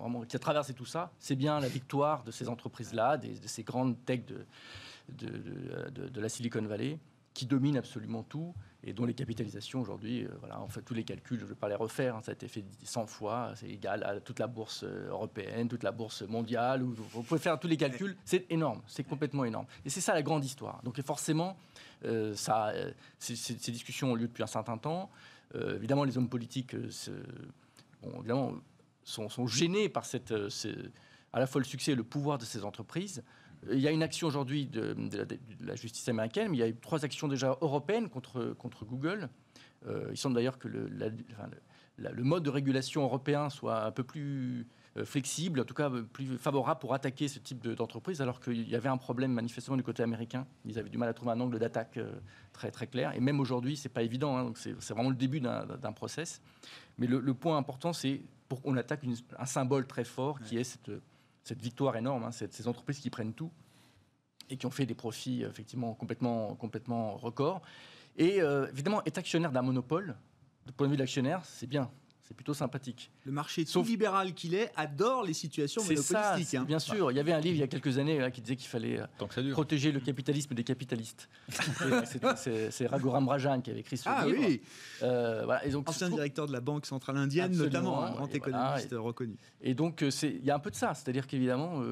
vraiment, 0.00 0.22
qui 0.22 0.34
a 0.34 0.38
traversé 0.40 0.74
tout 0.74 0.84
ça, 0.84 1.12
c'est 1.20 1.36
bien 1.36 1.60
la 1.60 1.68
victoire 1.68 2.24
de 2.24 2.32
ces 2.32 2.48
entreprises-là, 2.48 3.18
de 3.18 3.46
ces 3.46 3.62
grandes 3.62 4.04
techs 4.04 4.26
de, 4.26 4.44
de, 5.10 6.08
de, 6.08 6.20
la 6.20 6.28
Silicon 6.28 6.62
Valley, 6.62 6.98
qui 7.34 7.46
dominent 7.46 7.76
absolument 7.76 8.22
tout 8.22 8.54
et 8.84 8.92
dont 8.92 9.04
les 9.04 9.14
capitalisations 9.14 9.80
aujourd'hui, 9.80 10.24
euh, 10.24 10.28
voilà, 10.40 10.60
en 10.60 10.68
fait, 10.68 10.82
tous 10.82 10.94
les 10.94 11.04
calculs, 11.04 11.38
je 11.38 11.44
ne 11.44 11.48
vais 11.48 11.54
pas 11.54 11.68
les 11.68 11.76
refaire, 11.76 12.16
hein, 12.16 12.20
ça 12.22 12.32
a 12.32 12.34
été 12.34 12.48
fait 12.48 12.64
100 12.82 13.06
fois, 13.06 13.52
c'est 13.54 13.68
égal 13.68 14.02
à 14.02 14.20
toute 14.20 14.40
la 14.40 14.48
bourse 14.48 14.82
euh, 14.82 15.08
européenne, 15.08 15.68
toute 15.68 15.84
la 15.84 15.92
bourse 15.92 16.22
mondiale, 16.22 16.82
vous 16.82 17.22
pouvez 17.22 17.40
faire 17.40 17.58
tous 17.60 17.68
les 17.68 17.76
calculs, 17.76 18.16
c'est 18.24 18.50
énorme, 18.50 18.82
c'est 18.88 19.04
complètement 19.04 19.44
énorme. 19.44 19.66
Et 19.84 19.90
c'est 19.90 20.00
ça 20.00 20.14
la 20.14 20.22
grande 20.22 20.44
histoire. 20.44 20.82
Donc 20.82 21.00
forcément, 21.02 21.56
euh, 22.04 22.34
ça, 22.34 22.72
ces, 23.18 23.54
discussions 23.70 24.12
ont 24.12 24.14
lieu 24.16 24.26
depuis 24.26 24.42
un 24.42 24.48
certain 24.48 24.78
temps. 24.78 25.10
évidemment, 25.54 26.04
les 26.04 26.18
hommes 26.18 26.28
politiques 26.28 26.74
évidemment, 28.02 28.54
sont, 29.04 29.28
sont, 29.28 29.46
gênés 29.46 29.88
par 29.88 30.04
cette, 30.04 30.34
à 31.32 31.38
la 31.38 31.46
fois 31.46 31.60
le 31.60 31.66
succès 31.66 31.92
et 31.92 31.94
le 31.94 32.04
pouvoir 32.04 32.38
de 32.38 32.44
ces 32.44 32.64
entreprises. 32.64 33.22
Il 33.70 33.78
y 33.78 33.86
a 33.86 33.92
une 33.92 34.02
action 34.02 34.26
aujourd'hui 34.26 34.66
de, 34.66 34.96
la 35.60 35.76
justice 35.76 36.08
américaine, 36.08 36.48
mais 36.50 36.56
il 36.56 36.60
y 36.60 36.64
a 36.64 36.68
eu 36.68 36.74
trois 36.74 37.04
actions 37.04 37.28
déjà 37.28 37.56
européennes 37.60 38.08
contre, 38.08 38.54
contre 38.58 38.84
Google. 38.84 39.28
Euh, 39.86 40.08
il 40.10 40.16
semble 40.16 40.34
d'ailleurs 40.34 40.58
que 40.58 40.68
le, 40.68 40.88
le, 41.98 42.22
mode 42.22 42.42
de 42.42 42.50
régulation 42.50 43.02
européen 43.02 43.50
soit 43.50 43.84
un 43.84 43.90
peu 43.90 44.02
plus 44.04 44.66
euh, 44.96 45.04
flexible, 45.04 45.60
en 45.60 45.64
tout 45.64 45.74
cas 45.74 45.90
plus 46.12 46.38
favorable 46.38 46.80
pour 46.80 46.92
attaquer 46.92 47.26
ce 47.26 47.38
type 47.38 47.66
d'entreprise, 47.66 48.20
alors 48.20 48.40
qu'il 48.40 48.68
y 48.68 48.74
avait 48.74 48.88
un 48.88 48.96
problème 48.96 49.32
manifestement 49.32 49.76
du 49.76 49.82
côté 49.82 50.02
américain. 50.02 50.46
Ils 50.64 50.78
avaient 50.78 50.90
du 50.90 50.98
mal 50.98 51.08
à 51.08 51.14
trouver 51.14 51.32
un 51.32 51.40
angle 51.40 51.58
d'attaque 51.58 51.96
euh, 51.96 52.12
très, 52.52 52.70
très 52.70 52.86
clair. 52.86 53.14
Et 53.14 53.20
même 53.20 53.40
aujourd'hui, 53.40 53.76
c'est 53.76 53.88
pas 53.88 54.02
évident. 54.02 54.36
Hein, 54.36 54.44
donc 54.44 54.58
c'est 54.58 54.72
vraiment 54.90 55.10
le 55.10 55.16
début 55.16 55.40
d'un 55.40 55.92
process. 55.92 56.42
Mais 56.98 57.06
le, 57.06 57.34
point 57.34 57.56
important, 57.56 57.92
c'est 57.92 58.20
qu'on 58.62 58.76
attaque 58.76 59.00
un 59.38 59.46
symbole 59.46 59.86
très 59.86 60.04
fort 60.04 60.38
qui 60.40 60.58
est 60.58 60.64
cette 60.64 60.90
cette 61.44 61.60
victoire 61.60 61.96
énorme, 61.96 62.24
hein, 62.24 62.30
ces 62.32 62.68
entreprises 62.68 63.00
qui 63.00 63.10
prennent 63.10 63.34
tout 63.34 63.50
et 64.50 64.56
qui 64.56 64.66
ont 64.66 64.70
fait 64.70 64.86
des 64.86 64.94
profits 64.94 65.42
effectivement 65.42 65.94
complètement, 65.94 66.54
complètement 66.54 67.16
records. 67.16 67.62
Et 68.16 68.42
euh, 68.42 68.68
évidemment, 68.70 69.02
être 69.06 69.18
actionnaire 69.18 69.52
d'un 69.52 69.62
monopole, 69.62 70.16
du 70.66 70.72
point 70.72 70.86
de 70.86 70.92
vue 70.92 70.96
de 70.96 71.02
l'actionnaire, 71.02 71.44
c'est 71.44 71.66
bien 71.66 71.90
c'est 72.32 72.36
plutôt 72.36 72.54
sympathique. 72.54 73.10
Le 73.26 73.32
marché 73.32 73.66
tout 73.66 73.82
libéral 73.82 74.32
qu'il 74.32 74.54
est 74.54 74.72
adore 74.74 75.22
les 75.22 75.34
situations 75.34 75.82
monopolistiques. 75.82 76.46
Ça, 76.46 76.60
hein. 76.60 76.64
Bien 76.64 76.78
sûr, 76.78 77.10
il 77.10 77.16
y 77.16 77.20
avait 77.20 77.34
un 77.34 77.40
livre 77.40 77.56
il 77.56 77.60
y 77.60 77.62
a 77.62 77.66
quelques 77.66 77.98
années 77.98 78.26
qui 78.32 78.40
disait 78.40 78.56
qu'il 78.56 78.68
fallait 78.68 79.00
euh, 79.00 79.52
protéger 79.52 79.92
le 79.92 80.00
capitalisme 80.00 80.54
des 80.54 80.64
capitalistes. 80.64 81.28
c'est 82.06 82.86
Raghuram 82.86 83.28
Rajan 83.28 83.60
qui 83.60 83.70
avait 83.70 83.80
écrit 83.80 83.98
ce 83.98 84.08
ah, 84.08 84.24
livre. 84.24 84.38
Oui. 84.40 84.62
Euh, 85.02 85.42
voilà. 85.44 85.66
Et 85.66 85.70
donc, 85.70 85.90
Ancien 85.90 86.08
directeur 86.08 86.46
de 86.46 86.52
la 86.52 86.60
Banque 86.60 86.86
centrale 86.86 87.18
indienne, 87.18 87.54
notamment, 87.54 88.02
un 88.02 88.12
grand 88.12 88.34
économiste 88.34 88.94
reconnu. 88.96 89.36
Et 89.60 89.74
donc, 89.74 90.02
euh, 90.02 90.10
il 90.22 90.44
y 90.44 90.50
a 90.50 90.54
un 90.54 90.60
peu 90.60 90.70
de 90.70 90.76
ça. 90.76 90.94
C'est-à-dire 90.94 91.26
qu'évidemment, 91.26 91.82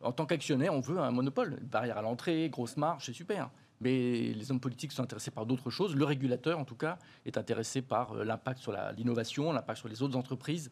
en 0.00 0.12
tant 0.12 0.24
qu'actionnaire, 0.24 0.72
on 0.72 0.80
veut 0.80 0.98
un 0.98 1.10
monopole. 1.10 1.58
barrière 1.70 1.98
à 1.98 2.02
l'entrée, 2.02 2.48
grosse 2.48 2.78
marge, 2.78 3.04
c'est 3.04 3.12
super 3.12 3.50
mais 3.82 4.32
les 4.32 4.50
hommes 4.50 4.60
politiques 4.60 4.92
sont 4.92 5.02
intéressés 5.02 5.30
par 5.30 5.46
d'autres 5.46 5.70
choses. 5.70 5.94
Le 5.94 6.04
régulateur, 6.04 6.58
en 6.58 6.64
tout 6.64 6.76
cas, 6.76 6.98
est 7.26 7.36
intéressé 7.36 7.82
par 7.82 8.12
euh, 8.12 8.24
l'impact 8.24 8.60
sur 8.60 8.72
l'innovation, 8.96 9.52
l'impact 9.52 9.80
sur 9.80 9.88
les 9.88 10.02
autres 10.02 10.16
entreprises, 10.16 10.70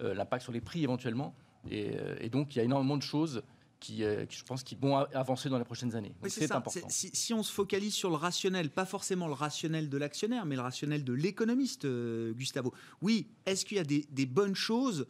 euh, 0.00 0.14
l'impact 0.14 0.42
sur 0.42 0.52
les 0.52 0.60
prix 0.60 0.82
éventuellement. 0.82 1.34
Euh, 1.70 2.16
et, 2.20 2.28
donc, 2.28 2.54
il 2.54 2.58
y 2.58 2.60
a 2.60 2.64
énormément 2.64 2.96
de 2.96 3.02
choses 3.02 3.42
qui, 3.80 4.02
je 4.02 4.44
pense, 4.44 4.62
qui 4.62 4.76
vont 4.76 4.96
avancer 4.96 5.48
dans 5.48 5.58
les 5.58 5.64
prochaines 5.64 5.96
années. 5.96 6.14
c'est 6.28 6.52
important. 6.52 6.86
Si, 6.88 7.34
on 7.34 7.42
se 7.42 7.52
focalise 7.52 7.92
sur 7.92 8.10
le 8.10 8.14
rationnel, 8.14 8.70
pas 8.70 8.84
forcément 8.84 9.26
le 9.26 9.32
rationnel 9.32 9.88
de 9.88 9.98
l'actionnaire, 9.98 10.46
mais 10.46 10.54
le 10.54 10.60
rationnel 10.60 11.02
de 11.02 11.12
l'économiste, 11.12 11.84
Gustavo. 12.34 12.72
Oui, 13.00 13.26
est-ce 13.44 13.64
qu'il 13.64 13.78
y 13.78 13.80
a 13.80 13.84
des, 13.84 14.06
des 14.08 14.26
bonnes 14.26 14.54
choses 14.54 15.08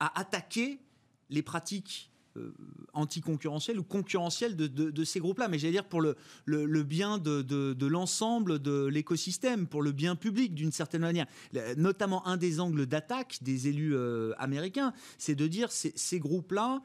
à 0.00 0.20
attaquer 0.20 0.80
les 1.30 1.42
pratiques 1.42 2.10
anticoncurrentiel 2.92 3.78
ou 3.78 3.82
concurrentiel 3.82 4.56
de, 4.56 5.04
ces 5.04 5.20
groupes-là, 5.20 5.48
mais 5.48 5.58
j'allais 5.58 5.72
dire 5.72 5.84
pour 5.84 6.00
le, 6.00 6.16
le, 6.44 6.82
bien 6.82 7.18
de, 7.18 7.86
l'ensemble 7.86 8.60
de 8.60 8.86
l'écosystème, 8.86 9.66
pour 9.66 9.82
le 9.82 9.92
bien 9.92 10.16
public 10.16 10.54
d'une 10.54 10.72
certaine 10.72 11.02
manière. 11.02 11.26
Notamment 11.76 12.26
un 12.26 12.36
des 12.36 12.60
angles 12.60 12.86
d'attaque 12.86 13.38
des 13.42 13.68
élus 13.68 13.94
euh, 13.94 14.32
américains, 14.38 14.92
c'est 15.18 15.34
de 15.34 15.46
dire 15.46 15.70
ces, 15.72 15.92
ces 15.96 16.18
groupes-là, 16.18 16.80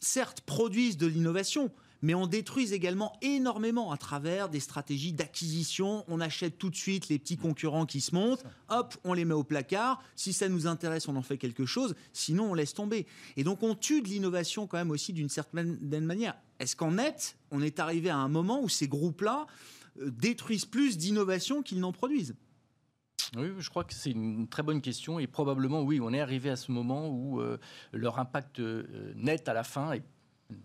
certes, 0.00 0.40
produisent 0.42 0.96
de 0.96 1.06
l'innovation, 1.06 1.70
mais 2.02 2.14
on 2.14 2.26
détruit 2.26 2.72
également 2.72 3.12
énormément 3.22 3.92
à 3.92 3.96
travers 3.96 4.48
des 4.48 4.60
stratégies 4.60 5.12
d'acquisition. 5.12 6.04
On 6.08 6.20
achète 6.20 6.58
tout 6.58 6.70
de 6.70 6.76
suite 6.76 7.08
les 7.08 7.18
petits 7.18 7.36
concurrents 7.36 7.86
qui 7.86 8.00
se 8.00 8.14
montent, 8.14 8.44
hop, 8.68 8.96
on 9.04 9.12
les 9.12 9.24
met 9.24 9.34
au 9.34 9.44
placard. 9.44 10.02
Si 10.16 10.32
ça 10.32 10.48
nous 10.48 10.66
intéresse, 10.66 11.08
on 11.08 11.16
en 11.16 11.22
fait 11.22 11.38
quelque 11.38 11.66
chose, 11.66 11.94
sinon 12.12 12.50
on 12.50 12.54
laisse 12.54 12.74
tomber. 12.74 13.06
Et 13.36 13.44
donc 13.44 13.62
on 13.62 13.74
tue 13.74 14.02
de 14.02 14.08
l'innovation 14.08 14.66
quand 14.66 14.78
même 14.78 14.90
aussi 14.90 15.12
d'une 15.12 15.28
certaine 15.28 15.78
manière. 15.82 16.36
Est-ce 16.58 16.76
qu'en 16.76 16.92
net, 16.92 17.36
on 17.50 17.62
est 17.62 17.80
arrivé 17.80 18.10
à 18.10 18.16
un 18.16 18.28
moment 18.28 18.62
où 18.62 18.68
ces 18.68 18.86
groupes-là 18.86 19.46
euh, 20.00 20.10
détruisent 20.10 20.66
plus 20.66 20.98
d'innovation 20.98 21.62
qu'ils 21.62 21.80
n'en 21.80 21.92
produisent? 21.92 22.34
Oui, 23.36 23.48
je 23.58 23.70
crois 23.70 23.84
que 23.84 23.94
c'est 23.94 24.10
une 24.10 24.48
très 24.48 24.62
bonne 24.62 24.80
question 24.80 25.18
et 25.18 25.26
probablement 25.26 25.82
oui, 25.82 26.00
on 26.00 26.12
est 26.12 26.20
arrivé 26.20 26.50
à 26.50 26.56
ce 26.56 26.72
moment 26.72 27.08
où 27.08 27.40
euh, 27.40 27.58
leur 27.92 28.18
impact 28.18 28.60
euh, 28.60 29.12
net 29.14 29.48
à 29.48 29.54
la 29.54 29.62
fin 29.62 29.92
est 29.92 30.02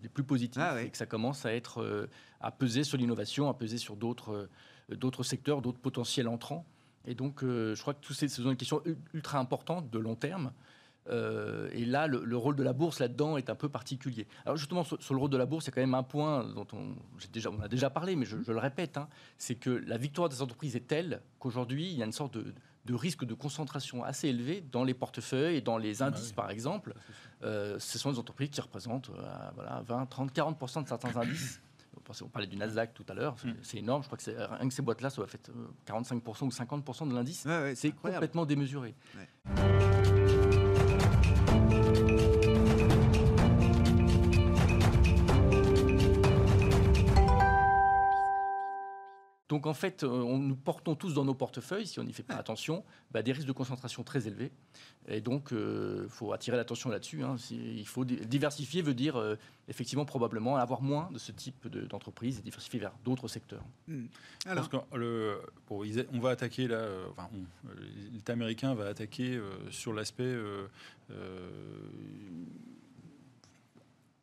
des 0.02 0.08
plus 0.08 0.24
positifs 0.24 0.62
ah 0.62 0.82
et 0.82 0.90
que 0.90 0.96
ça 0.96 1.06
commence 1.06 1.46
à 1.46 1.54
être 1.54 1.82
euh, 1.82 2.08
à 2.40 2.50
peser 2.50 2.84
sur 2.84 2.98
l'innovation, 2.98 3.48
à 3.48 3.54
peser 3.54 3.78
sur 3.78 3.96
d'autres 3.96 4.48
euh, 4.90 4.96
d'autres 4.96 5.22
secteurs, 5.22 5.62
d'autres 5.62 5.80
potentiels 5.80 6.28
entrants. 6.28 6.64
Et 7.06 7.14
donc, 7.14 7.42
euh, 7.42 7.74
je 7.74 7.80
crois 7.80 7.94
que 7.94 8.00
tout 8.00 8.12
ces, 8.12 8.28
ce 8.28 8.42
sont 8.42 8.50
des 8.50 8.56
questions 8.56 8.82
ultra 9.14 9.38
importantes 9.38 9.90
de 9.90 9.98
long 9.98 10.16
terme. 10.16 10.52
et 11.08 11.84
là, 11.84 12.08
le, 12.08 12.36
rôle 12.36 12.56
de 12.56 12.64
la 12.64 12.72
bourse 12.72 12.98
là-dedans 12.98 13.36
est 13.36 13.48
un 13.48 13.54
peu 13.54 13.68
particulier. 13.68 14.26
Alors 14.44 14.56
justement, 14.56 14.82
sur, 14.82 15.14
le 15.14 15.20
rôle 15.20 15.30
de 15.30 15.36
la 15.36 15.46
bourse, 15.46 15.66
il 15.66 15.68
y 15.68 15.70
a 15.70 15.74
quand 15.74 15.80
même 15.80 15.94
un 15.94 16.02
point 16.02 16.44
dont 16.44 16.66
on, 16.72 16.96
déjà, 17.32 17.50
on 17.50 17.60
a 17.60 17.68
déjà 17.68 17.90
parlé, 17.90 18.16
mais 18.16 18.26
je, 18.26 18.36
le 18.36 18.58
répète, 18.58 18.96
hein, 18.96 19.08
c'est 19.38 19.54
que 19.54 19.70
la 19.70 19.98
victoire 19.98 20.28
des 20.28 20.42
entreprises 20.42 20.74
est 20.74 20.88
telle 20.88 21.20
qu'aujourd'hui, 21.38 21.90
il 21.92 21.96
y 21.96 22.02
a 22.02 22.06
une 22.06 22.12
sorte 22.12 22.34
de, 22.34 22.52
de 22.86 22.94
risque 22.94 23.24
de 23.24 23.34
concentration 23.34 24.04
assez 24.04 24.28
élevé 24.28 24.64
dans 24.72 24.84
les 24.84 24.94
portefeuilles 24.94 25.56
et 25.56 25.60
dans 25.60 25.76
les 25.76 26.02
ah 26.02 26.06
indices, 26.06 26.32
par 26.32 26.50
exemple. 26.50 26.94
Euh, 27.42 27.78
ce 27.78 27.98
sont 27.98 28.12
des 28.12 28.18
entreprises 28.18 28.50
qui 28.50 28.60
représentent 28.60 29.10
euh, 29.10 29.50
voilà, 29.54 29.82
20, 29.86 30.06
30, 30.06 30.32
40% 30.32 30.84
de 30.84 30.88
certains 30.88 31.16
indices. 31.16 31.60
On 32.22 32.28
parlait 32.28 32.46
du 32.46 32.56
Nasdaq 32.56 32.94
tout 32.94 33.04
à 33.08 33.14
l'heure, 33.14 33.34
c'est 33.62 33.78
mm. 33.78 33.80
énorme. 33.80 34.02
Je 34.02 34.08
crois 34.08 34.16
que 34.16 34.30
rien 34.30 34.68
que 34.68 34.74
ces 34.74 34.82
boîtes-là, 34.82 35.10
ça 35.10 35.20
va 35.20 35.26
faire 35.26 35.40
45% 35.86 36.44
ou 36.44 36.48
50% 36.48 37.08
de 37.08 37.14
l'indice. 37.14 37.46
c'est 37.74 37.90
complètement 37.90 38.46
démesuré. 38.46 38.94
Donc 49.48 49.66
en 49.66 49.74
fait, 49.74 50.02
euh, 50.02 50.08
on, 50.08 50.38
nous 50.38 50.56
portons 50.56 50.96
tous 50.96 51.14
dans 51.14 51.24
nos 51.24 51.34
portefeuilles, 51.34 51.86
si 51.86 52.00
on 52.00 52.04
n'y 52.04 52.12
fait 52.12 52.24
pas 52.24 52.34
attention, 52.34 52.84
bah, 53.12 53.22
des 53.22 53.32
risques 53.32 53.46
de 53.46 53.52
concentration 53.52 54.02
très 54.02 54.26
élevés. 54.26 54.50
Et 55.06 55.20
donc, 55.20 55.48
il 55.52 55.56
euh, 55.56 56.08
faut 56.08 56.32
attirer 56.32 56.56
l'attention 56.56 56.90
là-dessus. 56.90 57.22
Hein. 57.22 57.36
Il 57.50 57.86
faut 57.86 58.04
diversifier, 58.04 58.82
veut 58.82 58.94
dire 58.94 59.16
euh, 59.16 59.36
effectivement 59.68 60.04
probablement 60.04 60.56
avoir 60.56 60.82
moins 60.82 61.10
de 61.12 61.18
ce 61.18 61.30
type 61.30 61.68
d'entreprise 61.68 62.40
et 62.40 62.42
diversifier 62.42 62.80
vers 62.80 62.92
d'autres 63.04 63.28
secteurs. 63.28 63.64
Hmm. 63.86 64.06
Alors, 64.46 64.68
le, 64.94 65.40
on 65.70 66.18
va 66.18 66.30
attaquer 66.30 66.66
là, 66.66 66.84
enfin, 67.12 67.28
l'État 68.12 68.32
américain 68.32 68.74
va 68.74 68.86
attaquer 68.86 69.40
sur 69.70 69.92
l'aspect 69.92 70.34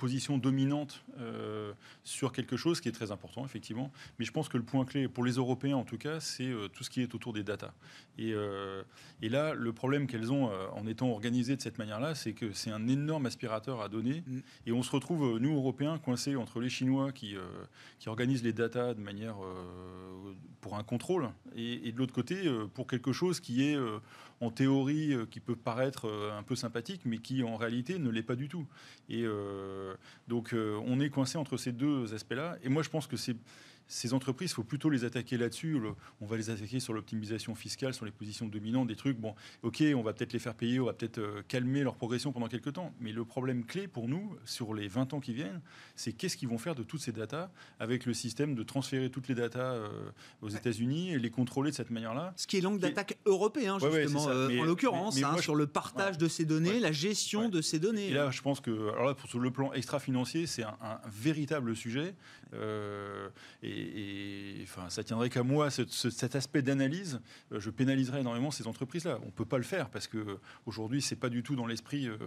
position 0.04 0.38
dominante 0.38 1.02
euh, 1.18 1.72
sur 2.04 2.34
quelque 2.34 2.58
chose 2.58 2.82
qui 2.82 2.90
est 2.90 2.92
très 2.92 3.14
important, 3.14 3.46
effectivement. 3.46 3.90
Mais 4.20 4.26
je 4.26 4.34
pense 4.34 4.50
que 4.50 4.58
le 4.58 4.64
point 4.66 4.84
clé, 4.84 5.08
pour 5.08 5.24
les 5.24 5.36
Européens 5.36 5.78
en 5.78 5.86
tout 5.86 5.98
cas, 5.98 6.20
c'est 6.20 6.50
euh, 6.50 6.68
tout 6.68 6.84
ce 6.84 6.90
qui 6.90 7.02
est 7.02 7.16
autour 7.16 7.32
des 7.32 7.42
data. 7.42 7.74
Et, 8.18 8.34
euh, 8.34 8.84
et 9.22 9.30
là, 9.30 9.54
le 9.54 9.72
problème 9.72 10.06
qu'elles 10.06 10.34
ont 10.34 10.52
en 10.74 10.86
étant 10.88 11.08
organisées 11.10 11.56
de 11.56 11.62
cette 11.62 11.78
manière-là, 11.78 12.16
c'est 12.16 12.34
que 12.34 12.52
c'est 12.52 12.70
un 12.70 12.86
énorme 12.90 13.28
aspirateur 13.28 13.80
à 13.80 13.88
donner. 13.88 14.26
Mm. 14.28 14.40
Et 14.68 14.72
on 14.74 14.84
se 14.84 14.92
retrouve, 14.92 15.40
nous, 15.40 15.56
Européens, 15.56 15.98
coincés 16.00 16.36
entre 16.36 16.60
les 16.60 16.70
Chinois 16.70 17.14
qui, 17.14 17.38
qui 18.00 18.10
organisent 18.10 18.44
les 18.44 18.52
data 18.52 18.94
de 18.94 19.00
manière 19.00 19.38
pour 20.60 20.76
un 20.76 20.84
contrôle, 20.84 21.30
et, 21.56 21.88
et 21.88 21.94
de 21.94 21.98
l'autre 21.98 22.14
côté, 22.14 22.36
pour 22.74 22.88
quelque 22.88 23.14
chose 23.14 23.40
qui 23.40 23.64
est 23.64 23.78
en 24.44 24.52
théorie 24.52 25.16
qui 25.32 25.40
peut 25.40 25.56
paraître 25.56 26.12
un 26.38 26.44
peu 26.44 26.56
sympathique, 26.56 27.02
mais 27.06 27.18
qui 27.18 27.44
en 27.44 27.56
réalité 27.56 28.00
ne 28.00 28.10
l'est 28.10 28.24
pas 28.24 28.36
du 28.36 28.50
tout. 28.50 28.66
Et 29.10 29.26
donc 30.28 30.54
euh, 30.54 30.80
on 30.86 31.00
est 31.00 31.10
coincé 31.10 31.38
entre 31.38 31.58
ces 31.58 31.72
deux 31.72 32.14
aspects-là. 32.14 32.58
Et 32.64 32.70
moi 32.70 32.84
je 32.84 32.90
pense 32.90 33.08
que 33.08 33.18
c'est 33.18 33.36
ces 33.88 34.14
entreprises, 34.14 34.52
il 34.52 34.56
faut 34.56 34.64
plutôt 34.64 34.90
les 34.90 35.06
attaquer 35.06 35.38
là-dessus. 35.38 35.80
On 36.22 36.26
va 36.26 36.38
les 36.38 36.50
attaquer 36.50 36.80
sur 36.80 36.94
l'optimisation 36.94 37.56
fiscale, 37.56 37.94
sur 37.94 38.06
les 38.06 38.12
positions 38.12 38.48
dominantes, 38.48 38.88
des 38.88 38.96
trucs. 38.96 39.18
Bon, 39.18 39.36
ok, 39.62 39.84
on 39.96 40.02
va 40.02 40.14
peut-être 40.14 40.34
les 40.34 40.40
faire 40.40 40.56
payer, 40.56 40.80
on 40.80 40.86
va 40.86 40.94
peut-être 40.94 41.20
euh, 41.20 41.42
calmer 41.48 41.84
leur 41.84 41.96
progression 41.96 42.32
pendant 42.32 42.48
quelques 42.48 42.74
temps. 42.74 42.94
Mais 43.00 43.12
le 43.12 43.26
problème 43.26 43.66
clé 43.66 43.88
pour 43.88 44.08
nous, 44.08 44.36
sur 44.46 44.74
les 44.74 44.88
20 44.88 45.14
ans 45.14 45.20
qui 45.20 45.34
viennent, 45.34 45.62
c'est 45.96 46.14
qu'est-ce 46.14 46.38
qu'ils 46.38 46.48
vont 46.48 46.58
faire 46.58 46.76
de 46.76 46.84
toutes 46.84 47.02
ces 47.02 47.12
datas 47.12 47.52
avec 47.80 48.06
le 48.06 48.14
système 48.14 48.56
de 48.56 48.64
transférer 48.64 49.10
toutes 49.10 49.28
les 49.28 49.36
datas 49.36 49.74
euh, 49.74 49.90
aux 50.42 50.50
États-Unis 50.50 51.12
et 51.12 51.20
les 51.20 51.30
contrôler 51.30 51.72
de 51.72 51.76
cette 51.76 51.92
manière-là. 51.92 52.34
Ce 52.36 52.48
qui 52.48 52.58
est 52.58 52.62
l'angle 52.62 52.80
d'attaque 52.80 53.18
européen, 53.26 53.78
justement, 53.80 54.28
euh, 54.30 54.60
en 54.60 54.64
l'occurrence, 54.64 55.22
hein, 55.22 55.38
sur 55.40 55.56
le 55.56 55.68
partage 55.68 56.18
de 56.18 56.28
ces 56.28 56.46
données, 56.46 56.80
la 56.80 56.92
gestion 56.92 57.50
de 57.50 57.62
ces 57.62 57.80
données. 57.80 58.10
Et 58.10 58.14
là, 58.14 58.32
je 58.32 58.42
pense 58.42 58.60
que, 58.60 58.72
alors 58.94 59.06
là, 59.06 59.14
pour, 59.14 59.30
sur 59.30 59.40
le 59.40 59.52
plan 59.52 59.74
extra-financier, 59.74 60.48
c'est 60.48 60.64
un, 60.64 60.78
un, 60.82 61.00
véritable 61.12 61.76
sujet. 61.76 62.16
et 63.62 63.73
et, 63.76 64.60
enfin, 64.64 64.90
ça 64.90 65.04
tiendrait 65.04 65.30
qu'à 65.30 65.44
moi, 65.44 65.70
cet 65.70 66.36
aspect 66.36 66.62
d'analyse, 66.62 67.20
euh, 67.52 67.60
je 67.60 67.70
pénaliserais 67.70 68.22
énormément 68.22 68.52
ces 68.52 68.68
entreprises-là. 68.68 69.20
On 69.24 69.28
ne 69.28 69.32
peut 69.32 69.46
pas 69.46 69.58
le 69.58 69.64
faire 69.64 69.90
parce 69.90 70.08
qu'aujourd'hui, 70.08 71.02
ce 71.02 71.14
n'est 71.14 71.20
pas 71.20 71.30
du 71.30 71.44
tout 71.44 71.56
dans 71.56 71.66
l'esprit 71.66 72.08
euh, 72.08 72.18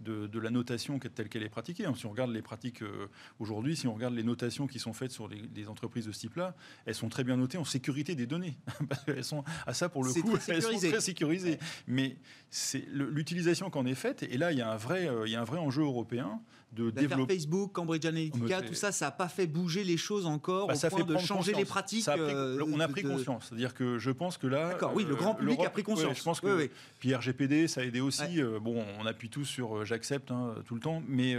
de, 0.00 0.38
la 0.38 0.50
notation 0.50 0.98
telle 0.98 1.28
qu'elle 1.28 1.42
est 1.42 1.48
pratiquée. 1.48 1.84
Hein. 1.84 1.94
Si 1.96 2.06
on 2.06 2.10
regarde 2.10 2.30
les 2.30 2.42
pratiques 2.42 2.82
euh, 2.82 3.08
aujourd'hui, 3.38 3.76
si 3.76 3.86
on 3.86 3.94
regarde 3.94 4.14
les 4.14 4.22
notations 4.22 4.66
qui 4.66 4.78
sont 4.78 4.92
faites 4.92 5.12
sur 5.12 5.28
les, 5.28 5.68
entreprises 5.68 6.06
de 6.06 6.12
ce 6.12 6.20
type-là, 6.20 6.54
elles 6.86 6.94
sont 6.94 7.08
très 7.08 7.22
bien 7.22 7.36
notées 7.36 7.58
en 7.58 7.64
sécurité 7.64 8.14
des 8.14 8.26
données. 8.26 8.56
qu'elles 9.06 9.24
sont, 9.24 9.44
à 9.66 9.74
ça, 9.74 9.88
pour 9.88 10.04
le 10.04 10.12
coup, 10.12 10.36
elles 10.48 10.62
sont 10.62 10.78
très 10.78 11.00
sécurisées. 11.00 11.58
Mais 11.86 12.16
c'est 12.50 12.84
l'utilisation 12.90 13.70
qu'en 13.70 13.86
est 13.86 13.94
faite, 13.94 14.22
et 14.22 14.38
là, 14.38 14.52
il 14.52 14.58
y 14.58 14.62
a 14.62 14.72
un 14.72 14.76
vrai, 14.76 15.08
il 15.26 15.30
y 15.30 15.36
a 15.36 15.40
un 15.40 15.44
vrai 15.44 15.58
enjeu 15.58 15.82
européen 15.82 16.40
de 16.72 16.90
développer. 16.90 17.34
Facebook, 17.34 17.72
Cambridge 17.72 18.04
Analytica, 18.04 18.62
tout 18.62 18.74
ça, 18.74 18.92
ça 18.92 19.06
n'a 19.06 19.10
pas 19.10 19.28
fait 19.28 19.46
bouger 19.46 19.84
les 19.84 19.96
choses 19.96 20.26
encore 20.26 20.68
bah, 20.68 20.74
au 20.74 20.76
ça 20.76 20.89
point 20.90 20.98
fait 20.98 21.04
de 21.04 21.18
changer 21.18 21.52
les 21.52 21.64
pratiques. 21.64 22.08
Euh, 22.08 22.64
on 22.72 22.80
a 22.80 22.88
pris 22.88 23.02
conscience. 23.02 23.46
C'est-à-dire 23.48 23.74
que 23.74 23.98
je 23.98 24.10
pense 24.10 24.38
que 24.38 24.46
là. 24.46 24.70
D'accord, 24.70 24.92
oui, 24.94 25.04
le 25.04 25.14
grand 25.14 25.34
euh, 25.34 25.38
public 25.38 25.60
a 25.60 25.70
pris 25.70 25.82
conscience. 25.82 26.18
je 26.18 26.22
pense 26.22 26.40
que. 26.40 26.70
Puis 26.98 27.14
RGPD, 27.14 27.68
ça 27.68 27.80
a 27.80 27.84
aidé 27.84 28.00
aussi. 28.00 28.40
Euh, 28.40 28.58
bon, 28.60 28.84
on 28.98 29.06
appuie 29.06 29.28
tous 29.28 29.44
sur 29.44 29.84
j'accepte 29.84 30.30
hein, 30.30 30.54
tout 30.66 30.74
le 30.74 30.80
temps, 30.80 31.02
mais 31.08 31.36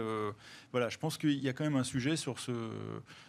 voilà, 0.71 0.89
je 0.89 0.97
pense 0.97 1.17
qu'il 1.17 1.39
y 1.43 1.49
a 1.49 1.53
quand 1.53 1.63
même 1.63 1.75
un 1.75 1.83
sujet 1.83 2.15
sur 2.15 2.39
ce, 2.39 2.51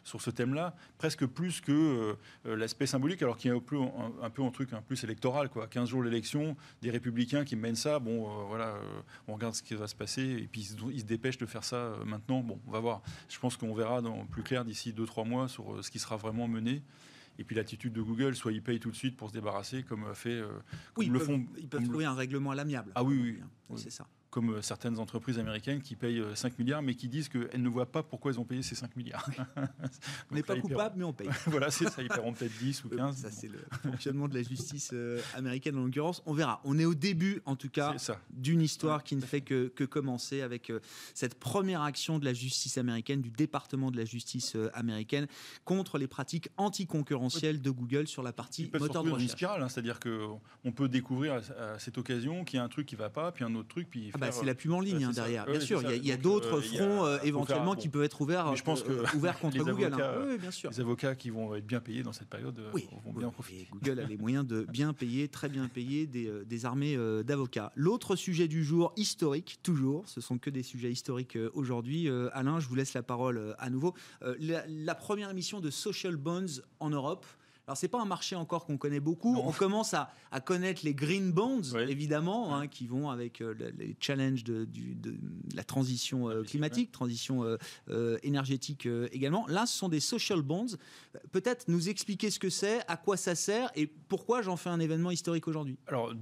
sur 0.04 0.20
ce 0.20 0.30
thème-là, 0.30 0.74
presque 0.98 1.26
plus 1.26 1.60
que 1.60 2.16
l'aspect 2.44 2.86
symbolique, 2.86 3.22
alors 3.22 3.36
qu'il 3.36 3.50
y 3.50 3.54
a 3.54 3.56
un 3.56 3.60
peu, 3.60 3.78
un, 4.22 4.30
peu 4.30 4.42
un 4.42 4.50
truc 4.50 4.72
un 4.72 4.80
plus 4.80 5.02
électoral, 5.04 5.48
quoi. 5.48 5.66
15 5.66 5.88
jours 5.88 6.02
l'élection, 6.02 6.56
des 6.82 6.90
républicains 6.90 7.44
qui 7.44 7.56
mènent 7.56 7.76
ça, 7.76 7.98
bon, 7.98 8.28
voilà, 8.46 8.74
on 9.28 9.34
regarde 9.34 9.54
ce 9.54 9.62
qui 9.62 9.74
va 9.74 9.86
se 9.86 9.94
passer, 9.94 10.22
et 10.22 10.48
puis 10.50 10.68
ils 10.92 11.00
se 11.00 11.04
dépêchent 11.04 11.38
de 11.38 11.46
faire 11.46 11.64
ça 11.64 11.94
maintenant. 12.04 12.40
Bon, 12.40 12.60
on 12.66 12.70
va 12.70 12.80
voir. 12.80 13.02
Je 13.28 13.38
pense 13.38 13.56
qu'on 13.56 13.74
verra 13.74 14.00
dans, 14.00 14.24
plus 14.26 14.42
clair 14.42 14.64
d'ici 14.64 14.92
2-3 14.92 15.26
mois 15.26 15.48
sur 15.48 15.84
ce 15.84 15.90
qui 15.90 15.98
sera 15.98 16.11
vraiment 16.16 16.48
mené. 16.48 16.82
Et 17.38 17.44
puis 17.44 17.56
l'attitude 17.56 17.92
de 17.92 18.02
Google, 18.02 18.34
soit 18.34 18.52
ils 18.52 18.62
payent 18.62 18.80
tout 18.80 18.90
de 18.90 18.96
suite 18.96 19.16
pour 19.16 19.28
se 19.28 19.32
débarrasser, 19.32 19.82
comme 19.82 20.14
fait. 20.14 20.30
Euh, 20.30 20.48
oui, 20.96 21.06
ils, 21.06 21.12
le 21.12 21.18
peuvent, 21.18 21.26
font, 21.26 21.46
ils 21.58 21.68
peuvent 21.68 21.88
trouver 21.88 22.04
un 22.04 22.14
règlement 22.14 22.50
à 22.50 22.54
l'amiable. 22.54 22.92
Ah 22.94 23.02
oui, 23.02 23.38
oui. 23.70 23.76
c'est 23.78 23.90
ça 23.90 24.06
comme 24.32 24.54
euh, 24.54 24.62
certaines 24.62 24.98
entreprises 24.98 25.38
américaines 25.38 25.82
qui 25.82 25.94
payent 25.94 26.24
5 26.34 26.52
euh, 26.52 26.56
milliards, 26.58 26.80
mais 26.80 26.94
qui 26.94 27.06
disent 27.06 27.28
qu'elles 27.28 27.60
ne 27.62 27.68
voient 27.68 27.92
pas 27.92 28.02
pourquoi 28.02 28.32
elles 28.32 28.40
ont 28.40 28.44
payé 28.44 28.62
ces 28.62 28.74
5 28.74 28.96
milliards. 28.96 29.28
on 30.30 30.34
n'est 30.34 30.42
pas 30.42 30.58
coupable, 30.58 30.94
mais 30.96 31.04
on 31.04 31.12
paye. 31.12 31.28
voilà, 31.46 31.70
c'est 31.70 31.86
ça, 31.90 32.02
ils 32.02 32.08
paieront 32.08 32.32
peut-être 32.32 32.58
10 32.58 32.84
ou 32.84 32.88
15. 32.88 33.14
Ça, 33.14 33.30
c'est 33.30 33.48
le 33.48 33.58
fonctionnement 33.82 34.28
de 34.28 34.34
la 34.34 34.42
justice 34.42 34.94
américaine 35.34 35.76
en 35.76 35.84
l'occurrence. 35.84 36.22
On 36.24 36.32
verra. 36.32 36.62
On 36.64 36.78
est 36.78 36.86
au 36.86 36.94
début, 36.94 37.42
en 37.44 37.56
tout 37.56 37.68
cas, 37.68 37.94
d'une 38.30 38.62
histoire 38.62 39.04
qui 39.04 39.16
ne 39.16 39.20
fait 39.20 39.42
que, 39.42 39.68
que 39.68 39.84
commencer 39.84 40.40
avec 40.40 40.72
cette 41.12 41.38
première 41.38 41.82
action 41.82 42.18
de 42.18 42.24
la 42.24 42.32
justice 42.32 42.78
américaine, 42.78 43.20
du 43.20 43.30
département 43.30 43.90
de 43.90 43.98
la 43.98 44.06
justice 44.06 44.56
américaine, 44.72 45.26
contre 45.66 45.98
les 45.98 46.06
pratiques 46.06 46.48
anticoncurrentielles 46.56 47.60
de 47.60 47.70
Google 47.70 48.06
sur 48.06 48.22
la 48.22 48.32
partie 48.32 48.70
moteur 48.72 49.04
de 49.04 49.10
recherche. 49.10 49.22
une 49.22 49.28
spirale, 49.28 49.62
hein, 49.62 49.68
c'est-à-dire 49.68 50.00
qu'on 50.00 50.72
peut 50.72 50.88
découvrir 50.88 51.34
à, 51.34 51.78
cette 51.78 51.98
occasion 51.98 52.44
qu'il 52.44 52.56
y 52.56 52.60
a 52.60 52.64
un 52.64 52.68
truc 52.68 52.86
qui 52.86 52.94
ne 52.94 53.00
va 53.00 53.10
pas, 53.10 53.30
puis 53.30 53.44
un 53.44 53.54
autre 53.54 53.68
truc, 53.68 53.90
puis 53.90 54.10
ah 54.14 54.21
bah, 54.26 54.32
c'est 54.32 54.46
la 54.46 54.54
plume 54.54 54.74
en 54.74 54.80
ligne 54.80 55.04
hein, 55.04 55.10
derrière. 55.12 55.46
Bien 55.46 55.60
sûr, 55.60 55.82
il 55.90 56.06
y 56.06 56.12
a, 56.12 56.16
d'autres 56.16 56.58
euh, 56.58 56.62
fronts 56.62 57.04
euh, 57.04 57.18
éventuellement 57.22 57.74
qui 57.74 57.88
peuvent 57.88 58.04
être 58.04 58.20
ouverts, 58.20 58.54
je 58.56 58.62
pense 58.62 58.84
euh, 58.88 59.04
ouverts 59.14 59.38
contre 59.38 59.58
Google. 59.64 59.94
Hein. 59.94 60.24
Oui, 60.26 60.38
bien 60.38 60.50
sûr. 60.50 60.70
Les 60.70 60.80
avocats 60.80 61.14
qui 61.14 61.30
vont 61.30 61.54
être 61.54 61.66
bien 61.66 61.80
payés 61.80 62.02
dans 62.02 62.12
cette 62.12 62.28
période 62.28 62.60
vont 63.04 63.12
bien 63.12 63.30
profiter. 63.30 63.66
Google 63.72 64.00
a 64.00 64.04
les 64.04 64.16
moyens 64.16 64.46
de 64.46 64.66
bien 64.70 64.92
payer, 64.92 65.28
très 65.28 65.48
bien 65.48 65.68
payer 65.68 66.06
des, 66.06 66.64
armées 66.64 66.96
d'avocats. 67.24 67.72
L'autre 67.74 68.16
sujet 68.16 68.48
du 68.48 68.64
jour, 68.64 68.92
historique, 68.96 69.58
toujours. 69.62 70.04
Ce 70.06 70.20
sont 70.20 70.38
que 70.38 70.50
des 70.50 70.62
sujets 70.62 70.90
historiques 70.90 71.38
aujourd'hui. 71.54 72.08
Alain, 72.32 72.60
je 72.60 72.68
vous 72.68 72.74
laisse 72.74 72.94
la 72.94 73.02
parole 73.02 73.54
à 73.58 73.70
nouveau. 73.70 73.94
la 74.20 74.94
première 74.94 75.30
émission 75.30 75.60
de 75.60 75.70
Social 75.70 76.16
Bonds 76.16 76.62
en 76.80 76.90
Europe. 76.90 77.26
Alors, 77.68 77.76
c'est 77.76 77.88
pas 77.88 78.00
un 78.00 78.06
marché 78.06 78.34
encore 78.34 78.66
qu'on 78.66 78.76
connaît 78.76 78.98
beaucoup. 78.98 79.36
On 79.36 79.52
commence 79.52 79.94
à, 79.94 80.10
connaître 80.44 80.80
les 80.84 80.94
green 80.94 81.30
bonds, 81.30 81.62
évidemment, 81.88 82.56
hein, 82.56 82.66
qui 82.66 82.88
vont 82.88 83.08
avec 83.08 83.40
euh, 83.40 83.54
les 83.78 83.96
challenges 84.00 84.42
de, 84.42 84.66
la 85.54 85.62
transition 85.62 86.28
euh, 86.28 86.42
climatique, 86.42 86.90
transition 86.90 87.44
euh, 87.88 88.18
énergétique 88.24 88.88
également. 89.12 89.46
Là, 89.46 89.66
ce 89.66 89.78
sont 89.78 89.88
des 89.88 90.00
social 90.00 90.42
bonds. 90.42 90.76
Peut-être 91.30 91.68
nous 91.68 91.88
expliquer 91.88 92.30
ce 92.30 92.40
que 92.40 92.50
c'est, 92.50 92.80
à 92.88 92.96
quoi 92.96 93.16
ça 93.16 93.36
sert 93.36 93.70
et 93.76 93.86
pourquoi 93.86 94.42
j'en 94.42 94.56
fais 94.56 94.70
un 94.70 94.80
événement 94.80 95.12
historique 95.12 95.46
aujourd'hui. 95.46 95.78
Alors, 95.86 96.12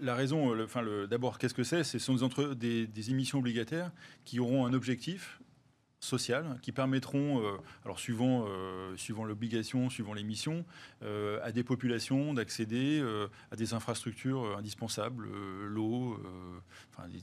la, 0.00 0.14
raison, 0.16 0.60
enfin, 0.60 0.84
d'abord, 1.08 1.38
qu'est-ce 1.38 1.54
que 1.54 1.64
c'est? 1.64 1.84
Ce 1.84 2.00
sont 2.00 2.16
des, 2.56 2.88
des 2.88 3.10
émissions 3.10 3.38
obligataires 3.38 3.92
qui 4.24 4.40
auront 4.40 4.66
un 4.66 4.72
objectif 4.72 5.40
sociales 6.00 6.58
qui 6.62 6.72
permettront, 6.72 7.42
euh, 7.42 7.58
euh, 7.86 8.96
suivant 8.96 9.24
l'obligation, 9.24 9.90
suivant 9.90 10.14
les 10.14 10.22
missions, 10.22 10.64
euh, 11.02 11.40
à 11.42 11.52
des 11.52 11.64
populations 11.64 12.34
d'accéder 12.34 13.02
à 13.50 13.56
des 13.56 13.74
infrastructures 13.74 14.56
indispensables, 14.56 15.28
l'eau, 15.66 16.20
des, 17.08 17.18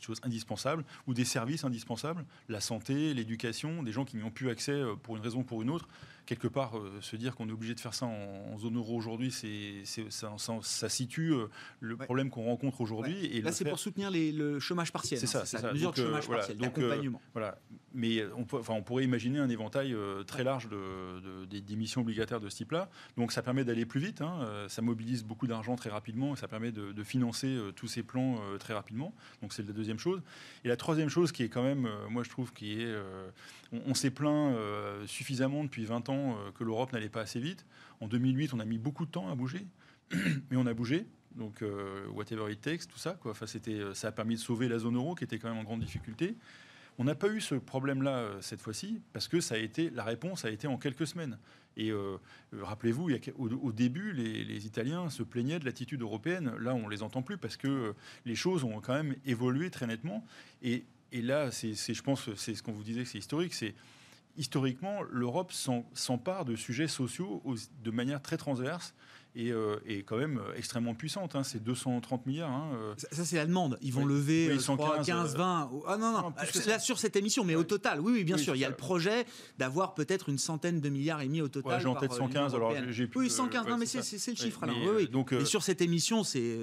choses 0.00 0.20
indispensables, 0.22 0.84
ou 1.06 1.14
des 1.14 1.24
services 1.24 1.64
indispensables, 1.64 2.24
la 2.48 2.60
santé, 2.60 3.14
l'éducation, 3.14 3.82
des 3.82 3.92
gens 3.92 4.04
qui 4.04 4.16
n'y 4.16 4.22
ont 4.22 4.30
plus 4.30 4.50
accès 4.50 4.82
pour 5.02 5.16
une 5.16 5.22
raison 5.22 5.40
ou 5.40 5.44
pour 5.44 5.62
une 5.62 5.70
autre 5.70 5.88
quelque 6.26 6.48
part, 6.48 6.78
euh, 6.78 7.00
se 7.00 7.16
dire 7.16 7.34
qu'on 7.34 7.48
est 7.48 7.52
obligé 7.52 7.74
de 7.74 7.80
faire 7.80 7.94
ça 7.94 8.06
en, 8.06 8.56
zone 8.58 8.76
euro 8.76 8.96
aujourd'hui, 8.96 9.30
c'est, 9.30 9.84
ça, 10.10 10.34
ça, 10.62 10.88
situe 10.88 11.32
euh, 11.32 11.46
le 11.80 11.96
problème 11.96 12.30
qu'on 12.30 12.44
rencontre 12.44 12.80
aujourd'hui. 12.80 13.26
Et 13.26 13.42
Là, 13.42 13.52
c'est 13.52 13.64
pour 13.64 13.78
soutenir 13.78 14.10
le 14.10 14.58
chômage 14.58 14.92
partiel. 14.92 15.20
C'est 15.20 15.26
hein, 15.26 15.40
ça, 15.40 15.46
c'est 15.46 15.58
ça. 15.58 15.72
Mesure 15.72 15.92
de 15.92 16.02
euh, 16.02 16.06
chômage 16.06 16.28
partiel, 16.28 16.56
d'accompagnement. 16.56 17.20
voilà. 17.32 17.58
Mais 17.96 18.24
on, 18.36 18.44
peut, 18.44 18.60
on 18.68 18.82
pourrait 18.82 19.04
imaginer 19.04 19.38
un 19.38 19.48
éventail 19.48 19.94
très 20.26 20.42
large 20.42 20.68
de, 20.68 21.44
des, 21.44 21.76
missions 21.76 22.00
obligataires 22.00 22.40
de 22.40 22.48
ce 22.48 22.56
type-là. 22.56 22.90
Donc 23.16 23.30
ça 23.30 23.40
permet 23.40 23.64
d'aller 23.64 23.86
plus 23.86 24.00
vite, 24.00 24.20
hein, 24.20 24.66
ça 24.68 24.82
mobilise 24.82 25.22
beaucoup 25.22 25.46
d'argent 25.46 25.76
très 25.76 25.90
rapidement, 25.90 26.34
et 26.34 26.36
ça 26.36 26.48
permet 26.48 26.72
de, 26.72 27.04
financer 27.04 27.56
tous 27.76 27.86
ces 27.86 28.02
plans 28.02 28.40
très 28.58 28.74
rapidement. 28.74 29.14
Donc 29.42 29.52
c'est 29.52 29.64
la 29.64 29.72
deuxième 29.72 30.00
chose. 30.00 30.22
Et 30.64 30.68
la 30.68 30.76
troisième 30.76 31.08
chose 31.08 31.30
qui 31.30 31.44
est 31.44 31.48
quand 31.48 31.62
même, 31.62 31.88
moi 32.10 32.24
je 32.24 32.30
trouve, 32.30 32.52
qui 32.52 32.80
est, 32.80 32.92
on, 33.72 33.82
on 33.86 33.94
s'est 33.94 34.10
plaint 34.10 34.56
suffisamment 35.06 35.62
depuis 35.62 35.84
20 35.84 36.08
ans 36.08 36.13
euh, 36.14 36.50
que 36.52 36.64
l'Europe 36.64 36.92
n'allait 36.92 37.08
pas 37.08 37.22
assez 37.22 37.40
vite. 37.40 37.64
En 38.00 38.08
2008, 38.08 38.54
on 38.54 38.60
a 38.60 38.64
mis 38.64 38.78
beaucoup 38.78 39.06
de 39.06 39.10
temps 39.10 39.30
à 39.30 39.34
bouger, 39.34 39.66
mais 40.12 40.56
on 40.56 40.66
a 40.66 40.74
bougé. 40.74 41.06
Donc, 41.36 41.62
euh, 41.62 42.06
whatever 42.08 42.50
it 42.52 42.60
takes, 42.60 42.86
tout 42.86 42.98
ça. 42.98 43.18
Enfin, 43.24 43.46
c'était, 43.46 43.72
euh, 43.72 43.94
ça 43.94 44.08
a 44.08 44.12
permis 44.12 44.36
de 44.36 44.40
sauver 44.40 44.68
la 44.68 44.78
zone 44.78 44.96
euro 44.96 45.14
qui 45.14 45.24
était 45.24 45.38
quand 45.38 45.48
même 45.48 45.58
en 45.58 45.64
grande 45.64 45.80
difficulté. 45.80 46.36
on 46.98 47.04
n'a 47.04 47.16
pas 47.16 47.28
eu 47.28 47.40
ce 47.40 47.56
problème-là 47.56 48.30
cette 48.40 48.60
fois-ci 48.60 49.00
parce 49.12 49.26
que 49.26 49.40
ça 49.40 49.56
a 49.56 49.58
été 49.58 49.90
la 49.90 50.04
réponse 50.04 50.44
a 50.44 50.50
été 50.50 50.68
en 50.68 50.78
quelques 50.78 51.08
semaines. 51.08 51.38
Et 51.76 51.92
rappelez-vous, 52.52 53.10
au, 53.36 53.72
début, 53.72 54.12
les, 54.12 54.64
Italiens 54.64 55.10
se 55.10 55.24
plaignaient 55.24 55.58
de 55.58 55.64
l'attitude 55.64 56.02
européenne. 56.02 56.52
Là, 56.60 56.72
on 56.72 56.86
les 56.86 57.02
entend 57.02 57.22
plus 57.22 57.36
parce 57.36 57.56
que 57.56 57.96
les 58.24 58.36
choses 58.36 58.62
ont 58.62 58.80
quand 58.80 58.94
même 58.94 59.16
évolué 59.26 59.70
très 59.70 59.88
nettement. 59.88 60.24
Et, 60.62 60.84
là, 61.12 61.50
je 61.50 62.02
pense, 62.02 62.32
c'est 62.36 62.54
ce 62.54 62.62
qu'on 62.62 62.70
vous 62.70 62.84
disait, 62.84 63.04
c'est 63.04 63.18
historique. 63.18 63.54
Historiquement, 64.36 65.02
l'Europe 65.02 65.52
s'empare 65.52 66.44
de 66.44 66.56
sujets 66.56 66.88
sociaux 66.88 67.42
de 67.82 67.90
manière 67.90 68.20
très 68.22 68.36
transverse 68.36 68.94
et, 69.36 69.50
euh, 69.50 69.76
quand 70.06 70.16
même 70.16 70.38
euh, 70.38 70.56
extrêmement 70.56 70.94
puissante. 70.94 71.34
Hein. 71.34 71.42
C'est 71.42 71.62
230 71.62 72.26
milliards. 72.26 72.50
Hein, 72.50 72.70
euh. 72.74 72.94
Ça, 73.10 73.24
c'est 73.24 73.36
la 73.36 73.46
demande. 73.46 73.78
Ils 73.82 73.92
vont 73.92 74.04
lever 74.04 74.56
15, 75.04 75.36
20. 75.36 75.70
Ah 75.86 75.96
non, 75.96 76.12
non, 76.12 76.32
là, 76.66 76.78
sur 76.78 76.98
cette 76.98 77.16
émission, 77.16 77.44
mais 77.44 77.54
au 77.54 77.64
total, 77.64 78.00
oui, 78.00 78.12
oui 78.12 78.24
bien 78.24 78.36
sûr. 78.36 78.54
Il 78.54 78.60
y 78.60 78.64
a 78.64 78.68
le 78.68 78.76
projet 78.76 79.26
d'avoir 79.58 79.94
peut-être 79.94 80.28
une 80.28 80.38
centaine 80.38 80.80
de 80.80 80.88
milliards 80.88 81.20
émis 81.20 81.40
au 81.40 81.48
total. 81.48 81.80
j'ai 81.80 81.88
en 81.88 81.96
tête 81.96 82.12
115, 82.12 82.54
alors 82.54 82.72
j'ai 82.90 83.08
Oui, 83.14 83.30
115, 83.30 83.66
mais 83.78 83.86
c'est 83.86 84.30
le 84.30 84.36
chiffre. 84.36 84.60
oui, 84.96 85.08
Donc, 85.08 85.32
et 85.32 85.44
sur 85.44 85.62
cette 85.62 85.82
émission, 85.82 86.24
c'est 86.24 86.58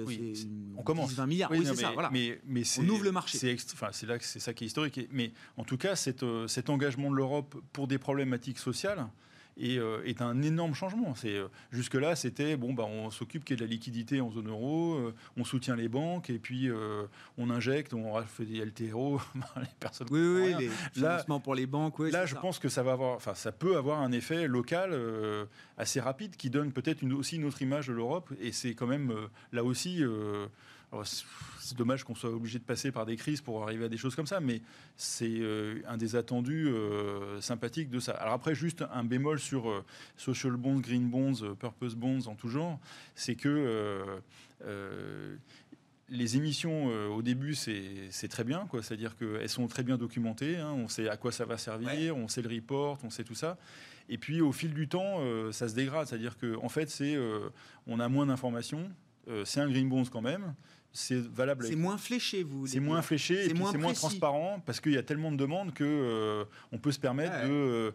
on 0.76 0.82
commence 0.82 1.12
20 1.12 1.26
milliards. 1.26 1.50
Oui, 1.50 1.64
c'est 1.64 1.76
ça. 1.76 1.90
Voilà. 1.92 2.10
Mais, 2.10 2.40
mais 2.46 2.62
on 2.78 2.88
ouvre 2.88 3.04
le 3.04 3.12
marché. 3.12 3.38
C'est 3.38 4.06
là 4.06 4.16
c'est 4.20 4.40
ça 4.40 4.52
qui 4.54 4.64
est 4.64 4.66
historique. 4.66 5.00
Mais 5.10 5.32
en 5.56 5.64
tout 5.64 5.76
cas, 5.76 5.96
cet 5.96 6.22
engagement 6.70 7.10
de 7.10 7.16
l'Europe 7.16 7.56
pour 7.72 7.86
des 7.86 7.98
problématiques 7.98 8.58
sociales, 8.58 9.06
euh, 9.60 10.02
est 10.04 10.22
un 10.22 10.40
énorme 10.42 10.74
changement. 10.74 11.14
C'est 11.14 11.36
euh, 11.36 11.48
jusque 11.70 11.94
là, 11.94 12.16
c'était 12.16 12.56
bon, 12.56 12.72
bah, 12.72 12.84
on 12.84 13.10
s'occupe 13.10 13.44
qu'il 13.44 13.54
y 13.54 13.56
ait 13.56 13.64
de 13.64 13.68
la 13.68 13.70
liquidité 13.70 14.20
en 14.20 14.30
zone 14.30 14.48
euro, 14.48 14.94
euh, 14.94 15.14
on 15.36 15.44
soutient 15.44 15.76
les 15.76 15.88
banques 15.88 16.30
et 16.30 16.38
puis 16.38 16.70
on 17.38 17.50
injecte, 17.50 17.94
on 17.94 18.20
fait 18.22 18.44
des 18.44 18.64
LTRO, 18.64 19.20
les 19.56 19.66
personnes. 19.78 20.08
Oui, 20.10 20.20
oui, 20.20 20.54
les 20.58 20.68
financements 20.92 21.40
pour 21.40 21.54
les 21.54 21.66
banques. 21.66 21.98
là, 21.98 22.26
je 22.26 22.34
pense 22.34 22.58
que 22.58 22.68
ça 22.68 22.82
va 22.82 22.92
avoir, 22.92 23.16
enfin, 23.16 23.34
ça 23.34 23.52
peut 23.52 23.76
avoir 23.76 24.00
un 24.00 24.12
effet 24.12 24.46
local 24.46 24.96
assez 25.76 26.00
rapide 26.00 26.36
qui 26.36 26.50
donne 26.50 26.72
peut-être 26.72 27.04
aussi 27.12 27.36
une 27.36 27.44
autre 27.44 27.62
image 27.62 27.88
de 27.88 27.92
l'Europe. 27.92 28.32
Et 28.40 28.52
c'est 28.52 28.74
quand 28.74 28.86
même 28.86 29.12
là 29.52 29.64
aussi 29.64 30.02
c'est 31.04 31.76
dommage 31.76 32.04
qu'on 32.04 32.14
soit 32.14 32.30
obligé 32.30 32.58
de 32.58 32.64
passer 32.64 32.92
par 32.92 33.06
des 33.06 33.16
crises 33.16 33.40
pour 33.40 33.62
arriver 33.62 33.86
à 33.86 33.88
des 33.88 33.96
choses 33.96 34.14
comme 34.14 34.26
ça, 34.26 34.40
mais 34.40 34.60
c'est 34.96 35.38
euh, 35.40 35.80
un 35.86 35.96
des 35.96 36.16
attendus 36.16 36.68
euh, 36.68 37.40
sympathiques 37.40 37.88
de 37.88 38.00
ça. 38.00 38.12
Alors 38.12 38.34
après, 38.34 38.54
juste 38.54 38.84
un 38.92 39.04
bémol 39.04 39.38
sur 39.38 39.70
euh, 39.70 39.84
social 40.16 40.52
bonds, 40.52 40.80
green 40.80 41.08
bonds, 41.08 41.54
purpose 41.58 41.94
bonds 41.94 42.26
en 42.26 42.34
tout 42.34 42.48
genre, 42.48 42.78
c'est 43.14 43.36
que 43.36 44.20
les 46.08 46.36
émissions 46.36 46.86
au 47.10 47.22
début 47.22 47.54
c'est 47.54 48.28
très 48.28 48.44
bien, 48.44 48.68
c'est-à-dire 48.82 49.16
qu'elles 49.16 49.48
sont 49.48 49.66
très 49.66 49.82
bien 49.82 49.96
documentées, 49.96 50.58
hein. 50.58 50.72
on 50.72 50.88
sait 50.88 51.08
à 51.08 51.16
quoi 51.16 51.32
ça 51.32 51.44
va 51.44 51.56
servir, 51.56 52.16
on 52.16 52.28
sait 52.28 52.42
le 52.42 52.54
report, 52.54 52.98
on 53.02 53.10
sait 53.10 53.24
tout 53.24 53.34
ça. 53.34 53.56
Et 54.08 54.18
puis 54.18 54.40
au 54.40 54.52
fil 54.52 54.74
du 54.74 54.88
temps, 54.88 55.20
ça 55.52 55.68
se 55.68 55.74
dégrade, 55.74 56.06
c'est-à-dire 56.06 56.36
qu'en 56.36 56.64
en 56.64 56.68
fait, 56.68 56.90
c'est 56.90 57.16
on 57.86 57.98
a 57.98 58.08
moins 58.08 58.26
d'informations, 58.26 58.90
c'est 59.44 59.60
un 59.60 59.68
green 59.68 59.88
bonds 59.88 60.04
quand 60.04 60.22
même, 60.22 60.54
c'est 60.92 61.16
valable. 61.16 61.66
C'est 61.66 61.76
moins 61.76 61.96
fléché, 61.96 62.42
vous. 62.42 62.66
C'est 62.66 62.80
moins 62.80 63.00
fléché 63.00 63.46
et 63.46 63.48
c'est 63.48 63.54
moins, 63.54 63.92
transparent 63.94 64.62
parce 64.66 64.80
qu'il 64.80 64.92
y 64.92 64.98
a 64.98 65.02
tellement 65.02 65.32
de 65.32 65.36
demandes 65.36 65.72
que 65.72 65.84
euh, 65.84 66.44
on 66.70 66.78
peut 66.78 66.92
se 66.92 66.98
permettre 66.98 67.46
de, 67.46 67.94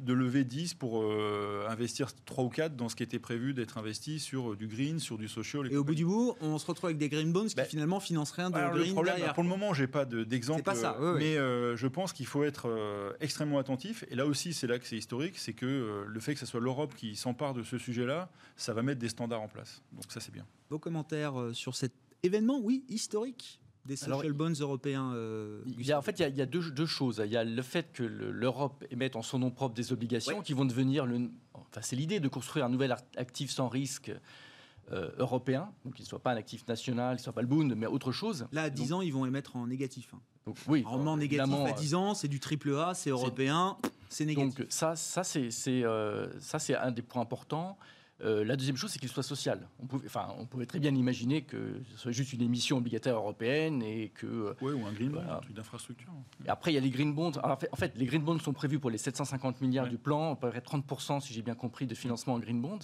de, 0.00 0.12
lever 0.12 0.44
10 0.44 0.74
pour 0.74 1.02
euh, 1.02 1.66
investir 1.68 2.08
3 2.24 2.44
ou 2.44 2.48
4 2.48 2.76
dans 2.76 2.88
ce 2.88 2.94
qui 2.94 3.02
était 3.02 3.18
prévu 3.18 3.52
d'être 3.52 3.78
investi 3.78 4.20
sur 4.20 4.52
euh, 4.52 4.56
du 4.56 4.68
green, 4.68 5.00
sur 5.00 5.18
du 5.18 5.28
social. 5.28 5.72
Et, 5.72 5.76
au 5.76 5.82
bout 5.82 5.94
du 5.94 6.04
bout, 6.04 6.36
on 6.40 6.58
se 6.58 6.66
retrouve 6.66 6.86
avec 6.86 6.98
des 6.98 7.08
green 7.08 7.32
bonds 7.32 7.46
qui 7.46 7.56
bah, 7.56 7.64
finalement 7.64 7.98
financent 7.98 8.30
rien 8.32 8.50
de 8.50 8.54
green 8.54 8.94
le 8.94 9.32
Pour 9.32 9.42
le 9.42 9.48
moment, 9.48 9.74
j'ai 9.74 9.88
pas 9.88 10.04
d'exemple. 10.04 10.62
pas 10.62 10.74
ça. 10.76 10.96
mais 11.18 11.34
je 11.34 11.86
pense 11.86 12.12
qu'il 12.12 12.26
faut 12.26 12.44
être 12.44 13.16
extrêmement 13.20 13.58
attentif. 13.58 14.04
Et 14.10 14.14
là 14.14 14.26
aussi, 14.26 14.54
c'est 14.54 14.66
là 14.66 14.78
que 14.78 14.86
c'est 14.86 14.96
historique, 14.96 15.38
c'est 15.38 15.52
que 15.52 16.04
le 16.06 16.20
fait 16.20 16.34
que 16.34 16.40
ce 16.40 16.46
soit 16.46 16.60
l'Europe 16.60 16.94
qui 16.94 17.16
s'empare 17.16 17.54
de 17.54 17.62
ce 17.62 17.78
sujet-là, 17.78 18.30
ça 18.56 18.72
va 18.72 18.82
mettre 18.82 19.00
des 19.00 19.08
standards 19.08 19.42
en 19.42 19.48
place. 19.48 19.82
Donc 19.92 20.04
ça, 20.12 20.20
c'est 20.20 20.32
bien. 20.32 20.46
Vos 20.70 20.78
commentaires 20.78 21.34
sur 21.52 21.74
cette 21.74 21.92
événement, 22.22 22.58
oui, 22.60 22.84
historique 22.88 23.60
des 23.86 23.96
social 23.96 24.32
bonds 24.32 24.52
européens 24.52 25.12
euh, 25.14 25.62
il 25.66 25.86
y 25.86 25.92
a, 25.92 25.98
En 25.98 26.02
fait, 26.02 26.18
il 26.18 26.36
y 26.36 26.42
a, 26.42 26.46
deux, 26.46 26.86
choses. 26.86 27.22
Il 27.24 27.30
y 27.30 27.36
a 27.36 27.44
le 27.44 27.62
fait 27.62 27.92
que 27.92 28.02
l'Europe 28.02 28.84
émette 28.90 29.16
en 29.16 29.22
son 29.22 29.38
nom 29.38 29.50
propre 29.50 29.74
des 29.74 29.92
obligations 29.92 30.42
qui 30.42 30.52
vont 30.52 30.64
devenir... 30.64 31.06
Le, 31.06 31.30
enfin, 31.54 31.80
c'est 31.82 31.96
l'idée 31.96 32.20
de 32.20 32.28
construire 32.28 32.64
un 32.64 32.68
nouvel 32.68 32.94
actif 33.16 33.50
sans 33.50 33.68
risque 33.68 34.12
euh, 34.92 35.10
européen, 35.18 35.72
donc 35.84 35.94
qu'il 35.94 36.04
ne 36.04 36.08
soit 36.08 36.20
pas 36.20 36.32
un 36.32 36.36
actif 36.36 36.66
national, 36.68 37.16
qu'il 37.16 37.22
ne 37.22 37.24
soit 37.24 37.32
pas 37.32 37.42
le 37.42 37.48
Bund, 37.48 37.74
mais 37.76 37.86
autre 37.86 38.12
chose. 38.12 38.46
Là, 38.52 38.64
à 38.64 38.70
10 38.70 38.92
ans, 38.92 39.00
ils 39.00 39.12
vont 39.12 39.26
émettre 39.26 39.56
en 39.56 39.66
négatif. 39.66 40.10
Hein. 40.14 40.20
Donc, 40.46 40.58
oui, 40.68 40.84
Rendement 40.86 41.16
négatif 41.16 41.54
à 41.66 41.72
10 41.72 41.94
ans, 41.94 42.14
c'est 42.14 42.28
du 42.28 42.38
triple 42.38 42.74
A, 42.76 42.94
c'est 42.94 43.10
européen, 43.10 43.78
c'est 44.08 44.24
négatif. 44.24 44.58
Donc 44.58 44.66
ça, 44.70 44.94
ça 44.94 45.24
c'est 45.24 45.50
euh, 45.66 46.28
un 46.80 46.90
des 46.92 47.02
points 47.02 47.22
importants. 47.22 47.76
Euh, 48.22 48.44
la 48.44 48.56
deuxième 48.56 48.76
chose, 48.76 48.90
c'est 48.90 48.98
qu'il 48.98 49.10
soit 49.10 49.22
social. 49.22 49.68
On 49.78 49.86
pouvait, 49.86 50.06
enfin, 50.06 50.28
on 50.38 50.46
pouvait 50.46 50.64
très 50.64 50.78
bien 50.78 50.94
imaginer 50.94 51.42
que 51.42 51.82
ce 51.92 51.98
soit 51.98 52.12
juste 52.12 52.32
une 52.32 52.40
émission 52.40 52.78
obligataire 52.78 53.16
européenne 53.16 53.82
et 53.82 54.08
que. 54.08 54.26
Euh, 54.26 54.54
oui, 54.62 54.72
ou 54.72 54.86
un 54.86 54.92
green 54.92 55.10
bond, 55.10 55.20
un 55.20 55.40
truc 55.40 55.54
d'infrastructure. 55.54 56.12
Et 56.44 56.48
après, 56.48 56.72
il 56.72 56.74
y 56.74 56.78
a 56.78 56.80
les 56.80 56.90
green 56.90 57.14
bonds. 57.14 57.32
en, 57.42 57.76
fait, 57.76 57.92
les 57.96 58.06
green 58.06 58.22
bonds 58.22 58.38
sont 58.38 58.54
prévus 58.54 58.78
pour 58.78 58.90
les 58.90 58.98
750 58.98 59.60
milliards 59.60 59.88
du 59.88 59.98
plan, 59.98 60.32
à 60.32 60.36
peu 60.36 60.48
près 60.48 60.60
30%, 60.60 61.20
si 61.20 61.34
j'ai 61.34 61.42
bien 61.42 61.54
compris, 61.54 61.86
de 61.86 61.94
financement 61.94 62.34
en 62.34 62.38
green 62.38 62.60
bonds. 62.60 62.78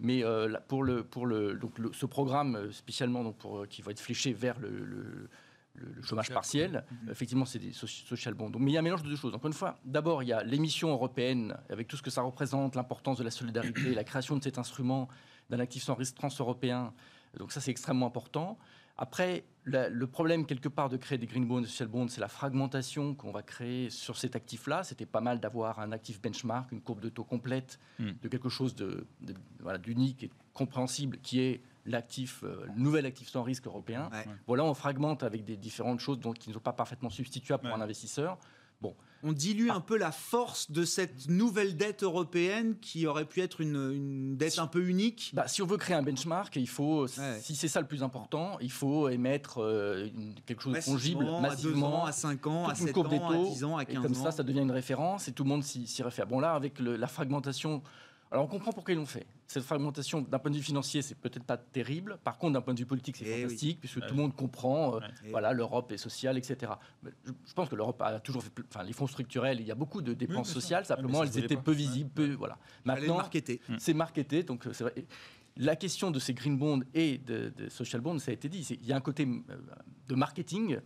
Mais 0.00 0.24
euh, 0.24 0.52
pour, 0.66 0.82
le, 0.82 1.04
pour 1.04 1.26
le, 1.26 1.54
donc 1.54 1.74
ce 1.92 2.06
programme 2.06 2.72
spécialement 2.72 3.22
donc 3.22 3.36
pour, 3.36 3.68
qui 3.68 3.80
va 3.80 3.92
être 3.92 4.00
fléché 4.00 4.32
vers 4.32 4.58
le 4.58 4.70
le, 4.70 5.28
chômage 6.02 6.30
partiel. 6.30 6.84
Mhm. 6.90 7.10
Effectivement, 7.10 7.44
c'est 7.44 7.58
des 7.58 7.72
social 7.72 8.34
bonds. 8.34 8.50
mais 8.58 8.70
il 8.70 8.74
y 8.74 8.76
a 8.76 8.80
un 8.80 8.82
mélange 8.82 9.02
de 9.02 9.08
deux 9.08 9.16
choses. 9.16 9.34
Encore 9.34 9.48
une 9.48 9.52
fois, 9.52 9.78
d'abord, 9.84 10.22
il 10.22 10.28
y 10.28 10.32
a 10.32 10.42
l'émission 10.42 10.90
européenne, 10.90 11.56
avec 11.68 11.88
tout 11.88 11.96
ce 11.96 12.02
que 12.02 12.10
ça 12.10 12.22
représente, 12.22 12.76
l'importance 12.76 13.18
de 13.18 13.24
la 13.24 13.30
solidarité, 13.30 13.94
la 13.94 14.04
création 14.04 14.36
de 14.36 14.42
cet 14.42 14.58
instrument 14.58 15.08
d'un 15.50 15.60
actif 15.60 15.82
sans 15.82 15.94
risque 15.94 16.14
trans-européen. 16.14 16.92
Donc 17.36 17.52
ça, 17.52 17.60
c'est 17.60 17.70
extrêmement 17.70 18.06
important. 18.06 18.58
Après, 18.96 19.44
le 19.64 20.04
problème 20.06 20.46
quelque 20.46 20.68
part 20.68 20.88
de 20.88 20.96
créer 20.96 21.18
des 21.18 21.26
green 21.26 21.46
bonds 21.46 21.62
et 21.62 21.66
social 21.66 21.88
bonds, 21.88 22.06
c'est 22.06 22.20
la 22.20 22.28
fragmentation 22.28 23.14
qu'on 23.14 23.32
va 23.32 23.42
créer 23.42 23.90
sur 23.90 24.16
cet 24.16 24.36
actif-là. 24.36 24.84
C'était 24.84 25.06
pas 25.06 25.20
mal 25.20 25.40
d'avoir 25.40 25.80
un 25.80 25.90
actif 25.90 26.20
benchmark, 26.22 26.70
une 26.70 26.80
courbe 26.80 27.00
de 27.00 27.08
taux 27.08 27.24
complète, 27.24 27.80
hmm. 27.98 28.12
de 28.22 28.28
quelque 28.28 28.48
chose 28.48 28.76
de, 28.76 29.06
d'unique 29.82 30.22
et 30.22 30.30
compréhensible, 30.52 31.18
qui 31.18 31.40
est 31.40 31.60
l'actif, 31.86 32.42
euh, 32.42 32.66
le 32.74 32.82
nouvel 32.82 33.06
actif 33.06 33.28
sans 33.28 33.42
risque 33.42 33.66
européen. 33.66 34.10
Voilà, 34.46 34.64
on 34.64 34.74
fragmente 34.74 35.22
avec 35.22 35.44
des 35.44 35.56
différentes 35.56 36.00
choses 36.00 36.18
donc, 36.18 36.38
qui 36.38 36.48
ne 36.48 36.54
sont 36.54 36.60
pas 36.60 36.72
parfaitement 36.72 37.10
substituables 37.10 37.64
pour 37.64 37.76
un 37.76 37.80
investisseur. 37.80 38.38
Bon. 38.80 38.94
On 39.22 39.32
dilue 39.32 39.70
un 39.70 39.80
peu 39.80 39.96
la 39.96 40.12
force 40.12 40.70
de 40.70 40.84
cette 40.84 41.28
nouvelle 41.28 41.78
dette 41.78 42.02
européenne 42.02 42.76
qui 42.80 43.06
aurait 43.06 43.24
pu 43.24 43.40
être 43.40 43.62
une, 43.62 44.36
dette 44.36 44.58
un 44.58 44.66
peu 44.66 44.86
unique. 44.86 45.30
Bah, 45.32 45.48
si 45.48 45.62
on 45.62 45.66
veut 45.66 45.78
créer 45.78 45.96
un 45.96 46.02
benchmark, 46.02 46.54
il 46.56 46.68
faut, 46.68 47.06
si 47.06 47.56
c'est 47.56 47.68
ça 47.68 47.80
le 47.80 47.86
plus 47.86 48.02
important, 48.02 48.58
il 48.60 48.70
faut 48.70 49.08
émettre 49.08 49.62
euh, 49.62 50.08
quelque 50.44 50.62
chose 50.62 50.74
de 50.74 50.80
fongible, 50.80 51.24
massivement, 51.40 51.46
à 51.46 51.52
2 51.54 51.82
ans, 51.82 52.04
à 52.04 52.12
5 52.12 52.46
ans, 52.46 52.68
à 52.68 52.74
7 52.74 52.96
ans, 52.98 53.30
à 53.30 53.36
10 53.38 53.64
ans, 53.64 53.76
à 53.78 53.84
15 53.86 53.96
ans. 53.96 54.00
Et 54.00 54.02
comme 54.02 54.14
ça, 54.14 54.30
ça 54.30 54.42
devient 54.42 54.60
une 54.60 54.70
référence 54.70 55.28
et 55.28 55.32
tout 55.32 55.44
le 55.44 55.48
monde 55.48 55.64
s'y 55.64 56.02
réfère. 56.02 56.26
Bon 56.26 56.40
là, 56.40 56.52
avec 56.52 56.78
la 56.78 57.06
fragmentation 57.06 57.82
alors 58.34 58.46
on 58.46 58.48
comprend 58.48 58.72
pourquoi 58.72 58.92
ils 58.92 58.96
l'ont 58.96 59.06
fait. 59.06 59.26
Cette 59.46 59.62
fragmentation, 59.62 60.22
d'un 60.22 60.38
point 60.38 60.50
de 60.50 60.56
vue 60.56 60.62
financier, 60.62 61.02
c'est 61.02 61.14
peut-être 61.14 61.44
pas 61.44 61.58
terrible. 61.58 62.18
Par 62.24 62.38
contre, 62.38 62.54
d'un 62.54 62.62
point 62.62 62.72
de 62.72 62.78
vue 62.78 62.86
politique, 62.86 63.16
c'est 63.16 63.26
eh 63.26 63.42
fantastique, 63.42 63.78
puisque 63.80 64.00
tout 64.00 64.14
le 64.14 64.20
monde 64.20 64.34
comprend, 64.34 64.96
euh, 64.96 65.00
voilà, 65.30 65.52
l'Europe 65.52 65.92
est 65.92 65.98
sociale, 65.98 66.38
etc. 66.38 66.72
je, 67.24 67.52
pense 67.54 67.68
que 67.68 67.74
l'Europe 67.74 68.00
a 68.00 68.20
toujours 68.20 68.42
fait, 68.42 68.50
enfin, 68.68 68.82
les 68.82 68.94
fonds 68.94 69.06
structurels, 69.06 69.60
il 69.60 69.66
y 69.66 69.70
a 69.70 69.74
beaucoup 69.74 70.00
de 70.00 70.14
dépenses 70.14 70.50
sociales, 70.50 70.86
simplement 70.86 71.22
elles 71.22 71.38
étaient 71.38 71.56
peu 71.56 71.72
visibles, 71.72 72.10
peu, 72.10 72.32
voilà. 72.32 72.58
Maintenant, 72.84 73.20
c'est 73.78 73.94
marketé, 73.94 74.42
donc 74.42 74.66
euh, 74.66 74.72
c'est 74.72 74.84
vrai. 74.84 74.94
La 75.56 75.76
question 75.76 76.10
de 76.10 76.18
ces 76.18 76.34
green 76.34 76.58
bonds 76.58 76.80
et 76.94 77.18
de, 77.18 77.52
social 77.68 78.00
bonds, 78.00 78.18
ça 78.18 78.30
a 78.30 78.34
été 78.34 78.48
dit, 78.48 78.66
il 78.80 78.86
y 78.86 78.92
a 78.92 78.96
un 78.96 79.00
côté 79.00 79.24
euh, 79.24 79.56
de 80.08 80.14
marketing, 80.14 80.78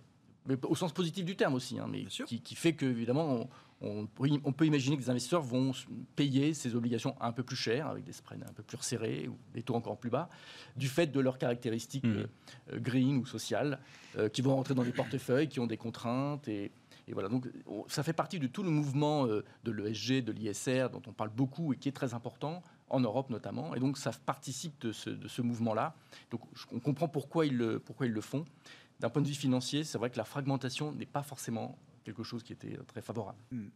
mais 0.46 0.56
au 0.64 0.74
sens 0.74 0.92
positif 0.92 1.24
du 1.24 1.36
terme 1.36 1.54
aussi, 1.54 1.78
hein, 1.78 1.86
mais 1.88 2.04
qui, 2.04 2.40
qui, 2.40 2.54
fait 2.54 2.74
que 2.74 2.86
évidemment 2.86 3.26
on, 3.26 3.48
peut 3.80 4.66
imaginer 4.66 4.96
que 4.96 5.02
les 5.02 5.10
investisseurs 5.10 5.42
vont 5.42 5.72
payer 6.16 6.52
ces 6.54 6.74
obligations 6.74 7.14
un 7.20 7.32
peu 7.32 7.42
plus 7.42 7.56
cher, 7.56 7.86
avec 7.86 8.04
des 8.04 8.12
spreads 8.12 8.44
un 8.48 8.52
peu 8.52 8.62
plus 8.62 8.76
resserrés 8.76 9.28
ou 9.28 9.36
des 9.54 9.62
taux 9.62 9.74
encore 9.74 9.98
plus 9.98 10.10
bas, 10.10 10.28
du 10.76 10.88
fait 10.88 11.06
de 11.06 11.20
leurs 11.20 11.38
caractéristiques 11.38 12.04
mmh. 12.04 12.26
euh, 12.72 12.80
green 12.80 13.18
ou 13.18 13.26
sociales, 13.26 13.78
euh, 14.16 14.28
qui 14.28 14.42
vont 14.42 14.56
rentrer 14.56 14.74
dans 14.74 14.82
des 14.82 14.92
portefeuilles, 14.92 15.48
qui 15.48 15.60
ont 15.60 15.66
des 15.66 15.76
contraintes. 15.76 16.48
Et, 16.48 16.72
voilà, 17.12 17.28
donc 17.30 17.48
ça 17.86 18.02
fait 18.02 18.12
partie 18.12 18.38
de 18.38 18.46
tout 18.46 18.62
le 18.62 18.70
mouvement 18.70 19.26
euh, 19.26 19.42
de 19.64 19.72
l'ESG, 19.72 20.22
de 20.22 20.32
l'ISR, 20.32 20.88
dont 20.92 21.02
on 21.06 21.12
parle 21.12 21.30
beaucoup 21.30 21.72
et 21.72 21.76
qui 21.76 21.88
est 21.88 21.92
très 21.92 22.12
important, 22.12 22.62
en 22.90 23.00
Europe 23.00 23.30
notamment. 23.30 23.74
Et 23.74 23.80
donc 23.80 23.96
ça 23.96 24.10
participe 24.26 24.78
de 24.80 24.92
ce, 24.92 25.40
mouvement-là. 25.40 25.94
Donc 26.30 26.42
on 26.72 26.80
comprend 26.80 27.08
pourquoi 27.08 27.46
ils 27.46 27.56
le, 27.56 27.78
pourquoi 27.78 28.06
ils 28.06 28.12
le 28.12 28.20
font. 28.20 28.44
D'un 29.00 29.08
point 29.08 29.22
de 29.22 29.28
vue 29.28 29.34
financier, 29.34 29.84
c'est 29.84 29.96
vrai 29.96 30.10
que 30.10 30.18
la 30.18 30.24
fragmentation 30.24 30.92
n'est 30.92 31.06
pas 31.06 31.22
forcément 31.22 31.78
quelque 32.04 32.22
chose 32.22 32.42
qui 32.42 32.52
était 32.52 32.76
très 32.86 33.02
favorable. 33.02 33.38
Hmm. 33.50 33.68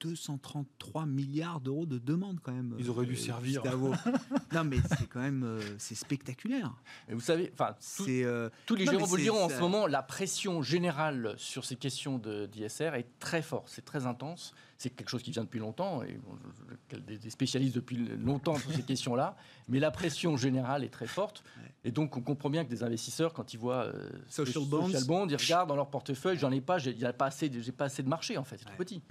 233 0.00 1.06
milliards 1.06 1.60
d'euros 1.60 1.86
de 1.86 1.98
demandes 1.98 2.40
quand 2.42 2.52
même. 2.52 2.74
Ils 2.78 2.90
auraient 2.90 3.06
dû 3.06 3.16
servir. 3.16 3.62
non 4.52 4.64
mais 4.64 4.78
c'est 4.98 5.08
quand 5.08 5.20
même 5.20 5.60
c'est 5.78 5.94
spectaculaire. 5.94 6.74
Et 7.08 7.14
vous 7.14 7.20
savez, 7.20 7.52
enfin, 7.52 7.74
tous 8.66 8.74
les 8.74 8.86
gérants 8.86 9.04
vous 9.04 9.16
le 9.16 9.22
diront 9.22 9.44
en 9.44 9.48
ce 9.48 9.60
moment, 9.60 9.86
la 9.86 10.02
pression 10.02 10.62
générale 10.62 11.34
sur 11.36 11.64
ces 11.64 11.76
questions 11.76 12.18
d'ISR 12.18 12.94
est 12.94 13.06
très 13.18 13.42
forte, 13.42 13.68
c'est 13.68 13.84
très 13.84 14.06
intense 14.06 14.54
c'est 14.80 14.88
quelque 14.88 15.10
chose 15.10 15.22
qui 15.22 15.30
vient 15.30 15.44
depuis 15.44 15.60
longtemps, 15.60 16.02
et 16.02 16.18
des 17.06 17.28
spécialistes 17.28 17.74
depuis 17.74 17.96
longtemps 17.96 18.56
sur 18.56 18.72
ces 18.72 18.82
questions-là, 18.86 19.36
mais 19.68 19.78
la 19.78 19.90
pression 19.90 20.38
générale 20.38 20.84
est 20.84 20.88
très 20.88 21.06
forte, 21.06 21.44
et 21.84 21.90
donc 21.90 22.16
on 22.16 22.22
comprend 22.22 22.48
bien 22.48 22.64
que 22.64 22.70
des 22.70 22.82
investisseurs, 22.82 23.34
quand 23.34 23.52
ils 23.52 23.58
voient 23.58 23.84
euh, 23.84 24.08
social, 24.26 24.64
bonds. 24.64 25.28
ils 25.28 25.36
regardent 25.36 25.68
dans 25.68 25.76
leur 25.76 25.90
portefeuille, 25.90 26.38
j'en 26.38 26.50
ai 26.50 26.62
pas, 26.62 26.78
j'ai 26.78 26.94
pas 26.94 27.26
assez, 27.26 27.50
j'ai 27.60 27.72
pas 27.72 27.84
assez 27.84 28.02
de 28.02 28.08
marché 28.08 28.38
en 28.38 28.44
fait, 28.44 28.56
c'est 28.56 28.64
trop 28.64 28.76
petit. 28.78 29.02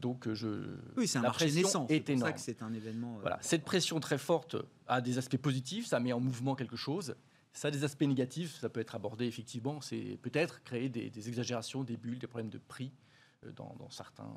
Donc 0.00 0.26
euh, 0.26 0.34
je. 0.34 0.48
Oui, 0.96 1.06
c'est 1.06 1.18
un 1.18 1.22
marché 1.22 1.50
naissant. 1.50 1.86
C'est 1.88 2.00
pour 2.00 2.18
ça 2.18 2.32
que 2.32 2.40
c'est 2.40 2.62
un 2.62 2.72
événement. 2.72 3.16
Euh, 3.16 3.20
voilà, 3.20 3.38
cette 3.42 3.64
pression 3.64 4.00
très 4.00 4.18
forte 4.18 4.56
a 4.86 5.00
des 5.00 5.18
aspects 5.18 5.36
positifs, 5.36 5.86
ça 5.86 6.00
met 6.00 6.12
en 6.12 6.20
mouvement 6.20 6.54
quelque 6.54 6.76
chose. 6.76 7.14
Ça 7.52 7.68
a 7.68 7.70
des 7.70 7.82
aspects 7.82 8.02
négatifs, 8.02 8.60
ça 8.60 8.68
peut 8.68 8.80
être 8.80 8.94
abordé 8.94 9.26
effectivement. 9.26 9.80
C'est 9.80 10.18
peut-être 10.22 10.62
créer 10.62 10.88
des, 10.88 11.28
exagérations, 11.28 11.82
des 11.82 11.96
bulles, 11.96 12.18
des 12.18 12.28
problèmes 12.28 12.50
de 12.50 12.58
prix 12.58 12.92
dans, 13.56 13.74
dans 13.76 13.90
certains 13.90 14.32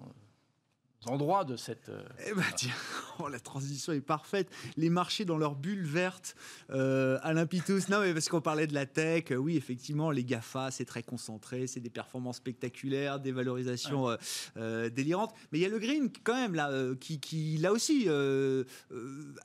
endroits 1.08 1.44
de 1.44 1.56
cette. 1.56 1.90
Euh, 1.90 2.02
eh 2.28 2.34
ben, 2.34 2.44
tiens, 2.56 2.74
oh, 3.20 3.28
la 3.28 3.40
transition 3.40 3.94
est 3.94 4.02
parfaite. 4.02 4.50
Les 4.78 4.90
marchés 4.90 5.26
dans 5.26 5.38
leur 5.38 5.56
bulle 5.56 5.86
verte, 5.86 6.36
euh, 6.72 7.20
Alain 7.24 7.46
Pitous. 7.46 7.90
Non, 7.90 8.02
mais 8.02 8.14
parce 8.14 8.30
qu'on 8.30 8.42
parlait 8.42 8.68
de 8.68 8.74
la 8.74 8.86
tech, 8.86 9.32
euh, 9.32 9.36
oui, 9.36 9.58
effectivement, 9.58 10.12
les 10.12 10.24
GAFA, 10.24 10.72
c'est 10.72 10.86
très 10.86 11.04
concentré, 11.04 11.68
c'est 11.68 11.80
des 11.80 11.90
performances 11.90 12.38
spectaculaires, 12.38 13.20
des 13.20 13.32
valorisations 13.32 14.16
euh, 14.58 14.90
délirantes. 14.90 15.34
Mais 15.52 15.60
il 15.60 15.62
y 15.62 15.66
a 15.66 15.70
le 15.70 15.80
green, 15.80 16.10
quand 16.24 16.36
même, 16.36 16.56
là, 16.56 16.72
qui, 17.00 17.20
qui, 17.20 17.58
là 17.58 17.72
aussi, 17.72 18.08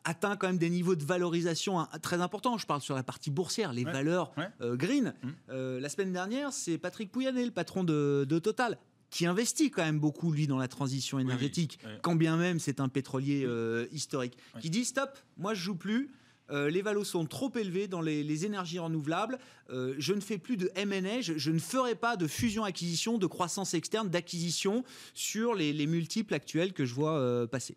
atteint 0.05 0.37
quand 0.37 0.47
même 0.47 0.59
des 0.59 0.71
niveaux 0.71 0.97
de 0.97 1.05
valorisation 1.05 1.81
hein, 1.81 1.89
très 2.03 2.21
importants. 2.21 2.59
Je 2.59 2.67
parle 2.67 2.81
sur 2.81 2.95
la 2.95 3.03
partie 3.03 3.31
boursière, 3.31 3.73
les 3.73 3.85
valeurs 3.85 4.33
green. 4.61 5.15
Mmh. 5.23 5.79
la 5.79 5.89
semaine 5.89 6.13
dernière, 6.13 6.53
c'est 6.53 6.79
Patrick 6.79 7.11
Pouyanné, 7.11 7.45
le 7.45 7.51
patron 7.51 7.85
de, 7.85 8.27
de 8.29 8.39
Total, 8.39 8.79
qui 9.11 9.27
investit 9.27 9.71
quand 9.71 9.85
même 9.85 9.99
beaucoup, 9.99 10.33
lui, 10.33 10.47
dans 10.47 10.59
la 10.59 10.69
transition 10.69 11.19
énergétique, 11.19 11.79
quand 12.03 12.17
bien 12.17 12.37
même 12.37 12.59
c'est 12.59 12.81
un 12.81 12.89
pétrolier 12.89 13.45
euh, 13.45 13.87
historique, 13.93 14.37
qui 14.61 14.71
dit 14.71 14.85
stop, 14.85 15.19
moi 15.37 15.55
je 15.55 15.63
joue 15.63 15.77
plus. 15.77 16.11
Euh, 16.51 16.71
les 16.71 16.81
valos 16.81 17.05
sont 17.05 17.27
trop 17.27 17.53
élevés 17.57 17.89
dans 17.89 18.01
les, 18.01 18.47
énergies 18.47 18.79
renouvelables. 18.79 19.39
Euh, 19.69 19.95
je 19.99 20.15
ne 20.15 20.21
fais 20.21 20.39
plus 20.39 20.57
de 20.57 20.71
M&A. 20.77 21.21
Je, 21.21 21.51
ne 21.51 21.59
ferai 21.59 21.95
pas 21.95 22.17
de 22.17 22.27
fusion-acquisition, 22.27 23.19
de 23.19 23.27
croissance 23.27 23.75
externe, 23.75 24.09
d'acquisition 24.09 24.83
sur 25.13 25.55
les, 25.55 25.87
multiples 25.87 26.33
actuels 26.33 26.73
que 26.73 26.87
je 26.87 26.95
vois 26.95 27.47
passer. 27.51 27.77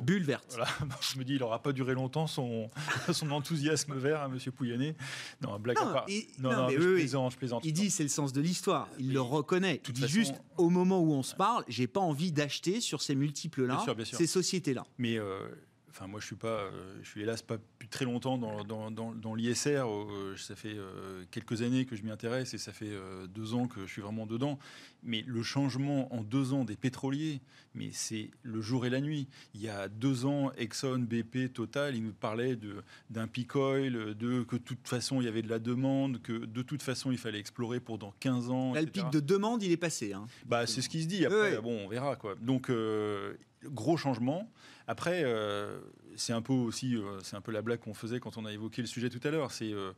Bulle 0.00 0.24
verte. 0.24 0.56
Je 1.12 1.18
me 1.18 1.24
dis, 1.24 1.34
il 1.34 1.40
n'aura 1.40 1.62
pas 1.62 1.72
duré 1.72 1.94
longtemps 1.94 2.26
son, 2.26 2.70
son 3.12 3.30
enthousiasme 3.30 3.94
vert 3.94 4.20
à 4.20 4.26
M. 4.26 4.38
Pouyanné. 4.54 4.94
Non, 5.40 5.58
blague 5.58 5.78
à 5.78 5.86
part. 5.86 6.06
non, 6.38 6.66
mais 6.66 6.74
je, 6.74 6.94
plaisante, 6.94 7.32
je, 7.32 7.36
plaisante, 7.36 7.64
Il 7.64 7.72
dit, 7.72 7.90
c'est 7.90 8.02
le 8.02 8.08
sens 8.08 8.32
de 8.32 8.40
l'histoire. 8.40 8.88
Il 8.98 9.12
le 9.12 9.20
reconnaît. 9.20 9.80
Il 9.88 9.94
dit 9.94 10.08
juste, 10.08 10.34
au 10.56 10.68
moment 10.68 11.00
où 11.00 11.12
on 11.12 11.22
se 11.22 11.34
parle, 11.34 11.64
j'ai 11.68 11.86
pas 11.86 12.00
envie 12.00 12.32
d'acheter 12.32 12.80
sur 12.80 13.02
ces 13.02 13.14
multiples-là, 13.14 13.84
ces 14.04 14.26
sociétés-là. 14.26 14.84
Mais 14.98 15.18
euh, 15.18 15.48
Enfin, 15.94 16.06
moi, 16.06 16.20
je 16.20 16.26
suis 16.26 16.36
pas, 16.36 16.48
euh, 16.48 16.70
je 17.02 17.08
suis 17.10 17.20
hélas 17.20 17.42
pas 17.42 17.58
très 17.90 18.06
longtemps 18.06 18.38
dans, 18.38 18.64
dans, 18.64 18.90
dans, 18.90 19.34
l'ISR. 19.34 19.84
Euh, 19.86 20.34
ça 20.38 20.56
fait 20.56 20.74
euh, 20.74 21.22
quelques 21.30 21.60
années 21.60 21.84
que 21.84 21.96
je 21.96 22.02
m'y 22.02 22.10
intéresse 22.10 22.54
et 22.54 22.58
ça 22.58 22.72
fait 22.72 22.92
deux 23.28 23.52
ans 23.52 23.68
que 23.68 23.86
je 23.86 23.92
suis 23.92 24.00
vraiment 24.00 24.24
dedans. 24.24 24.58
Mais 25.04 25.24
le 25.26 25.42
changement 25.42 26.12
en 26.14 26.22
deux 26.22 26.52
ans 26.52 26.64
des 26.64 26.76
pétroliers, 26.76 27.40
mais 27.74 27.90
c'est 27.92 28.30
le 28.42 28.60
jour 28.60 28.86
et 28.86 28.90
la 28.90 29.00
nuit. 29.00 29.26
Il 29.54 29.60
y 29.60 29.68
a 29.68 29.88
deux 29.88 30.26
ans, 30.26 30.52
Exxon, 30.56 30.98
BP, 31.00 31.52
Total, 31.52 31.96
ils 31.96 32.02
nous 32.02 32.12
parlaient 32.12 32.56
d'un 33.10 33.26
peak 33.26 33.56
oil, 33.56 34.14
de 34.14 34.42
que 34.42 34.56
de 34.56 34.62
toute 34.62 34.86
façon 34.86 35.20
il 35.20 35.24
y 35.24 35.28
avait 35.28 35.42
de 35.42 35.48
la 35.48 35.58
demande, 35.58 36.22
que 36.22 36.44
de 36.44 36.62
toute 36.62 36.82
façon 36.82 37.10
il 37.10 37.18
fallait 37.18 37.40
explorer 37.40 37.80
pour 37.80 37.98
dans 37.98 38.14
15 38.20 38.50
ans. 38.50 38.74
le 38.74 38.86
pic 38.86 39.10
de 39.10 39.20
demande, 39.20 39.62
il 39.62 39.72
est 39.72 39.76
passé. 39.76 40.12
Hein. 40.12 40.26
Bah, 40.46 40.66
c'est 40.66 40.82
ce 40.82 40.88
qui 40.88 41.02
se 41.02 41.08
dit. 41.08 41.26
Après, 41.26 41.60
bon, 41.60 41.84
on 41.84 41.88
verra 41.88 42.16
quoi. 42.16 42.36
Donc 42.40 42.70
gros 43.64 43.96
changement. 43.96 44.50
Après, 44.86 45.22
euh, 45.24 45.78
c'est 46.16 46.32
un 46.32 46.42
peu 46.42 46.52
aussi, 46.52 46.96
euh, 46.96 47.20
c'est 47.22 47.36
un 47.36 47.40
peu 47.40 47.52
la 47.52 47.62
blague 47.62 47.80
qu'on 47.80 47.94
faisait 47.94 48.20
quand 48.20 48.36
on 48.36 48.44
a 48.44 48.52
évoqué 48.52 48.82
le 48.82 48.88
sujet 48.88 49.08
tout 49.10 49.20
à 49.26 49.30
l'heure. 49.30 49.50
C'est 49.50 49.72
euh, 49.72 49.92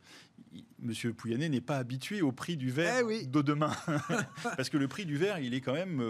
Monsieur 0.79 1.13
Pouyanné 1.13 1.49
n'est 1.49 1.61
pas 1.61 1.77
habitué 1.77 2.21
au 2.21 2.31
prix 2.31 2.57
du 2.57 2.71
verre 2.71 3.07
eh 3.09 3.25
de 3.25 3.41
demain, 3.41 3.71
parce 4.57 4.69
que 4.69 4.77
le 4.77 4.87
prix 4.87 5.05
du 5.05 5.17
verre, 5.17 5.39
il 5.39 5.53
est 5.53 5.61
quand 5.61 5.73
même, 5.73 6.01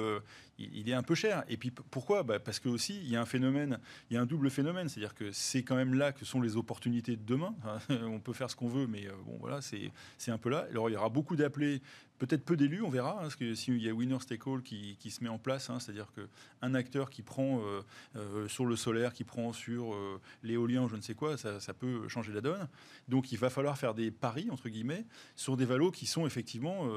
il, 0.57 0.89
est 0.89 0.93
un 0.93 1.03
peu 1.03 1.15
cher. 1.15 1.43
Et 1.47 1.57
puis 1.57 1.71
pourquoi? 1.71 2.23
Bah, 2.23 2.39
Parce 2.39 2.59
que 2.59 2.69
aussi, 2.69 2.97
il 2.97 3.09
y 3.09 3.15
a 3.15 3.21
un 3.21 3.25
phénomène, 3.25 3.79
il 4.09 4.15
y 4.15 4.17
a 4.17 4.21
un 4.21 4.25
double 4.25 4.49
phénomène, 4.49 4.89
c'est-à-dire 4.89 5.15
que 5.15 5.31
c'est 5.31 5.63
quand 5.63 5.75
même 5.75 5.93
là 5.93 6.11
que 6.11 6.25
sont 6.25 6.41
les 6.41 6.57
opportunités 6.57 7.15
de 7.15 7.23
demain. 7.23 7.55
on 7.89 8.19
peut 8.19 8.33
faire 8.33 8.49
ce 8.49 8.55
qu'on 8.55 8.69
veut, 8.69 8.87
mais 8.87 9.07
bon, 9.25 9.37
voilà, 9.39 9.59
c'est 9.61 10.31
un 10.31 10.37
peu 10.37 10.49
là. 10.49 10.67
Alors 10.69 10.89
il 10.89 10.93
y 10.93 10.97
aura 10.97 11.09
beaucoup 11.09 11.35
d'appelés 11.35 11.81
Peut-être 12.17 12.45
peu 12.45 12.55
d'élus, 12.55 12.81
on 12.81 12.89
verra, 12.89 13.17
hein, 13.17 13.21
parce 13.21 13.35
que 13.35 13.55
s'il 13.55 13.81
y 13.81 13.89
a 13.89 13.93
winner 13.93 14.17
take 14.25 14.49
all 14.49 14.61
qui, 14.61 14.95
qui, 14.99 15.11
se 15.11 15.21
met 15.21 15.29
en 15.29 15.37
place, 15.37 15.69
hein, 15.69 15.79
c'est-à-dire 15.79 16.07
qu'un 16.13 16.73
acteur 16.73 17.09
qui 17.09 17.21
prend 17.21 17.59
euh, 17.59 17.81
euh, 18.15 18.47
sur 18.47 18.65
le 18.65 18.77
solaire, 18.77 19.11
qui 19.11 19.25
prend 19.25 19.51
sur 19.51 19.93
euh, 19.93 20.21
l'éolien 20.41 20.87
je 20.87 20.95
ne 20.95 21.01
sais 21.01 21.13
quoi, 21.13 21.37
ça, 21.37 21.73
peut 21.73 22.07
changer 22.07 22.31
la 22.31 22.39
donne. 22.39 22.67
Donc 23.09 23.33
il 23.33 23.37
va 23.37 23.49
falloir 23.49 23.77
faire 23.77 23.93
des 23.93 24.11
paris, 24.11 24.47
entre 24.49 24.69
guillemets, 24.69 25.05
sur 25.35 25.57
des 25.57 25.65
valos 25.65 25.91
qui 25.91 26.05
sont 26.05 26.25
effectivement 26.25 26.87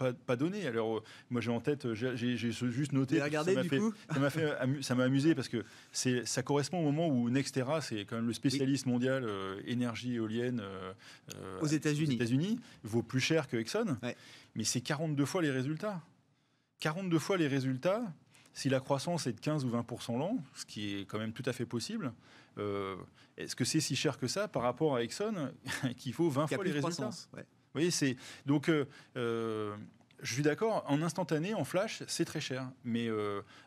pas, 0.00 0.12
pas 0.12 0.36
donné. 0.36 0.66
Alors, 0.66 1.02
moi, 1.30 1.40
j'ai 1.40 1.50
en 1.50 1.60
tête, 1.60 1.94
j'ai 1.94 2.36
juste 2.36 2.92
noté. 2.92 3.22
Regardez, 3.22 3.54
ça 3.54 3.62
m'a 3.62 3.68
fait, 3.68 3.80
ça 4.10 4.18
m'a 4.18 4.30
fait, 4.30 4.82
ça 4.82 4.94
m'a 4.94 5.04
amusé 5.04 5.34
parce 5.34 5.48
que 5.48 5.64
c'est, 5.92 6.26
ça 6.26 6.42
correspond 6.42 6.80
au 6.80 6.90
moment 6.90 7.08
où 7.08 7.30
Nextera, 7.30 7.80
c'est 7.80 8.04
quand 8.04 8.16
même 8.16 8.26
le 8.26 8.32
spécialiste 8.32 8.86
mondial 8.86 9.28
énergie 9.66 10.14
éolienne 10.14 10.62
aux 11.60 11.66
États-Unis, 11.66 12.14
États-Unis, 12.14 12.58
vaut 12.82 13.02
plus 13.02 13.20
cher 13.20 13.46
que 13.46 13.56
Exxon. 13.56 13.96
Ouais 14.02 14.16
mais 14.54 14.64
c'est 14.64 14.80
42 14.80 15.24
fois 15.24 15.42
les 15.42 15.50
résultats. 15.50 16.00
42 16.80 17.18
fois 17.18 17.36
les 17.36 17.46
résultats, 17.46 18.02
si 18.52 18.68
la 18.68 18.80
croissance 18.80 19.26
est 19.26 19.32
de 19.32 19.40
15 19.40 19.64
ou 19.64 19.70
20% 19.70 20.18
l'an, 20.18 20.38
ce 20.54 20.64
qui 20.64 20.96
est 20.96 21.04
quand 21.04 21.18
même 21.18 21.32
tout 21.32 21.42
à 21.46 21.52
fait 21.52 21.66
possible, 21.66 22.12
euh, 22.58 22.96
est-ce 23.36 23.54
que 23.54 23.64
c'est 23.64 23.80
si 23.80 23.96
cher 23.96 24.18
que 24.18 24.26
ça 24.26 24.48
par 24.48 24.62
rapport 24.62 24.96
à 24.96 25.02
Exxon 25.02 25.52
qu'il 25.96 26.12
faut 26.12 26.28
20 26.28 26.46
fois 26.46 26.64
les 26.64 26.72
résultats 26.72 27.10
voyez, 27.72 27.90
c'est 27.90 28.16
donc 28.46 28.68
euh, 28.68 28.86
euh, 29.16 29.76
je 30.22 30.34
suis 30.34 30.42
d'accord, 30.42 30.84
en 30.86 31.00
instantané, 31.02 31.54
en 31.54 31.64
flash, 31.64 32.02
c'est 32.06 32.26
très 32.26 32.42
cher. 32.42 32.70
Mais 32.84 33.08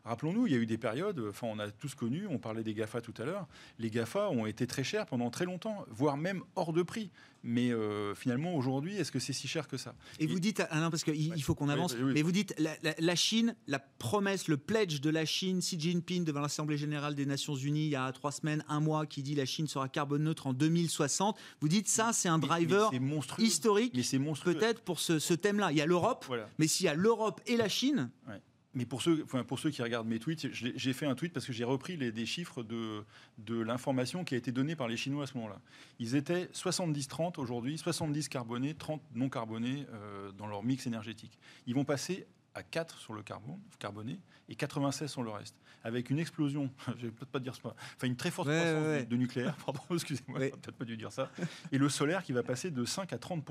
rappelons-nous, 0.06 0.46
il 0.46 0.54
y 0.54 0.56
a 0.56 0.60
eu 0.60 0.68
des 0.68 0.78
périodes, 0.78 1.20
enfin 1.28 1.48
on 1.50 1.58
a 1.58 1.72
tous 1.72 1.96
connu, 1.96 2.28
on 2.28 2.38
parlait 2.38 2.62
des 2.62 2.76
GAFA 2.76 3.02
tout 3.02 3.14
à 3.18 3.26
l'heure, 3.26 3.48
les 3.80 3.90
GAFA 3.90 4.30
ont 4.30 4.46
été 4.46 4.68
très 4.68 4.84
chers 4.84 5.08
pendant 5.08 5.32
très 5.32 5.46
longtemps, 5.46 5.84
voire 5.90 6.16
même 6.16 6.44
hors 6.56 6.72
de 6.72 6.84
prix. 6.84 7.10
Mais 7.44 7.72
euh, 7.72 8.16
finalement, 8.16 8.56
aujourd'hui, 8.56 8.96
est-ce 8.96 9.12
que 9.12 9.20
c'est 9.20 9.34
si 9.34 9.48
cher 9.48 9.68
que 9.68 9.76
ça? 9.76 9.94
Et, 10.20 10.28
vous 10.28 10.40
dites, 10.40 10.64
parce 10.70 11.04
qu'il 11.04 11.44
faut 11.44 11.56
qu'on 11.56 11.70
avance, 11.70 11.96
mais 11.98 12.22
vous 12.22 12.32
dites, 12.32 12.56
la, 12.58 13.16
Chine, 13.16 13.56
la 13.68 13.80
promesse, 13.80 14.48
le 14.48 14.58
pledge 14.58 15.02
de 15.02 15.10
la 15.10 15.26
Chine, 15.26 15.60
Xi 15.60 15.80
Jinping 15.80 16.24
devant 16.24 16.40
l'Assemblée 16.40 16.78
générale 16.78 17.16
des 17.16 17.26
Nations 17.26 17.56
Unies 17.56 17.86
il 17.86 17.92
y 17.92 17.96
a 17.96 18.12
trois 18.14 18.32
semaines, 18.32 18.64
un 18.70 18.80
mois, 18.80 19.06
qui 19.06 19.24
dit 19.24 19.36
la 19.36 19.46
Chine 19.46 19.68
sera 19.68 19.90
carbone 19.90 20.24
neutre 20.24 20.48
en 20.48 20.54
2060. 20.54 21.38
Vous 21.60 21.68
dites, 21.68 21.90
ça, 21.90 22.12
c'est 22.14 22.30
un 22.30 22.40
driver 22.40 22.92
historique, 23.38 23.94
peut-être 24.44 24.82
pour 24.82 25.00
ce, 25.00 25.34
thème-là. 25.34 25.72
Il 25.72 25.78
y 25.78 25.82
a 25.82 25.86
l'Europe, 25.86 26.26
mais 26.58 26.68
s'il 26.68 26.86
y 26.86 26.90
a 26.90 26.94
l'Europe 26.94 27.42
et 27.46 27.58
la 27.58 27.68
Chine 27.68 28.10
mais 28.74 28.86
pour 28.86 29.02
ceux, 29.02 29.24
enfin 29.24 29.44
pour 29.44 29.60
ceux 29.60 29.70
qui 29.70 29.82
regardent 29.82 30.08
mes 30.08 30.20
tweets, 30.20 30.48
j'ai 30.52 30.94
fait 30.94 31.06
un 31.06 31.16
tweet 31.16 31.34
parce 31.34 31.46
que 31.46 31.54
j'ai 31.54 31.64
repris 31.64 31.98
les, 31.98 32.12
des 32.12 32.26
chiffres 32.26 32.64
de, 32.64 33.04
de 33.38 33.60
l'information 33.60 34.24
qui 34.24 34.36
a 34.36 34.38
été 34.38 34.52
donnée 34.52 34.76
par 34.76 34.88
les 34.88 34.98
Chinois 34.98 35.24
à 35.24 35.28
ce 35.28 35.36
moment-là. 35.36 35.60
Ils 36.00 36.16
étaient 36.16 36.46
70-30 36.46 37.40
aujourd'hui, 37.40 37.78
70 37.78 38.30
carbonés, 38.30 38.74
30 38.74 39.02
non 39.16 39.30
carbonés 39.30 39.86
euh, 39.94 40.32
dans 40.32 40.48
leur 40.48 40.64
mix 40.64 40.88
énergétique. 40.88 41.38
Ils 41.68 41.76
vont 41.76 41.86
passer 41.86 42.28
à 42.56 42.64
4 42.64 43.00
sur 43.00 43.14
le 43.14 43.24
carbone, 43.24 43.60
carboné 43.80 44.20
et 44.50 44.56
96 44.56 45.10
sur 45.10 45.24
le 45.24 45.32
reste, 45.32 45.56
avec 45.84 46.10
une 46.10 46.20
explosion, 46.20 46.70
je 46.98 47.08
vais 47.08 47.12
peut-être 47.12 47.32
pas 47.32 47.40
dire 47.40 47.56
ça, 47.56 47.76
enfin 47.96 48.08
une 48.08 48.16
très 48.16 48.32
forte 48.32 48.50
croissance 48.50 49.08
De, 49.08 49.16
nucléaire, 49.16 49.56
pardon, 49.66 49.82
excusez-moi, 49.92 50.40
peut-être 50.40 50.72
pas 50.72 50.86
dû 50.86 50.98
dire 50.98 51.12
ça, 51.12 51.32
et 51.72 51.78
le 51.78 51.90
solaire 51.90 52.24
qui 52.24 52.32
va 52.32 52.44
passer 52.44 52.70
de 52.70 52.86
5 52.86 53.12
à 53.14 53.18
30 53.18 53.44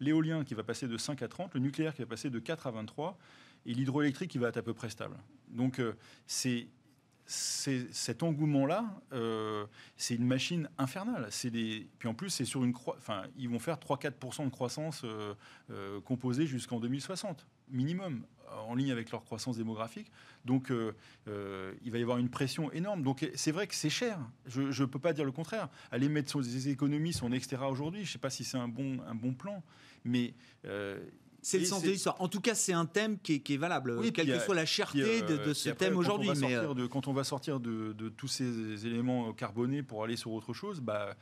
l'éolien 0.00 0.44
qui 0.44 0.54
va 0.54 0.62
passer 0.62 0.88
de 0.88 0.96
5 0.96 1.22
à 1.22 1.28
30, 1.28 1.54
le 1.54 1.60
nucléaire 1.60 1.94
qui 1.94 2.02
va 2.02 2.08
passer 2.08 2.30
de 2.30 2.38
4 2.38 2.66
à 2.66 2.70
23, 2.70 3.18
et 3.66 3.74
l'hydroélectrique 3.74 4.30
qui 4.30 4.38
va 4.38 4.48
être 4.48 4.56
à 4.56 4.62
peu 4.62 4.74
près 4.74 4.90
stable. 4.90 5.16
Donc 5.48 5.78
euh, 5.78 5.94
c'est 6.26 6.68
cet 7.32 8.24
engouement-là, 8.24 9.00
euh, 9.12 9.64
c'est 9.96 10.16
une 10.16 10.26
machine 10.26 10.68
infernale. 10.78 11.28
Puis 11.30 12.08
en 12.08 12.14
plus, 12.14 12.30
c'est 12.30 12.44
sur 12.44 12.64
une 12.64 12.74
enfin, 12.88 13.22
ils 13.36 13.48
vont 13.48 13.60
faire 13.60 13.76
3-4% 13.76 14.46
de 14.46 14.50
croissance 14.50 15.02
euh, 15.04 16.00
composée 16.00 16.46
jusqu'en 16.46 16.80
2060, 16.80 17.46
minimum, 17.68 18.24
en 18.66 18.74
ligne 18.74 18.90
avec 18.90 19.12
leur 19.12 19.24
croissance 19.24 19.58
démographique. 19.58 20.10
Donc, 20.44 20.72
il 21.30 21.92
va 21.92 21.98
y 21.98 22.02
avoir 22.02 22.18
une 22.18 22.30
pression 22.30 22.72
énorme. 22.72 23.04
Donc, 23.04 23.24
c'est 23.36 23.52
vrai 23.52 23.68
que 23.68 23.76
c'est 23.76 23.90
cher. 23.90 24.18
Je 24.46 24.62
ne 24.62 24.86
peux 24.86 24.98
pas 24.98 25.12
dire 25.12 25.24
le 25.24 25.30
contraire. 25.30 25.68
Aller 25.92 26.08
mettre 26.08 26.42
ses 26.42 26.68
économies, 26.68 27.12
son 27.12 27.30
extra 27.30 27.70
aujourd'hui, 27.70 28.00
je 28.00 28.08
ne 28.08 28.12
sais 28.14 28.18
pas 28.18 28.30
si 28.30 28.42
c'est 28.42 28.58
un 28.58 28.66
bon, 28.66 28.98
un 29.06 29.14
bon 29.14 29.34
plan, 29.34 29.62
mais 30.02 30.34
c'est 31.42 31.58
le 31.58 31.64
sens 31.64 31.82
de 31.82 31.90
l'histoire. 31.90 32.20
En 32.20 32.28
tout 32.28 32.40
cas, 32.40 32.54
c'est 32.54 32.72
un 32.72 32.86
thème 32.86 33.18
qui 33.18 33.42
est, 33.48 33.56
valable, 33.56 34.00
quelle 34.12 34.26
que 34.26 34.38
soit 34.40 34.54
la 34.54 34.66
cherté 34.66 35.22
de, 35.22 35.52
ce 35.52 35.70
thème 35.70 35.96
aujourd'hui. 35.96 36.30
Mais 36.40 36.88
quand 36.90 37.08
on 37.08 37.12
va 37.12 37.24
sortir 37.24 37.60
de, 37.60 38.08
tous 38.16 38.28
ces 38.28 38.86
éléments 38.86 39.32
carbonés 39.32 39.82
pour 39.82 40.04
aller 40.04 40.16
sur 40.16 40.32
autre 40.32 40.52
chose, 40.52 40.80
bah, 40.80 41.16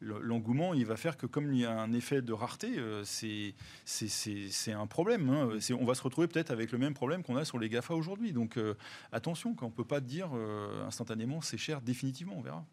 l'engouement, 0.00 0.74
il 0.74 0.86
va 0.86 0.96
faire 0.96 1.16
que 1.16 1.26
comme 1.26 1.52
il 1.52 1.60
y 1.60 1.64
a 1.64 1.80
un 1.80 1.92
effet 1.92 2.22
de 2.22 2.32
rareté, 2.32 2.70
c'est 3.04 4.72
un 4.72 4.86
problème. 4.86 5.28
Hein. 5.30 5.58
On 5.78 5.84
va 5.84 5.94
se 5.94 6.02
retrouver 6.02 6.26
peut-être 6.26 6.50
avec 6.50 6.72
le 6.72 6.78
même 6.78 6.94
problème 6.94 7.22
qu'on 7.22 7.36
a 7.36 7.44
sur 7.44 7.58
les 7.58 7.68
GAFA 7.68 7.94
aujourd'hui. 7.94 8.32
Donc 8.32 8.58
attention, 9.12 9.54
quand 9.54 9.66
on 9.66 9.70
ne 9.70 9.74
peut 9.74 9.84
pas 9.84 10.00
dire 10.00 10.30
instantanément 10.86 11.40
c'est 11.40 11.58
cher 11.58 11.80
définitivement, 11.80 12.36
on 12.36 12.42
verra. 12.42 12.64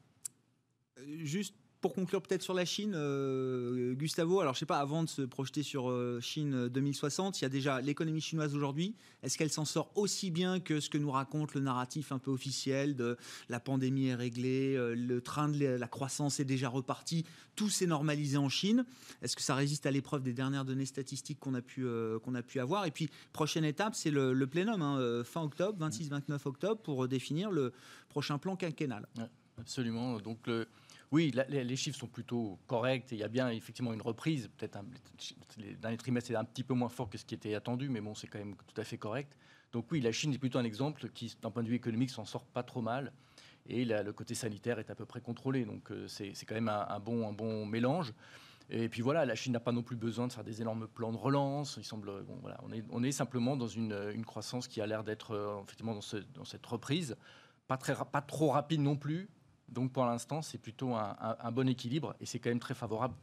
Juste 1.24 1.56
pour 1.82 1.94
conclure 1.94 2.22
peut-être 2.22 2.42
sur 2.42 2.54
la 2.54 2.66
Chine, 2.66 2.94
euh, 2.94 3.94
Gustavo, 3.94 4.42
alors 4.42 4.54
je 4.54 4.60
sais 4.60 4.66
pas, 4.66 4.80
avant 4.80 5.04
de 5.04 5.10
se 5.10 5.22
projeter 5.22 5.64
sur 5.64 5.90
euh, 5.90 6.20
Chine 6.22 6.68
2060, 6.68 7.40
il 7.40 7.44
y 7.44 7.46
a 7.46 7.50
déjà 7.50 7.80
l'économie 7.80 8.20
chinoise 8.20 8.54
aujourd'hui. 8.54 8.96
Est-ce 9.24 9.38
qu'elle 9.38 9.52
s'en 9.52 9.66
sort 9.66 9.92
aussi 9.96 10.30
bien 10.30 10.60
que 10.60 10.82
ce 10.82 10.90
que 10.90 10.98
nous 10.98 11.12
raconte 11.12 11.54
le 11.54 11.62
narratif 11.62 12.12
un 12.12 12.20
peu 12.20 12.32
officiel 12.32 12.96
de 12.96 13.18
la 13.48 13.62
pandémie 13.62 14.08
est 14.08 14.16
réglée, 14.16 14.76
euh, 14.76 14.94
le 14.94 15.22
train 15.22 15.48
de 15.48 15.66
la 15.66 15.88
croissance 15.88 16.40
est 16.42 16.46
déjà 16.46 16.68
reparti, 16.68 17.26
tout 17.56 17.70
s'est 17.70 17.88
normalisé 17.88 18.36
en 18.36 18.50
Chine? 18.50 18.86
Est-ce 19.22 19.38
que 19.38 19.42
ça 19.42 19.56
résiste 19.56 19.86
à 19.86 19.92
l'épreuve 19.92 20.22
des 20.22 20.34
dernières 20.34 20.66
données 20.66 20.86
statistiques 20.86 21.40
qu'on 21.40 21.54
a, 21.54 21.62
pu, 21.62 21.86
qu'on 22.24 22.36
a 22.36 22.42
pu 22.42 22.60
avoir? 22.60 22.86
Et 22.86 22.92
puis, 22.92 23.10
prochaine 23.32 23.66
étape, 23.66 23.96
c'est 23.96 24.12
le, 24.12 24.48
plénum, 24.48 24.82
hein, 24.82 25.24
fin 25.24 25.42
octobre, 25.42 25.86
26-29 25.88 26.40
octobre, 26.46 26.82
pour 26.82 27.08
définir 27.08 27.52
le 27.52 27.74
prochain 28.08 28.38
plan 28.38 28.56
quinquennal. 28.56 29.08
absolument. 29.58 30.20
Donc, 30.20 30.48
le 30.48 30.68
oui, 31.12 31.34
les, 31.48 31.76
chiffres 31.76 31.98
sont 31.98 32.08
plutôt 32.08 32.60
corrects. 32.68 33.08
il 33.12 33.18
y 33.18 33.24
a 33.24 33.28
bien 33.28 33.50
effectivement 33.50 33.94
une 33.94 34.02
reprise. 34.02 34.48
Peut-être 34.58 34.80
les 35.58 35.74
derniers 35.74 35.98
trimestres, 35.98 36.28
c'est 36.28 36.36
un 36.36 36.44
petit 36.44 36.64
peu 36.64 36.76
moins 36.76 36.90
fort 36.90 37.10
que 37.10 37.18
ce 37.18 37.26
qui 37.26 37.34
était 37.34 37.56
attendu, 37.56 37.90
mais 37.90 38.00
bon, 38.00 38.14
c'est 38.14 38.28
quand 38.28 38.38
même 38.38 38.56
tout 38.68 38.80
à 38.80 38.84
fait 38.84 38.98
correct. 38.98 39.36
Donc 39.72 39.92
oui, 39.92 40.02
la 40.02 40.12
Chine 40.12 40.34
est 40.34 40.38
plutôt 40.38 40.60
un 40.60 40.64
exemple 40.64 41.10
qui, 41.10 41.36
d'un 41.42 41.50
point 41.50 41.64
de 41.64 41.68
vue 41.68 41.76
économique, 41.76 42.12
s'en 42.12 42.26
sort 42.26 42.46
pas 42.46 42.62
trop 42.62 42.82
mal. 42.82 43.12
Et 43.68 43.86
le 43.86 44.12
côté 44.12 44.36
sanitaire 44.36 44.80
est 44.80 44.90
à 44.92 44.96
peu 44.96 45.06
près 45.06 45.22
contrôlé. 45.22 45.66
Donc 45.66 45.92
euh, 45.92 46.08
c'est 46.08 46.34
quand 46.46 46.56
même 46.56 46.70
un, 46.70 47.00
bon, 47.00 47.66
mélange. 47.66 48.14
Et 48.70 48.88
puis 48.88 49.02
voilà, 49.02 49.26
la 49.26 49.34
Chine 49.34 49.54
n'a 49.54 49.60
pas 49.60 49.72
non 49.72 49.82
plus 49.82 49.96
besoin 49.96 50.28
de 50.28 50.34
faire 50.34 50.44
des 50.44 50.62
énormes 50.62 50.88
plans 50.88 51.12
de 51.12 51.18
relance. 51.18 51.78
Il 51.78 51.84
semble, 51.84 52.12
voilà, 52.42 52.60
on, 52.92 53.04
est, 53.04 53.12
simplement 53.12 53.58
dans 53.58 53.68
une, 53.68 54.24
croissance 54.26 54.68
qui 54.68 54.80
a 54.80 54.86
l'air 54.86 55.04
d'être 55.04 55.32
euh, 55.32 55.64
effectivement 55.64 55.96
dans, 55.96 56.46
cette 56.46 56.66
reprise. 56.68 57.16
Pas 57.68 57.78
trop 57.78 58.50
rapide 58.50 58.82
non 58.82 58.96
plus, 58.96 59.28
donc 59.72 59.92
pour 59.92 60.06
l'instant, 60.06 60.42
c'est 60.42 60.58
plutôt 60.58 60.96
un, 60.96 61.52
bon 61.52 61.68
équilibre 61.68 62.16
et 62.20 62.26
c'est 62.26 62.40
quand 62.40 62.50
même 62.50 62.60
très 62.60 62.74
favorable 62.74 63.16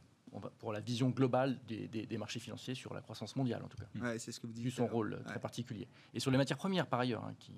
pour 0.59 0.73
la 0.73 0.79
vision 0.79 1.09
globale 1.09 1.59
des, 1.67 2.17
marchés 2.17 2.39
financiers 2.39 2.75
sur 2.75 2.93
la 2.93 3.01
croissance 3.01 3.35
mondiale 3.35 3.63
en 3.63 3.67
tout 3.67 3.77
cas. 3.77 3.87
Ouais, 4.01 4.19
c'est 4.19 4.31
ce 4.31 4.39
que 4.39 4.47
vous 4.47 4.53
dites. 4.53 4.63
Vu 4.63 4.71
son 4.71 4.87
rôle 4.87 5.21
très 5.25 5.39
particulier. 5.39 5.87
Et 6.13 6.19
sur 6.19 6.31
les 6.31 6.37
matières 6.37 6.57
premières 6.57 6.87
par 6.87 6.99
ailleurs, 6.99 7.23
hein, 7.23 7.33
qui... 7.39 7.53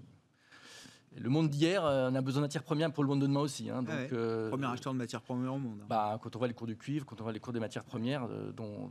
Le 1.17 1.29
monde 1.29 1.49
d'hier, 1.49 1.83
euh, 1.83 2.11
on 2.11 2.15
a 2.15 2.21
besoin 2.21 2.41
de 2.41 2.45
matières 2.45 2.63
premières 2.63 2.93
pour 2.93 3.03
le 3.03 3.09
monde 3.09 3.21
de 3.21 3.25
demain 3.25 3.39
aussi. 3.39 3.67
Hein, 3.69 3.81
donc, 3.81 4.13
euh, 4.13 4.49
Premier 4.49 4.67
acheteur 4.67 4.93
de 4.93 4.97
matières 4.99 5.21
premières 5.23 5.55
au 5.55 5.57
monde. 5.57 5.79
Hein. 5.81 5.87
Bah, 5.89 6.19
quand 6.21 6.35
on 6.35 6.39
voit 6.39 6.47
les 6.47 6.53
cours 6.53 6.67
du 6.67 6.77
cuivre, 6.77 7.03
quand 7.03 7.19
on 7.19 7.23
voit 7.23 7.33
les 7.33 7.39
cours 7.39 7.51
des 7.51 7.59
matières 7.59 7.83
premières, 7.83 8.25
euh, 8.25 8.51
dont, 8.51 8.89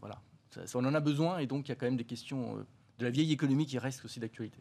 voilà, 0.00 0.20
on 0.74 0.84
en 0.84 0.94
a 0.94 1.00
besoin 1.00 1.38
et 1.38 1.46
donc 1.46 1.68
il 1.68 1.70
y 1.70 1.72
a 1.72 1.76
quand 1.76 1.86
même 1.86 1.96
des 1.96 2.04
questions 2.04 2.56
de 2.98 3.04
la 3.04 3.10
vieille 3.10 3.30
économie 3.30 3.66
qui 3.66 3.78
restent 3.78 4.04
aussi 4.04 4.18
d'actualité. 4.18 4.58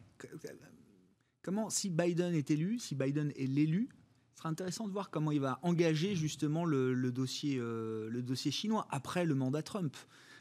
Comment, 1.42 1.70
si 1.70 1.90
Biden 1.90 2.36
est 2.36 2.52
élu, 2.52 2.78
si 2.78 2.94
Biden 2.94 3.32
est 3.36 3.48
l'élu, 3.48 3.90
ce 4.38 4.42
sera 4.42 4.50
intéressant 4.50 4.86
de 4.86 4.92
voir 4.94 5.10
comment 5.10 5.32
il 5.32 5.40
va 5.40 5.58
engager 5.64 6.16
justement 6.16 6.64
le, 6.64 7.12
dossier, 7.12 7.58
euh, 7.58 8.08
le 8.12 8.22
dossier 8.22 8.52
chinois 8.52 8.86
après 8.92 9.26
le 9.26 9.34
mandat 9.34 9.64
Trump. 9.64 9.98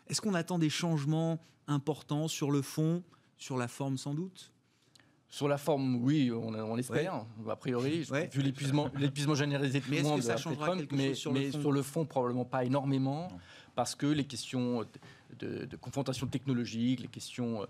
Est-ce 0.08 0.20
qu'on 0.20 0.34
attend 0.34 0.58
des 0.58 0.68
changements 0.68 1.40
importants 1.66 2.28
sur 2.28 2.50
le 2.50 2.60
fond, 2.60 3.02
sur 3.38 3.56
la 3.56 3.68
forme 3.68 3.96
sans 3.96 4.12
doute? 4.12 4.52
Sur 5.30 5.48
la 5.48 5.56
forme, 5.56 6.04
oui, 6.04 6.30
on, 6.30 6.48
on 6.48 6.76
espère, 6.76 7.24
a 7.48 7.56
priori, 7.56 8.02
vu 8.32 8.42
l'épuisement, 8.42 8.90
généralisé 9.34 9.80
de 9.80 9.84
tout 9.86 9.90
le 9.90 10.02
monde 10.02 10.20
ça 10.20 10.34
Trump, 10.34 10.92
mais, 10.92 11.14
sur, 11.14 11.32
mais 11.32 11.46
le 11.46 11.52
sur, 11.52 11.72
le 11.72 11.80
fond, 11.80 12.04
probablement 12.04 12.44
pas 12.44 12.66
énormément, 12.66 13.28
parce 13.74 13.94
que 13.94 14.04
les 14.06 14.24
questions 14.24 14.84
de 15.38 15.76
confrontation 15.76 16.26
technologique, 16.26 17.00
les 17.00 17.08
questions 17.08 17.66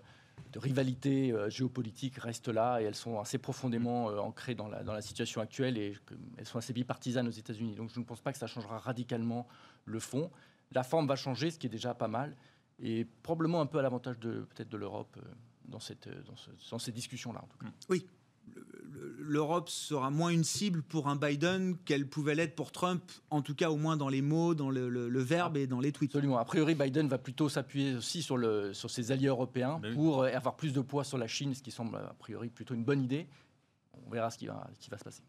de 0.53 0.59
rivalité 0.59 1.33
euh, 1.33 1.51
géopolitique 1.51 2.17
restent 2.17 2.49
là 2.49 2.81
et 2.81 2.85
elles 2.85 2.95
sont 2.95 3.21
assez 3.21 3.39
profondément 3.39 4.11
euh, 4.11 4.19
ancrées 4.19 4.55
dans 4.55 4.69
la, 4.69 4.83
dans 4.83 4.93
la 4.93 5.03
situation 5.03 5.41
actuelle 5.41 5.77
et 5.77 5.95
elles 6.39 6.47
sont 6.47 6.59
assez 6.59 6.73
bipartisanes 6.73 7.29
aux 7.29 7.33
États-Unis. 7.33 7.75
Donc 7.75 7.91
je 7.91 8.01
ne 8.01 8.05
pense 8.05 8.21
pas 8.21 8.33
que 8.33 8.39
ça 8.39 8.47
changera 8.47 8.79
radicalement 8.79 9.47
le 9.85 10.01
fond. 10.01 10.31
La 10.73 10.83
forme 10.83 11.07
va 11.07 11.17
changer, 11.17 11.51
ce 11.51 11.59
qui 11.59 11.67
est 11.67 11.71
déjà 11.71 11.95
pas 11.95 12.09
mal, 12.09 12.37
et 12.79 13.07
probablement 13.23 13.61
un 13.61 13.67
peu 13.67 13.79
à 13.79 13.83
l'avantage 13.83 14.19
de 14.19 14.47
peut-être 14.55 14.69
de 14.69 14.77
l'Europe 14.77 15.17
euh, 15.19 15.29
dans, 15.67 15.81
cette, 15.81 16.09
dans, 16.09 16.35
dans 16.71 16.79
ces 16.79 16.93
discussions-là 16.93 17.41
en 17.43 17.47
tout 17.47 17.59
cas. 17.59 17.67
Oui, 17.89 18.07
l'Europe 19.27 19.69
sera 19.69 20.11
moins 20.11 20.31
une 20.31 20.45
cible 20.45 20.83
pour 20.83 21.09
un 21.09 21.17
Biden 21.17 21.77
qu'elle 21.85 22.09
pouvait 22.09 22.35
l'être 22.35 22.55
pour 22.55 22.73
Trump, 22.73 23.03
en 23.31 23.43
tout 23.43 23.55
cas 23.55 23.71
au 23.71 23.77
moins 23.77 23.97
dans 23.97 24.09
les 24.09 24.23
mots, 24.23 24.55
dans 24.55 24.71
le, 24.71 25.21
verbe 25.21 25.57
et 25.57 25.67
dans 25.67 25.81
les 25.81 25.93
tweets. 25.93 26.15
Absolument. 26.15 26.39
A 26.39 26.45
priori, 26.45 26.75
Biden 26.75 27.09
va 27.09 27.19
plutôt 27.19 27.49
s'appuyer 27.49 27.95
aussi 27.95 28.23
sur, 28.23 28.37
le, 28.37 28.73
sur 28.73 28.91
ses 28.91 29.13
alliés 29.13 29.27
européens 29.27 29.79
ben 29.83 29.95
pour 29.95 30.23
euh, 30.23 30.31
avoir 30.33 30.57
plus 30.57 30.73
de 30.73 30.81
poids 30.81 31.05
sur 31.05 31.19
la 31.19 31.27
Chine, 31.27 31.55
ce 31.55 31.63
qui 31.63 31.71
semble 31.71 31.97
a 31.97 32.15
priori 32.19 32.49
plutôt 32.49 32.75
une 32.75 32.85
bonne 32.85 33.03
idée. 33.03 33.27
On 34.07 34.11
verra 34.11 34.31
ce 34.31 34.39
qui 34.39 34.47
va, 34.47 34.69
ce 34.75 34.81
qui 34.81 34.91
va 34.91 34.99
se 34.99 35.05
passer. 35.05 35.23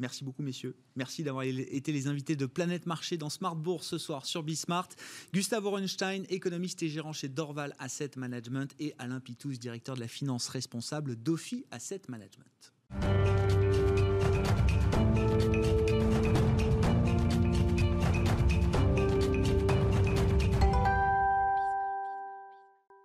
Merci 0.00 0.24
beaucoup, 0.24 0.42
messieurs. 0.42 0.74
Merci 0.96 1.22
d'avoir 1.22 1.44
été 1.44 1.92
les 1.92 2.06
invités 2.06 2.34
de 2.34 2.46
Planète 2.46 2.86
Marché 2.86 3.18
dans 3.18 3.28
Smart 3.28 3.54
Bourse 3.54 3.86
ce 3.86 3.98
soir 3.98 4.24
sur 4.24 4.42
Bismart. 4.42 4.88
Gustave 5.34 5.66
Orenstein, 5.66 6.24
économiste 6.30 6.82
et 6.82 6.88
gérant 6.88 7.12
chez 7.12 7.28
Dorval 7.28 7.76
Asset 7.78 8.12
Management, 8.16 8.74
et 8.78 8.94
Alain 8.98 9.20
Pitous, 9.20 9.58
directeur 9.58 9.96
de 9.96 10.00
la 10.00 10.08
finance 10.08 10.48
responsable 10.48 11.16
d'Ophi 11.16 11.66
Asset 11.70 12.00
Management. 12.08 12.72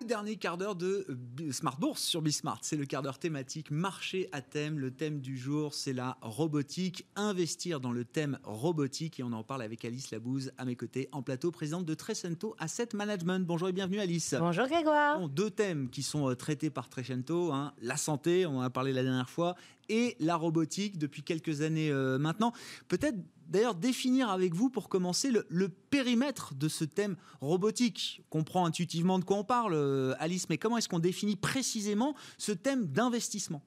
Dernier 0.06 0.38
quart 0.38 0.58
d'heure 0.58 0.76
de 0.76 1.06
Smart 1.52 1.78
Bourse 1.80 2.02
sur 2.02 2.22
Bismart. 2.22 2.60
C'est 2.62 2.76
le 2.76 2.86
quart 2.86 3.02
d'heure 3.02 3.20
thématique 3.20 3.72
marché 3.72 4.30
à 4.32 4.42
thème. 4.42 4.80
Le 4.80 4.92
thème 4.92 5.20
du 5.20 5.38
jour, 5.38 5.74
c'est 5.74 5.94
la 5.94 6.18
robotique. 6.22 7.06
Investir 7.16 7.80
dans 7.80 7.92
le 7.92 8.06
thème 8.06 8.40
robotique. 8.44 9.20
Et 9.20 9.24
on 9.24 9.32
en 9.34 9.44
parle 9.44 9.62
avec 9.62 9.84
Alice 9.84 10.12
Labouze 10.12 10.52
à 10.58 10.66
mes 10.66 10.76
côtés 10.76 11.10
en 11.12 11.22
plateau, 11.22 11.52
présidente 11.52 11.86
de 11.86 11.94
Trecento 11.94 12.56
Asset 12.60 12.90
Management. 12.94 13.46
Bonjour 13.46 13.68
et 13.68 13.74
bienvenue 13.74 14.00
Alice. 14.00 14.36
Bonjour 14.38 14.68
Grégoire. 14.68 15.28
deux 15.30 15.50
thèmes 15.50 15.90
qui 15.90 16.04
sont 16.04 16.30
euh, 16.30 16.36
traités 16.36 16.70
par 16.70 16.90
Trecento. 16.90 17.52
Hein. 17.52 17.74
la 17.82 17.98
santé, 17.98 18.46
on 18.46 18.60
en 18.60 18.62
a 18.62 18.70
parlé 18.70 18.94
la 18.94 19.04
dernière 19.04 19.30
fois, 19.30 19.56
et 19.90 20.16
la 20.20 20.36
robotique 20.36 20.98
depuis 20.98 21.24
quelques 21.24 21.62
années 21.62 21.90
euh, 21.92 22.18
maintenant. 22.18 22.54
Peut-être 22.88 23.18
d'ailleurs 23.48 23.76
définir 23.76 24.30
avec 24.30 24.54
vous 24.54 24.70
pour 24.70 24.90
commencer 24.90 25.32
le, 25.32 25.70
périmètre 25.90 26.56
de 26.56 26.68
ce 26.68 26.84
thème 26.84 27.16
robotique. 27.42 28.22
On 28.26 28.40
comprend 28.40 28.66
intuitivement 28.66 29.20
de 29.20 29.24
quoi 29.24 29.38
on 29.38 29.44
parle, 29.44 29.74
euh, 29.74 30.14
Alice, 30.20 30.50
mais 30.50 30.58
comment 30.58 30.78
est-ce 30.78 30.90
qu'on 30.90 31.00
définit 31.00 31.36
précisément 31.36 32.16
ce 32.38 32.52
thème 32.52 32.88
d'investissement? 32.88 33.62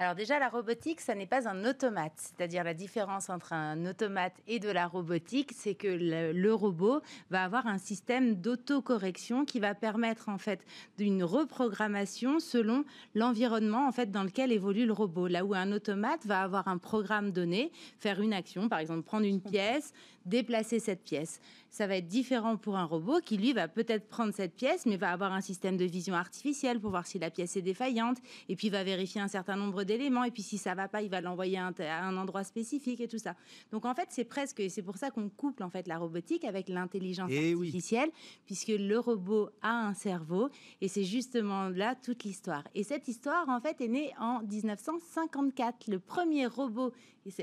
Alors 0.00 0.14
déjà, 0.14 0.38
la 0.38 0.48
robotique, 0.48 1.02
ça 1.02 1.14
n'est 1.14 1.26
pas 1.26 1.46
un 1.46 1.66
automate. 1.66 2.14
C'est-à-dire 2.16 2.64
la 2.64 2.72
différence 2.72 3.28
entre 3.28 3.52
un 3.52 3.84
automate 3.84 4.32
et 4.46 4.58
de 4.58 4.70
la 4.70 4.86
robotique, 4.86 5.52
c'est 5.54 5.74
que 5.74 5.88
le, 5.88 6.54
robot 6.54 7.02
va 7.28 7.44
avoir 7.44 7.66
un 7.66 7.76
système 7.76 8.36
d'autocorrection 8.36 9.44
qui 9.44 9.60
va 9.60 9.74
permettre 9.74 10.30
en 10.30 10.38
fait 10.38 10.64
d'une 10.96 11.22
reprogrammation 11.22 12.40
selon 12.40 12.86
l'environnement 13.14 13.86
en 13.86 13.92
fait 13.92 14.10
dans 14.10 14.24
lequel 14.24 14.52
évolue 14.52 14.86
le 14.86 14.94
robot. 14.94 15.28
Là 15.28 15.44
où 15.44 15.52
un 15.52 15.70
automate 15.70 16.24
va 16.24 16.40
avoir 16.40 16.68
un 16.68 16.78
programme 16.78 17.30
donné, 17.30 17.70
faire 17.98 18.22
une 18.22 18.32
action, 18.32 18.70
par 18.70 18.78
exemple 18.78 19.02
prendre 19.02 19.26
une 19.26 19.42
pièce, 19.42 19.92
déplacer 20.26 20.80
cette 20.80 21.02
pièce. 21.02 21.40
Ça 21.70 21.86
va 21.86 21.96
être 21.96 22.08
différent 22.08 22.56
pour 22.56 22.76
un 22.76 22.84
robot 22.84 23.20
qui, 23.20 23.36
lui, 23.36 23.52
va 23.52 23.68
peut-être 23.68 24.08
prendre 24.08 24.34
cette 24.34 24.54
pièce, 24.54 24.86
mais 24.86 24.96
va 24.96 25.10
avoir 25.10 25.32
un 25.32 25.40
système 25.40 25.76
de 25.76 25.84
vision 25.84 26.14
artificielle 26.14 26.80
pour 26.80 26.90
voir 26.90 27.06
si 27.06 27.18
la 27.18 27.30
pièce 27.30 27.56
est 27.56 27.62
défaillante, 27.62 28.18
et 28.48 28.56
puis 28.56 28.70
va 28.70 28.82
vérifier 28.82 29.20
un 29.20 29.28
certain 29.28 29.56
nombre 29.56 29.84
d'éléments, 29.90 30.24
et 30.24 30.30
puis 30.30 30.42
si 30.42 30.56
ça 30.56 30.74
va 30.74 30.86
pas, 30.86 31.02
il 31.02 31.10
va 31.10 31.20
l'envoyer 31.20 31.58
à, 31.58 31.72
un 32.04 32.16
endroit 32.16 32.44
spécifique 32.44 33.00
et 33.00 33.08
tout 33.08 33.18
ça. 33.18 33.34
Donc 33.72 33.84
en 33.84 33.94
fait, 33.94 34.06
c'est 34.10 34.24
presque, 34.24 34.62
c'est 34.68 34.82
pour 34.82 34.96
ça 34.96 35.10
qu'on 35.10 35.28
couple 35.28 35.64
en 35.64 35.70
fait 35.70 35.88
la 35.88 35.98
robotique 35.98 36.44
avec 36.44 36.68
l'intelligence 36.68 37.30
eh 37.32 37.54
artificielle, 37.54 38.10
puisque 38.46 38.68
le 38.68 38.98
robot 38.98 39.50
a 39.62 39.88
un 39.88 39.94
cerveau, 39.94 40.48
et 40.80 40.88
c'est 40.88 41.04
justement 41.04 41.68
là 41.68 41.94
toute 41.94 42.24
l'histoire. 42.24 42.64
Et 42.74 42.84
cette 42.84 43.08
histoire, 43.08 43.48
en 43.48 43.60
fait, 43.60 43.80
est 43.80 43.88
née 43.88 44.12
en 44.18 44.42
1954. 44.42 45.88
Le 45.88 45.98
premier 45.98 46.46
robot 46.46 46.92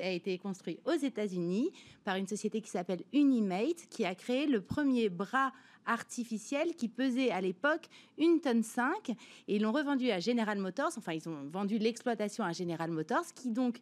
a 0.02 0.10
été 0.10 0.38
construit 0.38 0.80
aux 0.86 0.98
États-Unis 0.98 1.72
par 2.04 2.16
une 2.16 2.28
société 2.28 2.62
qui 2.62 2.70
s'appelle 2.70 3.04
Unimate, 3.14 3.88
qui 3.90 4.06
a 4.06 4.16
créé 4.16 4.48
le 4.48 4.62
premier 4.62 5.10
bras 5.10 5.52
artificiel 5.88 6.76
qui 6.76 6.88
pesait 6.88 7.32
à 7.32 7.42
l'époque 7.42 7.88
une 8.18 8.40
tonne 8.40 8.64
5 8.64 9.10
et 9.10 9.16
ils 9.56 9.62
l'ont 9.62 9.72
revendu 9.72 10.12
à 10.12 10.20
General 10.20 10.58
Motors. 10.60 10.92
Enfin, 10.98 11.14
ils 11.14 11.28
ont 11.28 11.48
vendu 11.50 11.80
l'exploitation 11.80 12.44
à 12.44 12.52
General 12.52 12.92
Motors, 12.92 13.26
qui 13.34 13.50
donc 13.50 13.80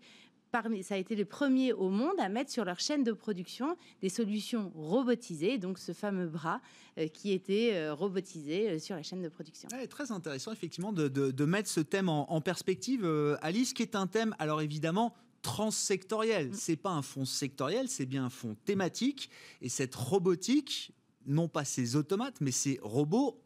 parmi, 0.55 0.83
ça 0.83 0.95
a 0.95 0.97
été 0.97 1.15
les 1.15 1.25
premiers 1.25 1.73
au 1.73 1.89
monde 1.89 2.17
à 2.17 2.29
mettre 2.29 2.49
sur 2.49 2.63
leur 2.63 2.79
chaîne 2.79 3.03
de 3.03 3.11
production 3.11 3.75
des 4.01 4.07
solutions 4.07 4.71
robotisées, 4.73 5.57
donc 5.57 5.77
ce 5.77 5.91
fameux 5.91 6.27
bras 6.27 6.61
euh, 6.97 7.09
qui 7.09 7.33
était 7.33 7.71
euh, 7.73 7.93
robotisé 7.93 8.69
euh, 8.69 8.79
sur 8.79 8.95
la 8.95 9.03
chaîne 9.03 9.21
de 9.21 9.27
production. 9.27 9.67
très 9.89 10.13
intéressant 10.13 10.53
effectivement 10.53 10.93
de, 10.93 11.45
mettre 11.45 11.69
ce 11.69 11.81
thème 11.81 12.07
en, 12.07 12.39
perspective, 12.39 13.05
Alice, 13.41 13.73
qui 13.73 13.81
est 13.81 13.95
un 13.95 14.07
thème, 14.07 14.33
alors 14.39 14.61
évidemment, 14.61 15.13
transsectoriel. 15.41 16.49
Mm. 16.49 16.53
C'est 16.53 16.77
pas 16.77 16.91
un 16.91 17.01
fonds 17.01 17.25
sectoriel, 17.25 17.89
c'est 17.89 18.05
bien 18.05 18.25
un 18.25 18.29
fonds 18.29 18.55
thématique. 18.63 19.29
Et 19.61 19.67
cette 19.67 19.93
robotique, 19.93 20.93
non 21.25 21.47
pas 21.47 21.65
ces 21.65 21.95
automates, 21.95 22.41
mais 22.41 22.51
ces 22.51 22.79
robots, 22.81 23.41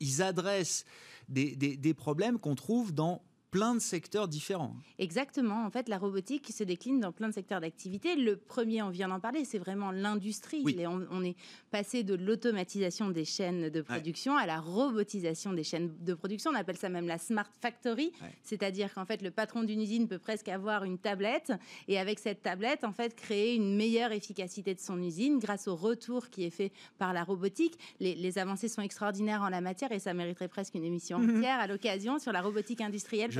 ils 0.00 0.22
adressent 0.22 0.84
des 1.28 1.94
problèmes 1.94 2.38
qu'on 2.38 2.54
trouve 2.54 2.92
dans 2.92 3.22
plein 3.50 3.74
de 3.74 3.80
secteurs 3.80 4.28
différents. 4.28 4.76
Exactement. 4.98 5.64
En 5.64 5.70
fait, 5.70 5.88
la 5.88 5.98
robotique 5.98 6.50
se 6.52 6.64
décline 6.64 7.00
dans 7.00 7.12
plein 7.12 7.28
de 7.28 7.34
secteurs 7.34 7.60
d'activité. 7.60 8.14
Le 8.14 8.36
premier, 8.36 8.82
on 8.82 8.90
vient 8.90 9.08
d'en 9.08 9.20
parler, 9.20 9.44
c'est 9.44 9.58
vraiment 9.58 9.90
l'industrie. 9.90 10.64
On, 11.10 11.24
est 11.24 11.36
passé 11.70 12.02
de 12.02 12.14
l'automatisation 12.14 13.08
des 13.10 13.24
chaînes 13.24 13.70
de 13.70 13.80
production 13.80 14.36
à 14.36 14.46
la 14.46 14.60
robotisation 14.60 15.52
des 15.52 15.64
chaînes 15.64 15.94
de 16.00 16.14
production. 16.14 16.50
On 16.50 16.54
appelle 16.54 16.76
ça 16.76 16.88
même 16.88 17.06
la 17.06 17.18
smart 17.18 17.48
factory, 17.60 18.12
c'est-à-dire 18.42 18.92
qu'en 18.92 19.06
fait, 19.06 19.22
le 19.22 19.30
patron 19.30 19.62
d'une 19.62 19.80
usine 19.80 20.08
peut 20.08 20.18
presque 20.18 20.48
avoir 20.48 20.84
une 20.84 20.98
tablette 20.98 21.52
et 21.88 21.98
avec 21.98 22.18
cette 22.18 22.42
tablette, 22.42 22.84
en 22.84 22.92
fait, 22.92 23.14
créer 23.14 23.54
une 23.54 23.76
meilleure 23.76 24.12
efficacité 24.12 24.74
de 24.74 24.80
son 24.80 25.02
usine 25.02 25.38
grâce 25.38 25.68
au 25.68 25.76
retour 25.76 26.28
qui 26.28 26.44
est 26.44 26.50
fait 26.50 26.72
par 26.98 27.12
la 27.12 27.24
robotique. 27.24 27.78
Les, 28.00 28.38
avancées 28.38 28.68
sont 28.68 28.82
extraordinaires 28.82 29.42
en 29.42 29.48
la 29.48 29.60
matière 29.60 29.90
et 29.90 29.98
ça 29.98 30.12
mériterait 30.12 30.48
presque 30.48 30.74
une 30.74 30.84
émission 30.84 31.16
entière 31.38 31.58
à 31.58 31.66
l'occasion 31.66 32.18
sur 32.18 32.30
la 32.32 32.42
robotique 32.42 32.82
industrielle 32.82 33.32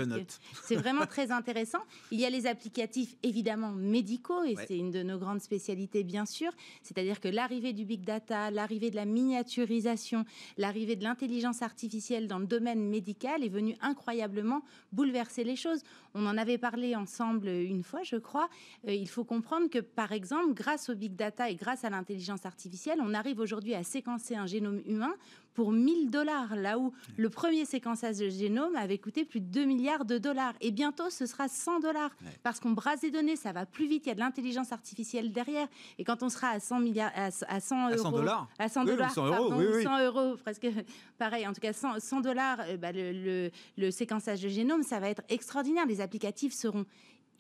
c'est 0.63 0.77
vraiment 0.77 1.07
très 1.07 1.31
intéressant. 1.31 1.79
Il 2.11 2.21
y 2.21 2.25
a 2.25 2.31
les 2.31 2.47
applicatifs 2.47 3.15
évidemment 3.23 3.73
médicaux 3.73 4.45
et 4.45 4.57
c'est 4.67 4.77
une 4.77 4.91
de 4.91 5.03
nos 5.03 5.19
grandes 5.19 5.41
spécialités 5.41 6.05
bien 6.05 6.27
sûr. 6.27 6.53
C'est-à-dire 6.83 7.21
que 7.21 7.29
l'arrivée 7.29 7.73
du 7.73 7.85
big 7.85 8.05
data, 8.05 8.51
l'arrivée 8.51 8.91
de 8.91 8.97
la 8.97 9.05
miniaturisation, 9.05 10.25
l'arrivée 10.57 10.97
de 10.97 11.05
l'intelligence 11.05 11.63
artificielle 11.63 12.29
dans 12.29 12.39
le 12.39 12.47
domaine 12.47 12.89
médical 12.89 13.45
est 13.45 13.49
venue 13.49 13.77
incroyablement 13.81 14.63
bouleverser 14.93 15.45
les 15.45 15.57
choses. 15.57 15.83
On 16.15 16.27
en 16.27 16.37
avait 16.37 16.59
parlé 16.59 16.97
ensemble 16.97 17.49
une 17.49 17.83
fois, 17.83 18.03
je 18.03 18.17
crois. 18.17 18.49
Euh, 18.87 18.93
il 18.93 19.09
faut 19.09 19.25
comprendre 19.25 19.69
que 19.69 19.79
par 19.79 20.13
exemple, 20.13 20.55
grâce 20.55 20.89
au 20.89 20.95
big 20.95 21.15
data 21.15 21.51
et 21.51 21.55
grâce 21.55 21.85
à 21.85 21.91
l'intelligence 21.91 22.47
artificielle, 22.47 22.99
on 23.03 23.15
arrive 23.15 23.41
aujourd'hui 23.41 23.75
à 23.75 23.83
séquencer 23.83 24.35
un 24.35 24.47
génome 24.47 24.81
humain 24.87 25.15
pour 25.59 25.73
1000 25.73 26.09
dollars, 26.09 26.55
là 26.55 26.79
où 26.79 26.93
le 27.17 27.29
premier 27.31 27.65
séquençage 27.65 28.19
de 28.19 28.29
génome 28.29 28.77
avait 28.77 28.99
coûté 28.99 29.25
plus 29.25 29.41
de 29.41 29.47
2 29.47 29.65
milliards 29.65 30.05
de 30.05 30.17
dollars. 30.17 30.55
Et 30.61 30.71
bientôt, 30.71 31.11
ce 31.11 31.27
sera 31.27 31.49
100 31.49 31.81
dollars. 31.81 32.13
Parce 32.45 32.61
qu'on 32.61 32.71
brasse 32.71 33.01
des 33.01 33.11
données, 33.11 33.35
ça 33.35 33.51
va 33.51 33.67
plus 33.67 33.89
vite, 33.89 34.07
il 34.07 34.11
y 34.11 34.13
a 34.13 34.15
de 34.15 34.21
l'intelligence 34.21 34.71
artificielle 34.71 35.33
derrière. 35.33 35.67
Et 35.99 36.05
quand 36.05 36.23
on 36.23 36.29
sera 36.29 36.51
à 36.51 36.61
100, 36.61 36.79
milliards, 36.79 37.11
à, 37.17 37.61
100 37.61 37.91
euros... 37.91 38.03
100 38.05 38.11
dollars 38.13 38.49
À 38.61 38.69
100 38.69 38.85
dollars, 38.85 39.11
100 39.11 39.27
euros, 39.27 39.83
100 39.83 40.05
euros, 40.05 40.37
presque 40.37 40.69
pareil. 41.19 41.45
En 41.45 41.53
tout 41.53 41.61
cas, 41.61 41.73
100, 41.73 42.21
dollars, 42.21 42.61
euh, 42.61 42.77
bah, 42.77 42.93
le, 42.93 43.51
le 43.77 43.91
séquençage 43.91 44.41
de 44.41 44.49
génome, 44.49 44.85
ça 44.85 45.01
va 45.01 45.11
être 45.11 45.23
extraordinaire. 45.29 45.87
Les 45.87 46.01
applicatifs 46.01 46.55
seront 46.55 46.87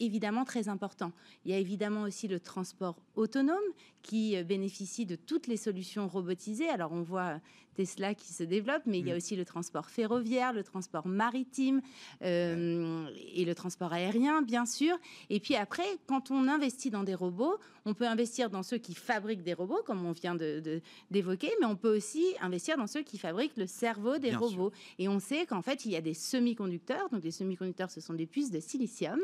évidemment 0.01 0.45
très 0.45 0.69
importants. 0.69 1.13
Il 1.45 1.51
y 1.51 1.55
a 1.55 1.59
évidemment 1.59 2.03
aussi 2.03 2.29
le 2.29 2.41
transport 2.41 2.97
autonome 3.17 3.57
qui 4.03 4.37
euh, 4.37 4.45
bénéficie 4.45 5.07
de 5.07 5.17
toutes 5.17 5.47
les 5.47 5.57
solutions 5.57 6.09
robotisées. 6.09 6.69
Alors 6.69 6.93
on 6.93 7.03
voit 7.03 7.41
Tesla 7.75 8.15
qui 8.15 8.33
se 8.33 8.43
développe, 8.43 8.83
mais 8.87 8.99
il 8.99 9.07
y 9.07 9.11
a 9.11 9.15
mm. 9.15 9.17
aussi 9.17 9.37
le 9.37 9.45
transport 9.45 9.89
ferroviaire, 9.89 10.53
le 10.53 10.65
transport 10.65 11.07
maritime 11.07 11.81
euh, 12.23 13.09
et 13.35 13.45
le 13.45 13.55
transport 13.55 13.93
aérien, 13.93 14.43
bien 14.43 14.67
sûr. 14.67 14.97
Et 15.31 15.39
puis 15.39 15.55
après, 15.55 15.87
quand 16.07 16.33
on 16.33 16.49
investit 16.49 16.91
dans 16.91 17.05
des 17.05 17.15
robots, 17.15 17.59
on 17.89 17.95
peut 17.95 18.07
investir 18.07 18.51
dans 18.51 18.62
ceux 18.62 18.76
qui 18.76 18.95
fabriquent 18.95 19.43
des 19.43 19.55
robots, 19.55 19.82
comme 19.86 20.05
on 20.05 20.12
vient 20.12 20.34
d'évoquer, 20.34 21.49
de, 21.49 21.53
mais 21.61 21.66
on 21.66 21.76
peut 21.76 21.97
aussi 21.97 22.24
investir 22.41 22.76
dans 22.76 22.86
ceux 22.86 23.03
qui 23.03 23.16
fabriquent 23.16 23.57
le 23.57 23.66
cerveau 23.66 24.18
des 24.18 24.34
robots. 24.34 24.72
Et 24.99 25.09
on 25.09 25.18
sait 25.18 25.47
qu'en 25.47 25.62
fait, 25.62 25.86
il 25.86 25.93
y 25.93 25.97
a 25.97 26.03
des 26.03 26.12
semi-conducteurs. 26.12 27.09
Donc 27.11 27.24
les 27.24 27.30
semi-conducteurs, 27.30 27.91
ce 27.91 28.01
sont 28.01 28.12
des 28.12 28.26
puces 28.26 28.51
de 28.51 28.61
silicium 28.61 29.20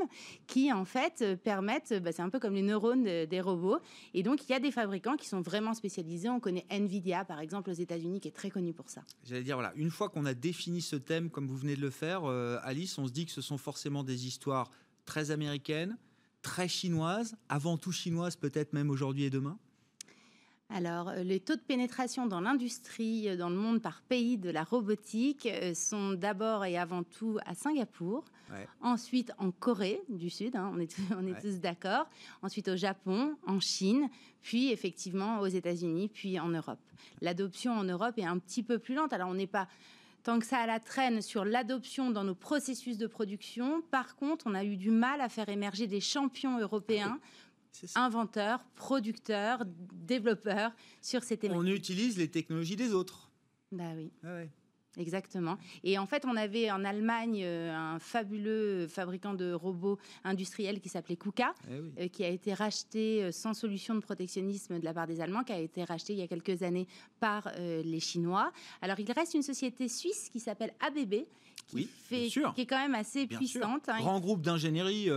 qui 0.46 0.72
en 0.72 0.86
fait 0.86 1.36
permettent, 1.42 1.92
bah, 2.02 2.12
c'est 2.12 2.22
un 2.22 2.30
peu 2.30 2.40
comme 2.40 2.54
les 2.54 2.62
neurones 2.62 3.04
des 3.04 3.40
robots. 3.40 3.78
Et 4.14 4.22
donc 4.22 4.48
il 4.48 4.52
y 4.52 4.54
a 4.54 4.60
des 4.60 4.70
fabricants 4.70 5.16
qui 5.16 5.28
sont 5.28 5.42
vraiment 5.42 5.74
spécialisés. 5.74 6.30
On 6.30 6.40
connaît 6.40 6.64
Nvidia, 6.70 7.24
par 7.26 7.40
exemple, 7.40 7.68
aux 7.68 7.74
États-Unis, 7.74 8.20
qui 8.20 8.28
est 8.28 8.36
très 8.36 8.50
connu 8.50 8.72
pour 8.72 8.88
ça. 8.88 9.02
J'allais 9.24 9.42
dire, 9.42 9.56
voilà, 9.56 9.72
une 9.76 9.90
fois 9.90 10.08
qu'on 10.08 10.24
a 10.24 10.34
défini 10.34 10.80
ce 10.80 10.96
thème, 10.96 11.28
comme 11.28 11.46
vous 11.46 11.56
venez 11.56 11.76
de 11.76 11.82
le 11.82 11.90
faire, 11.90 12.24
euh, 12.24 12.58
Alice, 12.62 12.96
on 12.96 13.06
se 13.06 13.12
dit 13.12 13.26
que 13.26 13.32
ce 13.32 13.42
sont 13.42 13.58
forcément 13.58 14.04
des 14.04 14.26
histoires 14.26 14.70
très 15.04 15.30
américaines, 15.30 15.98
très 16.44 16.68
chinoises, 16.68 17.34
avant 17.48 17.76
tout 17.76 17.90
chinoises, 17.90 18.36
peut-être 18.36 18.72
même 18.72 18.90
aujourd'hui 18.90 19.24
et 19.24 19.30
demain 19.30 19.58
alors, 20.70 21.10
euh, 21.10 21.22
les 21.22 21.40
taux 21.40 21.56
de 21.56 21.60
pénétration 21.60 22.26
dans 22.26 22.40
l'industrie, 22.40 23.28
euh, 23.28 23.36
dans 23.36 23.50
le 23.50 23.54
monde 23.54 23.82
par 23.82 24.00
pays 24.00 24.38
de 24.38 24.48
la 24.48 24.64
robotique 24.64 25.46
sont 25.74 26.14
d'abord 26.14 26.64
et 26.64 26.78
avant 26.78 27.02
tout 27.02 27.38
à 27.44 27.54
Singapour, 27.54 28.24
ensuite 28.80 29.30
en 29.38 29.50
Corée 29.50 30.00
du 30.08 30.30
Sud, 30.30 30.56
hein, 30.56 30.72
on 30.74 30.80
est, 30.80 30.96
on 31.16 31.26
est 31.26 31.38
tous 31.38 31.60
d'accord, 31.60 32.08
ensuite 32.42 32.68
au 32.68 32.76
Japon, 32.76 33.36
en 33.46 33.60
Chine, 33.60 34.08
puis 34.40 34.72
effectivement 34.72 35.40
aux 35.40 35.46
États-Unis, 35.46 36.08
puis 36.08 36.40
en 36.40 36.48
Europe. 36.48 36.80
L'adoption 37.20 37.72
en 37.72 37.84
Europe 37.84 38.14
est 38.16 38.24
un 38.24 38.38
petit 38.38 38.62
peu 38.62 38.78
plus 38.78 38.94
lente. 38.94 39.12
Alors 39.12 39.28
on 39.28 39.34
n'est 39.34 39.46
pas 39.46 39.68
tant 40.24 40.38
que 40.38 40.46
ça 40.46 40.58
à 40.58 40.66
la 40.66 40.80
traîne 40.80 41.22
sur 41.22 41.44
l'adoption 41.44 42.10
dans 42.10 42.24
nos 42.24 42.34
processus 42.34 42.98
de 42.98 43.06
production. 43.06 43.82
Par 43.90 44.16
contre, 44.16 44.46
on 44.48 44.54
a 44.54 44.64
eu 44.64 44.76
du 44.76 44.90
mal 44.90 45.20
à 45.20 45.28
faire 45.28 45.48
émerger 45.48 45.86
des 45.86 46.00
champions 46.00 46.58
européens. 46.58 47.20
inventeurs, 47.96 48.64
producteurs, 48.76 49.64
développeurs 49.66 50.70
sur 51.02 51.24
ces 51.24 51.36
thématiques. 51.36 51.60
On 51.60 51.66
utilise 51.66 52.16
les 52.16 52.30
technologies 52.30 52.76
des 52.76 52.94
autres. 52.94 53.32
Bah 53.72 53.92
oui. 53.96 54.12
Ah 54.22 54.36
Exactement. 54.98 55.58
Et 55.82 55.98
en 55.98 56.06
fait, 56.06 56.24
on 56.24 56.36
avait 56.36 56.70
en 56.70 56.84
Allemagne 56.84 57.42
euh, 57.42 57.74
un 57.74 57.98
fabuleux 57.98 58.86
fabricant 58.86 59.34
de 59.34 59.52
robots 59.52 59.98
industriels 60.22 60.80
qui 60.80 60.88
s'appelait 60.88 61.16
KUKA, 61.16 61.54
eh 61.68 62.02
euh, 62.04 62.08
qui 62.08 62.24
a 62.24 62.28
été 62.28 62.54
racheté 62.54 63.22
euh, 63.22 63.32
sans 63.32 63.54
solution 63.54 63.94
de 63.94 64.00
protectionnisme 64.00 64.78
de 64.78 64.84
la 64.84 64.94
part 64.94 65.06
des 65.06 65.20
Allemands, 65.20 65.44
qui 65.44 65.52
a 65.52 65.58
été 65.58 65.84
racheté 65.84 66.12
il 66.12 66.18
y 66.18 66.22
a 66.22 66.28
quelques 66.28 66.62
années 66.62 66.86
par 67.20 67.50
les 67.58 68.00
Chinois. 68.00 68.52
Alors, 68.82 68.98
il 69.00 69.10
reste 69.10 69.34
une 69.34 69.42
société 69.42 69.88
suisse 69.88 70.28
qui 70.30 70.40
s'appelle 70.40 70.72
ABB, 70.80 71.24
qui, 71.68 71.84
fait, 71.84 72.28
qui 72.28 72.60
est 72.60 72.66
quand 72.66 72.78
même 72.78 72.94
assez 72.94 73.26
puissante. 73.26 73.88
Hein. 73.88 73.98
Grand 73.98 74.20
groupe 74.20 74.42
d'ingénierie 74.42 75.08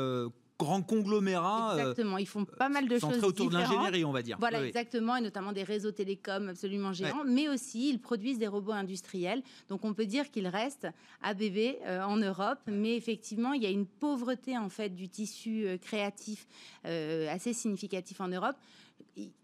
conglomérat. 0.58 1.76
Euh, 1.76 1.80
exactement, 1.80 2.18
ils 2.18 2.28
font 2.28 2.46
pas 2.46 2.70
mal 2.70 2.88
de 2.88 3.00
choses 3.00 3.24
autour 3.24 3.50
de 3.50 3.56
l'ingénierie, 3.56 4.06
on 4.06 4.12
va 4.12 4.22
dire. 4.22 4.38
Voilà, 4.40 4.66
exactement, 4.66 5.16
et 5.16 5.22
notamment 5.22 5.52
des 5.52 5.64
réseaux 5.64 5.92
télécoms 5.92 6.50
absolument 6.50 6.94
géants, 6.94 7.24
mais 7.26 7.48
aussi 7.50 7.90
ils 7.90 8.00
produisent 8.00 8.40
des 8.40 8.48
robots 8.48 8.72
industriels. 8.72 9.44
Donc 9.70 9.86
on 9.86 9.94
peut 9.94 10.06
dire 10.06 10.30
qu'ils 10.32 10.48
restent 10.48 10.88
ABB 11.22 11.58
euh, 11.86 12.02
en 12.02 12.18
Europe, 12.18 12.60
mais 12.68 12.96
effectivement, 12.96 13.54
il 13.54 13.64
y 13.64 13.66
a 13.66 13.70
une 13.70 13.86
pauvreté 13.86 14.58
en 14.58 14.70
fait 14.70 14.90
du 14.90 15.10
tissu 15.10 15.66
euh, 15.66 15.78
créatif 15.78 16.48
assez 16.84 17.54
significatif 17.54 18.22
en 18.22 18.30
Europe 18.30 18.56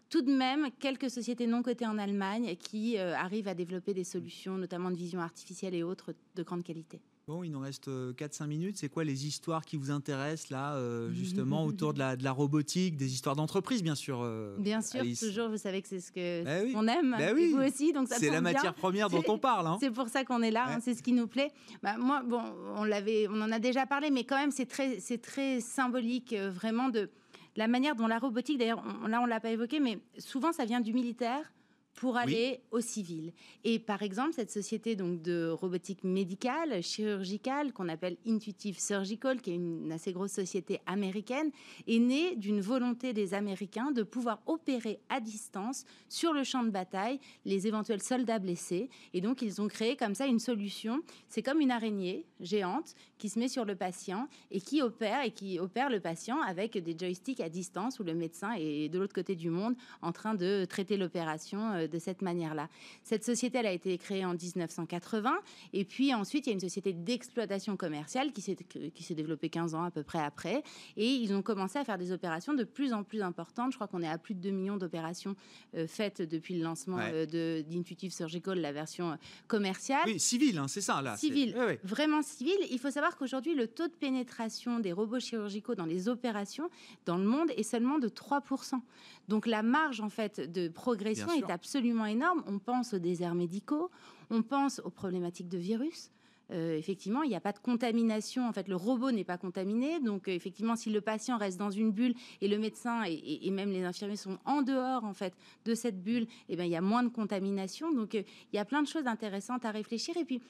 tout 0.08 0.22
de 0.22 0.32
même 0.32 0.68
quelques 0.78 1.10
sociétés 1.10 1.46
non 1.46 1.62
cotées 1.62 1.86
en 1.86 1.98
Allemagne 1.98 2.56
qui 2.56 2.96
arrivent 2.96 3.48
à 3.48 3.54
développer 3.54 3.92
des 3.92 4.04
solutions, 4.04 4.56
notamment 4.56 4.90
de 4.90 4.96
vision 4.96 5.20
artificielle 5.20 5.74
et 5.74 5.82
autres, 5.82 6.14
de 6.34 6.42
grande 6.42 6.62
qualité. 6.62 7.00
Bon, 7.26 7.42
il 7.42 7.50
nous 7.50 7.60
reste 7.60 7.88
4-5 7.88 8.42
euh, 8.42 8.46
minutes. 8.46 8.76
C'est 8.76 8.90
quoi 8.90 9.02
les 9.02 9.26
histoires 9.26 9.64
qui 9.64 9.78
vous 9.78 9.90
intéressent 9.90 10.50
là, 10.50 10.74
euh, 10.74 11.10
justement, 11.14 11.64
autour 11.64 11.94
de 11.94 11.98
la, 11.98 12.16
de 12.16 12.24
la, 12.24 12.32
robotique, 12.32 12.98
des 12.98 13.14
histoires 13.14 13.34
d'entreprise, 13.34 13.82
bien 13.82 13.94
sûr 13.94 14.20
euh, 14.22 14.54
Bien 14.58 14.82
sûr, 14.82 15.00
toujours, 15.18 15.48
vous 15.48 15.56
savez 15.56 15.80
que 15.80 15.88
c'est 15.88 16.00
ce 16.00 16.12
que 16.12 16.44
ben 16.44 16.70
on 16.74 16.86
aime, 16.86 17.16
ben 17.18 17.34
oui. 17.34 17.50
vous 17.50 17.62
aussi. 17.62 17.94
C'est 18.08 18.28
la 18.28 18.42
matière 18.42 18.74
première 18.74 19.08
dont 19.08 19.22
on 19.26 19.38
parle. 19.38 19.66
Hein. 19.66 19.78
C'est 19.80 19.90
pour 19.90 20.08
ça 20.08 20.24
qu'on 20.24 20.42
est 20.42 20.50
là, 20.50 20.66
hein, 20.68 20.80
c'est 20.82 20.92
ce 20.92 21.02
qui 21.02 21.12
nous 21.12 21.26
plaît. 21.26 21.50
Bah, 21.82 21.96
moi, 21.96 22.22
bon, 22.22 22.42
on, 22.76 22.84
l'avait, 22.84 23.26
on 23.30 23.40
en 23.40 23.50
a 23.50 23.58
déjà 23.58 23.86
parlé, 23.86 24.10
mais 24.10 24.24
quand 24.24 24.36
même, 24.36 24.50
c'est 24.50 24.66
très, 24.66 25.00
c'est 25.00 25.18
très 25.18 25.60
symbolique, 25.60 26.34
vraiment, 26.34 26.90
de 26.90 27.08
la 27.56 27.68
manière 27.68 27.96
dont 27.96 28.06
la 28.06 28.18
robotique, 28.18 28.58
d'ailleurs, 28.58 28.84
là, 29.08 29.20
on 29.22 29.24
ne 29.24 29.30
l'a 29.30 29.40
pas 29.40 29.50
évoqué, 29.50 29.80
mais 29.80 29.98
souvent, 30.18 30.52
ça 30.52 30.66
vient 30.66 30.80
du 30.80 30.92
militaire 30.92 31.50
pour 31.94 32.16
aller 32.16 32.60
au 32.70 32.80
civil. 32.80 33.32
Et 33.62 33.78
par 33.78 34.02
exemple, 34.02 34.32
cette 34.34 34.50
société 34.50 34.96
donc 34.96 35.22
de 35.22 35.48
robotique 35.48 36.02
médicale, 36.02 36.82
chirurgicale, 36.82 37.72
qu'on 37.72 37.88
appelle 37.88 38.16
Intuitive 38.26 38.80
Surgical, 38.80 39.40
qui 39.40 39.52
est 39.52 39.54
une 39.54 39.92
assez 39.92 40.12
grosse 40.12 40.32
société 40.32 40.80
américaine, 40.86 41.50
est 41.86 41.98
née 41.98 42.36
d'une 42.36 42.60
volonté 42.60 43.12
des 43.12 43.34
Américains 43.34 43.92
de 43.92 44.02
pouvoir 44.02 44.42
opérer 44.46 44.98
à 45.08 45.20
distance 45.20 45.84
sur 46.08 46.32
le 46.32 46.42
champ 46.42 46.64
de 46.64 46.70
bataille 46.70 47.20
les 47.44 47.66
éventuels 47.66 48.02
soldats 48.02 48.40
blessés. 48.40 48.90
Et 49.12 49.20
donc, 49.20 49.42
ils 49.42 49.62
ont 49.62 49.68
créé 49.68 49.96
comme 49.96 50.14
ça 50.14 50.26
une 50.26 50.40
solution. 50.40 51.00
C'est 51.28 51.42
comme 51.42 51.60
une 51.60 51.70
araignée 51.70 52.26
géante 52.40 52.94
qui 53.18 53.28
se 53.28 53.38
met 53.38 53.48
sur 53.48 53.64
le 53.64 53.76
patient 53.76 54.28
et 54.50 54.60
qui 54.60 54.82
opère 54.82 55.22
et 55.22 55.30
qui 55.30 55.60
opère 55.60 55.90
le 55.90 56.00
patient 56.00 56.40
avec 56.42 56.76
des 56.76 56.96
joysticks 56.98 57.40
à 57.40 57.48
distance 57.48 58.00
où 58.00 58.02
le 58.02 58.14
médecin 58.14 58.52
est 58.58 58.88
de 58.88 58.98
l'autre 58.98 59.14
côté 59.14 59.36
du 59.36 59.50
monde 59.50 59.76
en 60.02 60.12
train 60.12 60.34
de 60.34 60.64
traiter 60.64 60.96
l'opération 60.96 61.83
euh, 61.84 61.88
de 61.88 61.98
cette 61.98 62.22
manière-là. 62.22 62.68
Cette 63.02 63.24
société, 63.24 63.58
elle 63.58 63.66
a 63.66 63.72
été 63.72 63.96
créée 63.98 64.24
en 64.24 64.34
1980, 64.34 65.32
et 65.72 65.84
puis 65.84 66.12
ensuite, 66.14 66.46
il 66.46 66.50
y 66.50 66.52
a 66.52 66.54
une 66.54 66.60
société 66.60 66.92
d'exploitation 66.92 67.76
commerciale 67.76 68.32
qui 68.32 68.40
s'est, 68.40 68.56
qui 68.94 69.02
s'est 69.02 69.14
développée 69.14 69.48
15 69.48 69.74
ans 69.74 69.84
à 69.84 69.90
peu 69.90 70.02
près 70.02 70.18
après, 70.20 70.62
et 70.96 71.06
ils 71.08 71.32
ont 71.34 71.42
commencé 71.42 71.78
à 71.78 71.84
faire 71.84 71.98
des 71.98 72.12
opérations 72.12 72.54
de 72.54 72.64
plus 72.64 72.92
en 72.92 73.02
plus 73.04 73.22
importantes. 73.22 73.72
Je 73.72 73.76
crois 73.76 73.88
qu'on 73.88 74.02
est 74.02 74.08
à 74.08 74.18
plus 74.18 74.34
de 74.34 74.40
2 74.40 74.50
millions 74.50 74.76
d'opérations 74.76 75.36
euh, 75.76 75.86
faites 75.86 76.22
depuis 76.22 76.54
le 76.56 76.62
lancement 76.64 76.96
Ouais. 76.96 77.10
euh, 77.12 77.26
de, 77.26 77.64
d'Intuitive 77.68 78.12
Surgical, 78.12 78.60
la 78.60 78.72
version 78.72 79.16
commerciale. 79.48 80.02
Oui, 80.06 80.20
civil, 80.20 80.58
hein, 80.58 80.68
c'est 80.68 80.80
ça 80.80 81.02
là. 81.02 81.16
c'est- 81.16 81.26
Civil, 81.26 81.54
Ouais, 81.56 81.64
ouais. 81.66 81.80
vraiment 81.84 82.22
civil. 82.22 82.54
Il 82.70 82.78
faut 82.78 82.90
savoir 82.90 83.16
qu'aujourd'hui, 83.16 83.54
le 83.54 83.66
taux 83.66 83.88
de 83.88 83.92
pénétration 83.92 84.78
des 84.80 84.92
robots 84.92 85.18
chirurgicaux 85.20 85.74
dans 85.74 85.86
les 85.86 86.08
opérations 86.08 86.68
dans 87.06 87.16
le 87.16 87.24
monde 87.24 87.50
est 87.56 87.62
seulement 87.62 87.98
de 87.98 88.08
3%. 88.08 88.80
Donc 89.28 89.46
la 89.46 89.62
marge 89.62 90.00
en 90.00 90.08
fait 90.08 90.40
de 90.52 90.68
progression 90.68 91.26
Bien 91.26 91.46
est 91.46 91.50
absolument 91.50 92.06
énorme. 92.06 92.42
On 92.46 92.58
pense 92.58 92.94
aux 92.94 92.98
déserts 92.98 93.34
médicaux, 93.34 93.90
on 94.30 94.42
pense 94.42 94.80
aux 94.84 94.90
problématiques 94.90 95.48
de 95.48 95.58
virus. 95.58 96.10
Euh, 96.50 96.76
effectivement, 96.76 97.22
il 97.22 97.30
n'y 97.30 97.36
a 97.36 97.40
pas 97.40 97.52
de 97.52 97.58
contamination. 97.58 98.46
En 98.46 98.52
fait, 98.52 98.68
le 98.68 98.76
robot 98.76 99.10
n'est 99.10 99.24
pas 99.24 99.38
contaminé. 99.38 99.98
Donc, 99.98 100.28
euh, 100.28 100.32
effectivement, 100.32 100.76
si 100.76 100.90
le 100.90 101.00
patient 101.00 101.38
reste 101.38 101.58
dans 101.58 101.70
une 101.70 101.90
bulle 101.90 102.14
et 102.42 102.48
le 102.48 102.58
médecin 102.58 103.02
et, 103.06 103.50
même 103.50 103.70
les 103.70 103.82
infirmiers 103.82 104.16
sont 104.16 104.38
en 104.44 104.60
dehors 104.60 105.04
en 105.04 105.14
fait 105.14 105.32
de 105.64 105.74
cette 105.74 106.02
bulle, 106.02 106.26
eh 106.50 106.56
ben, 106.56 106.64
il 106.64 106.70
y 106.70 106.76
a 106.76 106.82
moins 106.82 107.02
de 107.02 107.08
contamination. 107.08 107.92
Donc, 107.92 108.14
euh, 108.14 108.22
il 108.52 108.56
y 108.56 108.58
a 108.58 108.66
plein 108.66 108.82
de 108.82 108.88
choses 108.88 109.06
intéressantes 109.06 109.64
à 109.64 109.70
réfléchir. 109.70 110.16
Et 110.18 110.24
puis, 110.26 110.42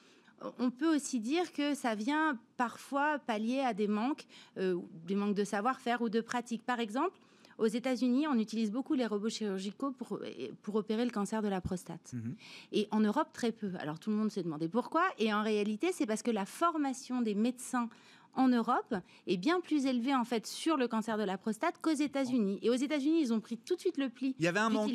on 0.58 0.70
peut 0.70 0.94
aussi 0.94 1.20
dire 1.20 1.52
que 1.52 1.74
ça 1.74 1.94
vient 1.94 2.38
parfois 2.56 3.18
pallier 3.18 3.60
à 3.60 3.74
des 3.74 3.88
manques, 3.88 4.26
euh, 4.58 4.78
des 5.06 5.14
manques 5.14 5.34
de 5.34 5.44
savoir-faire 5.44 6.02
ou 6.02 6.08
de 6.08 6.20
pratique. 6.20 6.64
Par 6.64 6.80
exemple, 6.80 7.18
aux 7.58 7.66
États-Unis, 7.66 8.26
on 8.28 8.38
utilise 8.38 8.70
beaucoup 8.70 8.94
les 8.94 9.06
robots 9.06 9.28
chirurgicaux 9.28 9.92
pour, 9.92 10.20
pour 10.62 10.74
opérer 10.76 11.04
le 11.04 11.10
cancer 11.10 11.42
de 11.42 11.48
la 11.48 11.60
prostate. 11.60 12.12
Mhm. 12.12 12.36
Et 12.72 12.88
en 12.90 13.00
Europe, 13.00 13.28
très 13.32 13.52
peu. 13.52 13.70
Alors 13.78 13.98
tout 13.98 14.10
le 14.10 14.16
monde 14.16 14.30
se 14.30 14.40
demandait 14.40 14.68
pourquoi. 14.68 15.04
Et 15.18 15.32
en 15.32 15.42
réalité, 15.42 15.92
c'est 15.92 16.06
parce 16.06 16.22
que 16.22 16.30
la 16.30 16.46
formation 16.46 17.22
des 17.22 17.34
médecins 17.34 17.88
en 18.36 18.48
Europe 18.48 18.94
est 19.28 19.36
bien 19.36 19.60
plus 19.60 19.86
élevée 19.86 20.12
en 20.14 20.24
fait 20.24 20.44
sur 20.46 20.76
le 20.76 20.88
cancer 20.88 21.16
de 21.16 21.22
la 21.22 21.38
prostate 21.38 21.76
qu'aux 21.80 21.92
États-Unis. 21.94 22.58
Et 22.62 22.70
aux 22.70 22.74
États-Unis, 22.74 23.20
ils 23.20 23.32
ont 23.32 23.38
pris 23.40 23.56
tout 23.56 23.76
de 23.76 23.80
suite 23.80 23.96
le 23.96 24.08
pli 24.08 24.34
Il 24.40 24.44
y 24.44 24.48
avait 24.48 24.58
un 24.58 24.70
manque. 24.70 24.90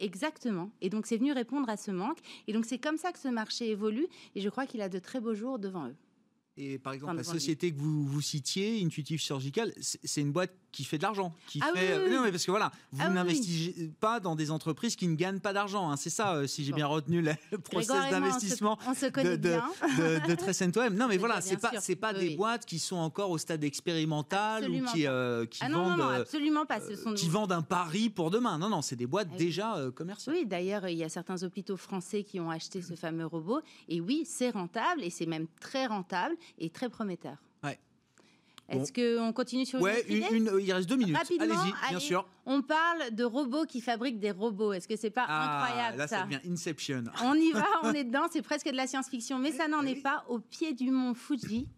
exactement. 0.00 0.70
Et 0.80 0.90
donc 0.90 1.06
c'est 1.06 1.16
venu 1.16 1.32
répondre 1.32 1.68
à 1.68 1.76
ce 1.76 1.90
manque. 1.92 2.18
Et 2.48 2.52
donc 2.52 2.64
c'est 2.64 2.78
comme 2.78 2.96
ça 2.96 3.12
que 3.12 3.18
ce 3.20 3.28
marché 3.28 3.70
évolue. 3.70 4.06
Et 4.34 4.40
je 4.40 4.48
crois 4.48 4.66
qu'il 4.66 4.80
a 4.80 4.88
de 4.88 4.98
très 4.98 5.20
beaux 5.20 5.34
jours 5.34 5.58
devant 5.60 5.86
eux. 5.86 5.94
Et 6.56 6.78
par 6.78 6.92
exemple, 6.92 7.12
Enfin, 7.12 7.16
la 7.22 7.22
lui. 7.22 7.30
société 7.30 7.72
que 7.72 7.78
vous, 7.78 8.04
vous 8.04 8.20
citiez, 8.20 8.82
Intuitive 8.84 9.20
Surgical, 9.20 9.72
c'est 9.80 10.20
une 10.20 10.32
boîte 10.32 10.52
qui 10.72 10.84
fait 10.84 10.96
de 10.98 11.02
l'argent. 11.02 11.34
Qui 11.46 11.60
Ah 11.62 11.70
fait... 11.74 11.96
oui, 11.98 12.02
oui, 12.08 12.14
Non, 12.16 12.22
mais 12.22 12.30
parce 12.30 12.44
que 12.46 12.50
voilà, 12.50 12.72
vous 12.92 13.02
Ah 13.04 13.10
n'investissez 13.10 13.92
pas 14.00 14.18
dans 14.20 14.34
des 14.34 14.50
entreprises 14.50 14.96
qui 14.96 15.06
ne 15.06 15.14
gagnent 15.14 15.38
pas 15.40 15.52
d'argent. 15.52 15.90
hein. 15.90 15.96
C'est 15.96 16.10
ça, 16.10 16.34
euh, 16.34 16.46
si 16.46 16.64
j'ai 16.64 16.70
Bon. 16.72 16.76
bien 16.76 16.86
retenu 16.86 17.20
le 17.22 17.58
process 17.62 18.10
d'investissement 18.10 18.78
On 18.86 18.94
se 18.94 19.06
connaît 19.06 19.36
de, 19.36 19.36
de, 19.36 19.48
bien. 19.50 19.70
de, 19.98 20.26
de 20.28 20.34
Trecento 20.36 20.80
M. 20.80 20.94
Non, 20.96 21.06
mais 21.08 21.14
Oui, 21.14 21.18
voilà, 21.18 21.40
c'est 21.42 21.58
pas, 21.58 21.72
c'est 21.80 21.94
pas 21.96 22.12
des 22.14 22.36
boîtes 22.36 22.64
qui 22.64 22.78
sont 22.78 22.96
encore 22.96 23.30
au 23.30 23.38
stade 23.38 23.62
expérimental 23.64 24.68
ou 24.70 24.84
qui, 24.86 25.06
euh, 25.06 25.46
qui 25.46 25.60
Ah 25.62 25.68
non, 25.68 25.84
vendent. 25.84 25.98
non, 25.98 26.08
absolument 26.08 26.66
pas. 26.66 26.80
Ce 26.80 26.96
sont 26.96 27.14
qui 27.14 27.28
vendent 27.28 27.52
un 27.52 27.62
pari 27.62 28.10
pour 28.10 28.30
demain. 28.30 28.58
Non, 28.58 28.68
non, 28.68 28.82
c'est 28.82 28.96
des 28.96 29.06
boîtes 29.06 29.28
oui. 29.32 29.36
déjà 29.38 29.76
euh, 29.76 29.90
commerciales. 29.90 30.34
Oui, 30.36 30.46
d'ailleurs, 30.46 30.88
il 30.88 30.96
y 30.96 31.04
a 31.04 31.08
certains 31.08 31.42
hôpitaux 31.42 31.76
français 31.76 32.24
qui 32.24 32.40
ont 32.40 32.50
acheté 32.50 32.80
ce 32.82 32.94
fameux 32.94 33.26
robot. 33.26 33.60
Et 33.88 34.00
oui, 34.00 34.24
c'est 34.26 34.50
rentable 34.50 35.02
et 35.04 35.10
c'est 35.10 35.26
même 35.26 35.46
très 35.60 35.86
rentable 35.86 36.34
et 36.58 36.70
très 36.70 36.88
prometteur. 36.88 37.36
Ouais. 37.62 37.78
Est-ce 38.68 38.92
qu'on 38.92 39.32
continue 39.32 39.66
sur 39.66 39.80
Ouais, 39.82 40.02
une, 40.08 40.24
une, 40.30 40.48
une- 40.48 40.60
il 40.60 40.72
reste 40.72 40.88
deux 40.88 40.96
minutes. 40.96 41.16
Rapidement, 41.16 41.44
Allez-y, 41.60 41.88
bien 41.90 41.98
sûr. 41.98 42.26
On 42.46 42.62
parle 42.62 43.10
de 43.14 43.22
robots 43.24 43.64
qui 43.66 43.80
fabriquent 43.82 44.18
des 44.18 44.30
robots. 44.30 44.72
Est-ce 44.72 44.88
que 44.88 44.96
c'est 44.96 45.10
pas 45.10 45.26
Ah, 45.28 45.64
incroyable 45.64 45.98
là, 45.98 46.08
ça 46.08 46.18
ça 46.20 46.24
devient 46.24 46.40
Inception. 46.50 47.04
On 47.22 47.34
y 47.34 47.52
va, 47.52 47.64
on 47.82 47.92
est 47.92 48.04
dedans, 48.04 48.26
c'est 48.30 48.40
presque 48.42 48.70
de 48.70 48.76
la 48.76 48.86
science-fiction, 48.86 49.38
mais 49.38 49.52
ça 49.52 49.68
n'en 49.68 49.82
eh 49.84 49.90
est 49.90 49.94
oui. 49.96 50.00
pas. 50.00 50.24
Au 50.28 50.38
pied 50.38 50.72
du 50.72 50.90
mont 50.90 51.12
Fuji, 51.14 51.68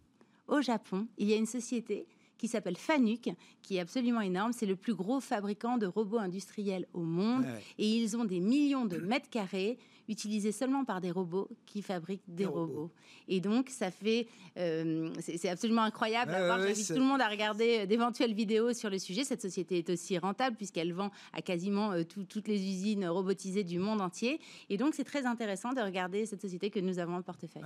au 0.47 0.61
Japon, 0.61 1.07
il 1.17 1.27
y 1.27 1.33
a 1.33 1.35
une 1.35 1.45
société 1.47 2.05
qui 2.45 2.51
s'appelle 2.51 2.77
Fanuc, 2.77 3.29
qui 3.63 3.77
est 3.77 3.79
absolument 3.79 4.21
énorme. 4.21 4.53
C'est 4.53 4.65
le 4.65 4.75
plus 4.75 4.93
gros 4.93 5.19
fabricant 5.19 5.77
de 5.77 5.85
robots 5.87 6.19
industriels 6.19 6.87
au 6.93 7.01
monde. 7.01 7.43
Ouais, 7.43 7.51
ouais. 7.51 7.63
Et 7.79 7.87
ils 7.97 8.15
ont 8.17 8.25
des 8.25 8.39
millions 8.39 8.85
de 8.85 8.97
mètres 8.97 9.29
carrés 9.29 9.77
utilisés 10.07 10.51
seulement 10.51 10.85
par 10.85 11.01
des 11.01 11.09
robots 11.09 11.49
qui 11.65 11.81
fabriquent 11.81 12.21
des, 12.27 12.43
Des 12.43 12.45
robots. 12.45 12.65
robots. 12.67 12.91
Et 13.27 13.39
donc, 13.41 13.69
ça 13.69 13.89
fait. 13.89 14.27
euh, 14.57 15.11
c'est 15.19 15.49
absolument 15.49 15.81
incroyable 15.81 16.29
Ouais, 16.31 16.37
à 16.37 16.59
J'invite 16.59 16.87
tout 16.87 16.93
le 16.93 16.99
monde 17.01 17.21
à 17.21 17.27
regarder 17.27 17.79
euh, 17.79 17.85
d'éventuelles 17.87 18.33
vidéos 18.35 18.73
sur 18.73 18.91
le 18.91 18.99
sujet. 18.99 19.23
Cette 19.23 19.41
société 19.41 19.79
est 19.79 19.89
aussi 19.89 20.15
rentable 20.19 20.55
puisqu'elle 20.57 20.93
vend 20.93 21.09
à 21.33 21.41
quasiment 21.41 21.91
euh, 21.93 22.03
tout- 22.03 22.25
toutes 22.25 22.47
les 22.47 22.61
usines 22.61 23.07
robotisées 23.07 23.63
du 23.63 23.79
monde 23.79 23.99
entier. 24.01 24.39
Et 24.69 24.77
donc, 24.77 24.93
c'est 24.93 25.03
très 25.03 25.25
intéressant 25.25 25.73
de 25.73 25.81
regarder 25.81 26.27
cette 26.27 26.41
société 26.41 26.69
que 26.69 26.79
nous 26.79 26.99
avons 26.99 27.15
en 27.15 27.23
portefeuille. 27.23 27.63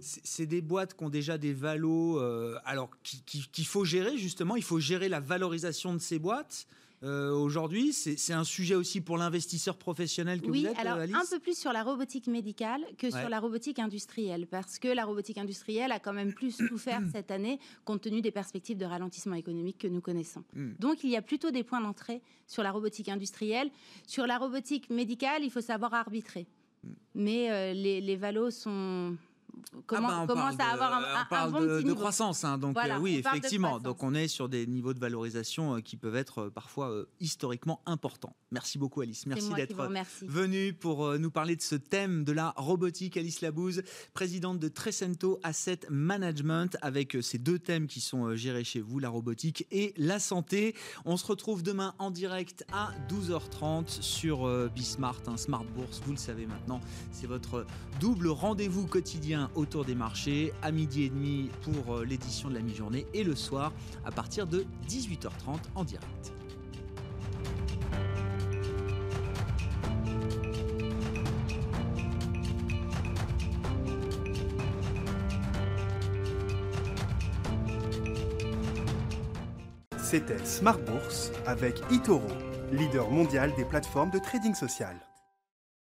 C'est 0.00 0.46
des 0.46 0.60
boîtes 0.62 0.96
qui 0.96 1.04
ont 1.04 1.10
déjà 1.10 1.38
des 1.38 1.52
valos, 1.52 2.18
euh, 2.18 2.56
alors 2.64 2.90
qui- 3.02 3.22
qui- 3.24 3.48
qu'il 3.50 3.66
faut 3.66 3.84
gérer 3.84 4.16
justement. 4.16 4.56
Il 4.56 4.62
faut 4.64 4.80
gérer 4.80 5.08
la 5.08 5.20
valorisation 5.20 5.92
de 5.94 5.98
ces 5.98 6.18
boîtes. 6.18 6.66
Euh, 7.02 7.30
Aujourd'hui, 7.32 7.94
c'est 7.94 8.34
un 8.34 8.44
sujet 8.44 8.74
aussi 8.74 9.00
pour 9.00 9.16
l'investisseur 9.16 9.78
professionnel 9.78 10.42
que 10.42 10.50
Oui, 10.50 10.64
vous 10.64 10.66
êtes, 10.66 10.78
alors 10.78 10.98
Alice 10.98 11.14
un 11.16 11.24
peu 11.30 11.38
plus 11.38 11.56
sur 11.58 11.72
la 11.72 11.82
robotique 11.82 12.26
médicale 12.26 12.82
que 12.98 13.06
Ouais. 13.06 13.20
sur 13.20 13.30
la 13.30 13.40
robotique 13.40 13.78
industrielle, 13.78 14.46
parce 14.46 14.78
que 14.78 14.88
la 14.88 15.06
robotique 15.06 15.38
industrielle 15.38 15.92
a 15.92 15.98
quand 15.98 16.12
même 16.12 16.34
plus 16.34 16.54
souffert 16.68 17.00
cette 17.14 17.30
année 17.30 17.58
compte 17.86 18.02
tenu 18.02 18.20
des 18.20 18.30
perspectives 18.30 18.76
de 18.76 18.84
ralentissement 18.84 19.36
économique 19.36 19.78
que 19.78 19.88
nous 19.88 20.02
connaissons. 20.02 20.44
Mm. 20.54 20.72
Donc 20.78 21.02
il 21.02 21.08
y 21.08 21.16
a 21.16 21.22
plutôt 21.22 21.50
des 21.50 21.64
points 21.64 21.80
d'entrée 21.80 22.20
sur 22.46 22.62
la 22.62 22.70
robotique 22.70 23.08
industrielle. 23.08 23.70
Sur 24.06 24.26
la 24.26 24.36
robotique 24.36 24.90
médicale, 24.90 25.42
il 25.42 25.50
faut 25.50 25.62
savoir 25.62 25.94
arbitrer. 25.94 26.46
Mais 27.14 27.50
euh, 27.50 27.72
les, 27.72 28.02
les 28.02 28.16
valos 28.16 28.50
sont... 28.50 29.16
Comment. 29.86 30.08
Ah 30.08 30.10
bah, 30.10 30.20
on 30.22 30.26
commencent 30.26 30.56
parle 30.56 30.70
à 30.70 30.72
avoir 30.74 30.92
un, 30.94 31.22
on 31.22 31.28
parle 31.28 31.48
un 31.48 31.52
bon 31.52 31.60
de, 31.60 31.66
petit 31.66 31.82
de 31.82 31.88
niveau. 31.88 32.00
croissance, 32.00 32.44
hein, 32.44 32.58
donc 32.58 32.74
Voilà, 32.74 32.96
euh, 32.96 33.00
oui, 33.00 33.22
parle 33.22 33.38
effectivement. 33.38 33.78
Donc 33.78 34.02
on 34.02 34.14
est 34.14 34.28
sur 34.28 34.48
des 34.48 34.66
niveaux 34.66 34.94
de 34.94 34.98
valorisation 34.98 35.76
euh, 35.76 35.80
qui 35.80 35.96
peuvent 35.96 36.16
être 36.16 36.38
euh, 36.42 36.50
parfois 36.50 36.90
euh, 36.90 37.08
historiquement 37.20 37.80
importants. 37.86 38.36
Merci 38.50 38.78
beaucoup, 38.78 39.00
Alice. 39.00 39.26
Merci 39.26 39.52
d'être 39.54 39.88
venue 40.22 40.72
pour 40.72 41.18
nous 41.18 41.30
parler 41.30 41.54
de 41.54 41.62
ce 41.62 41.76
thème 41.76 42.24
de 42.24 42.32
la 42.32 42.52
robotique. 42.56 43.16
Alice 43.16 43.40
Labouze, 43.42 43.82
présidente 44.12 44.58
de 44.58 44.68
Trecento 44.68 45.38
Asset 45.44 45.80
Management, 45.88 46.76
avec 46.82 47.16
ces 47.22 47.38
deux 47.38 47.60
thèmes 47.60 47.86
qui 47.86 48.00
sont 48.00 48.34
gérés 48.34 48.64
chez 48.64 48.80
vous, 48.80 48.98
la 48.98 49.08
robotique 49.08 49.66
et 49.70 49.94
la 49.96 50.18
santé. 50.18 50.74
On 51.04 51.16
se 51.16 51.24
retrouve 51.26 51.62
demain 51.62 51.94
en 51.98 52.10
direct 52.10 52.64
à 52.72 52.90
12h30 53.08 54.02
sur 54.02 54.48
Bismart, 54.70 55.20
un 55.28 55.36
Smart 55.36 55.64
Bourse. 55.76 56.02
Vous 56.04 56.12
le 56.12 56.18
savez 56.18 56.46
maintenant, 56.46 56.80
c'est 57.12 57.28
votre 57.28 57.64
double 58.00 58.28
rendez-vous 58.28 58.88
quotidien 58.88 59.39
autour 59.54 59.84
des 59.84 59.94
marchés, 59.94 60.52
à 60.62 60.70
midi 60.70 61.04
et 61.04 61.08
demi 61.08 61.50
pour 61.62 61.96
euh, 61.96 62.04
l'édition 62.04 62.48
de 62.48 62.54
la 62.54 62.60
mi-journée 62.60 63.06
et 63.14 63.24
le 63.24 63.34
soir 63.34 63.72
à 64.04 64.10
partir 64.10 64.46
de 64.46 64.64
18h30 64.88 65.58
en 65.74 65.84
direct. 65.84 66.32
C'était 80.10 80.44
Smart 80.44 80.78
Bourse 80.78 81.30
avec 81.46 81.80
eToro, 81.92 82.26
leader 82.72 83.08
mondial 83.10 83.52
des 83.56 83.64
plateformes 83.64 84.10
de 84.10 84.18
trading 84.18 84.56
social. 84.56 84.96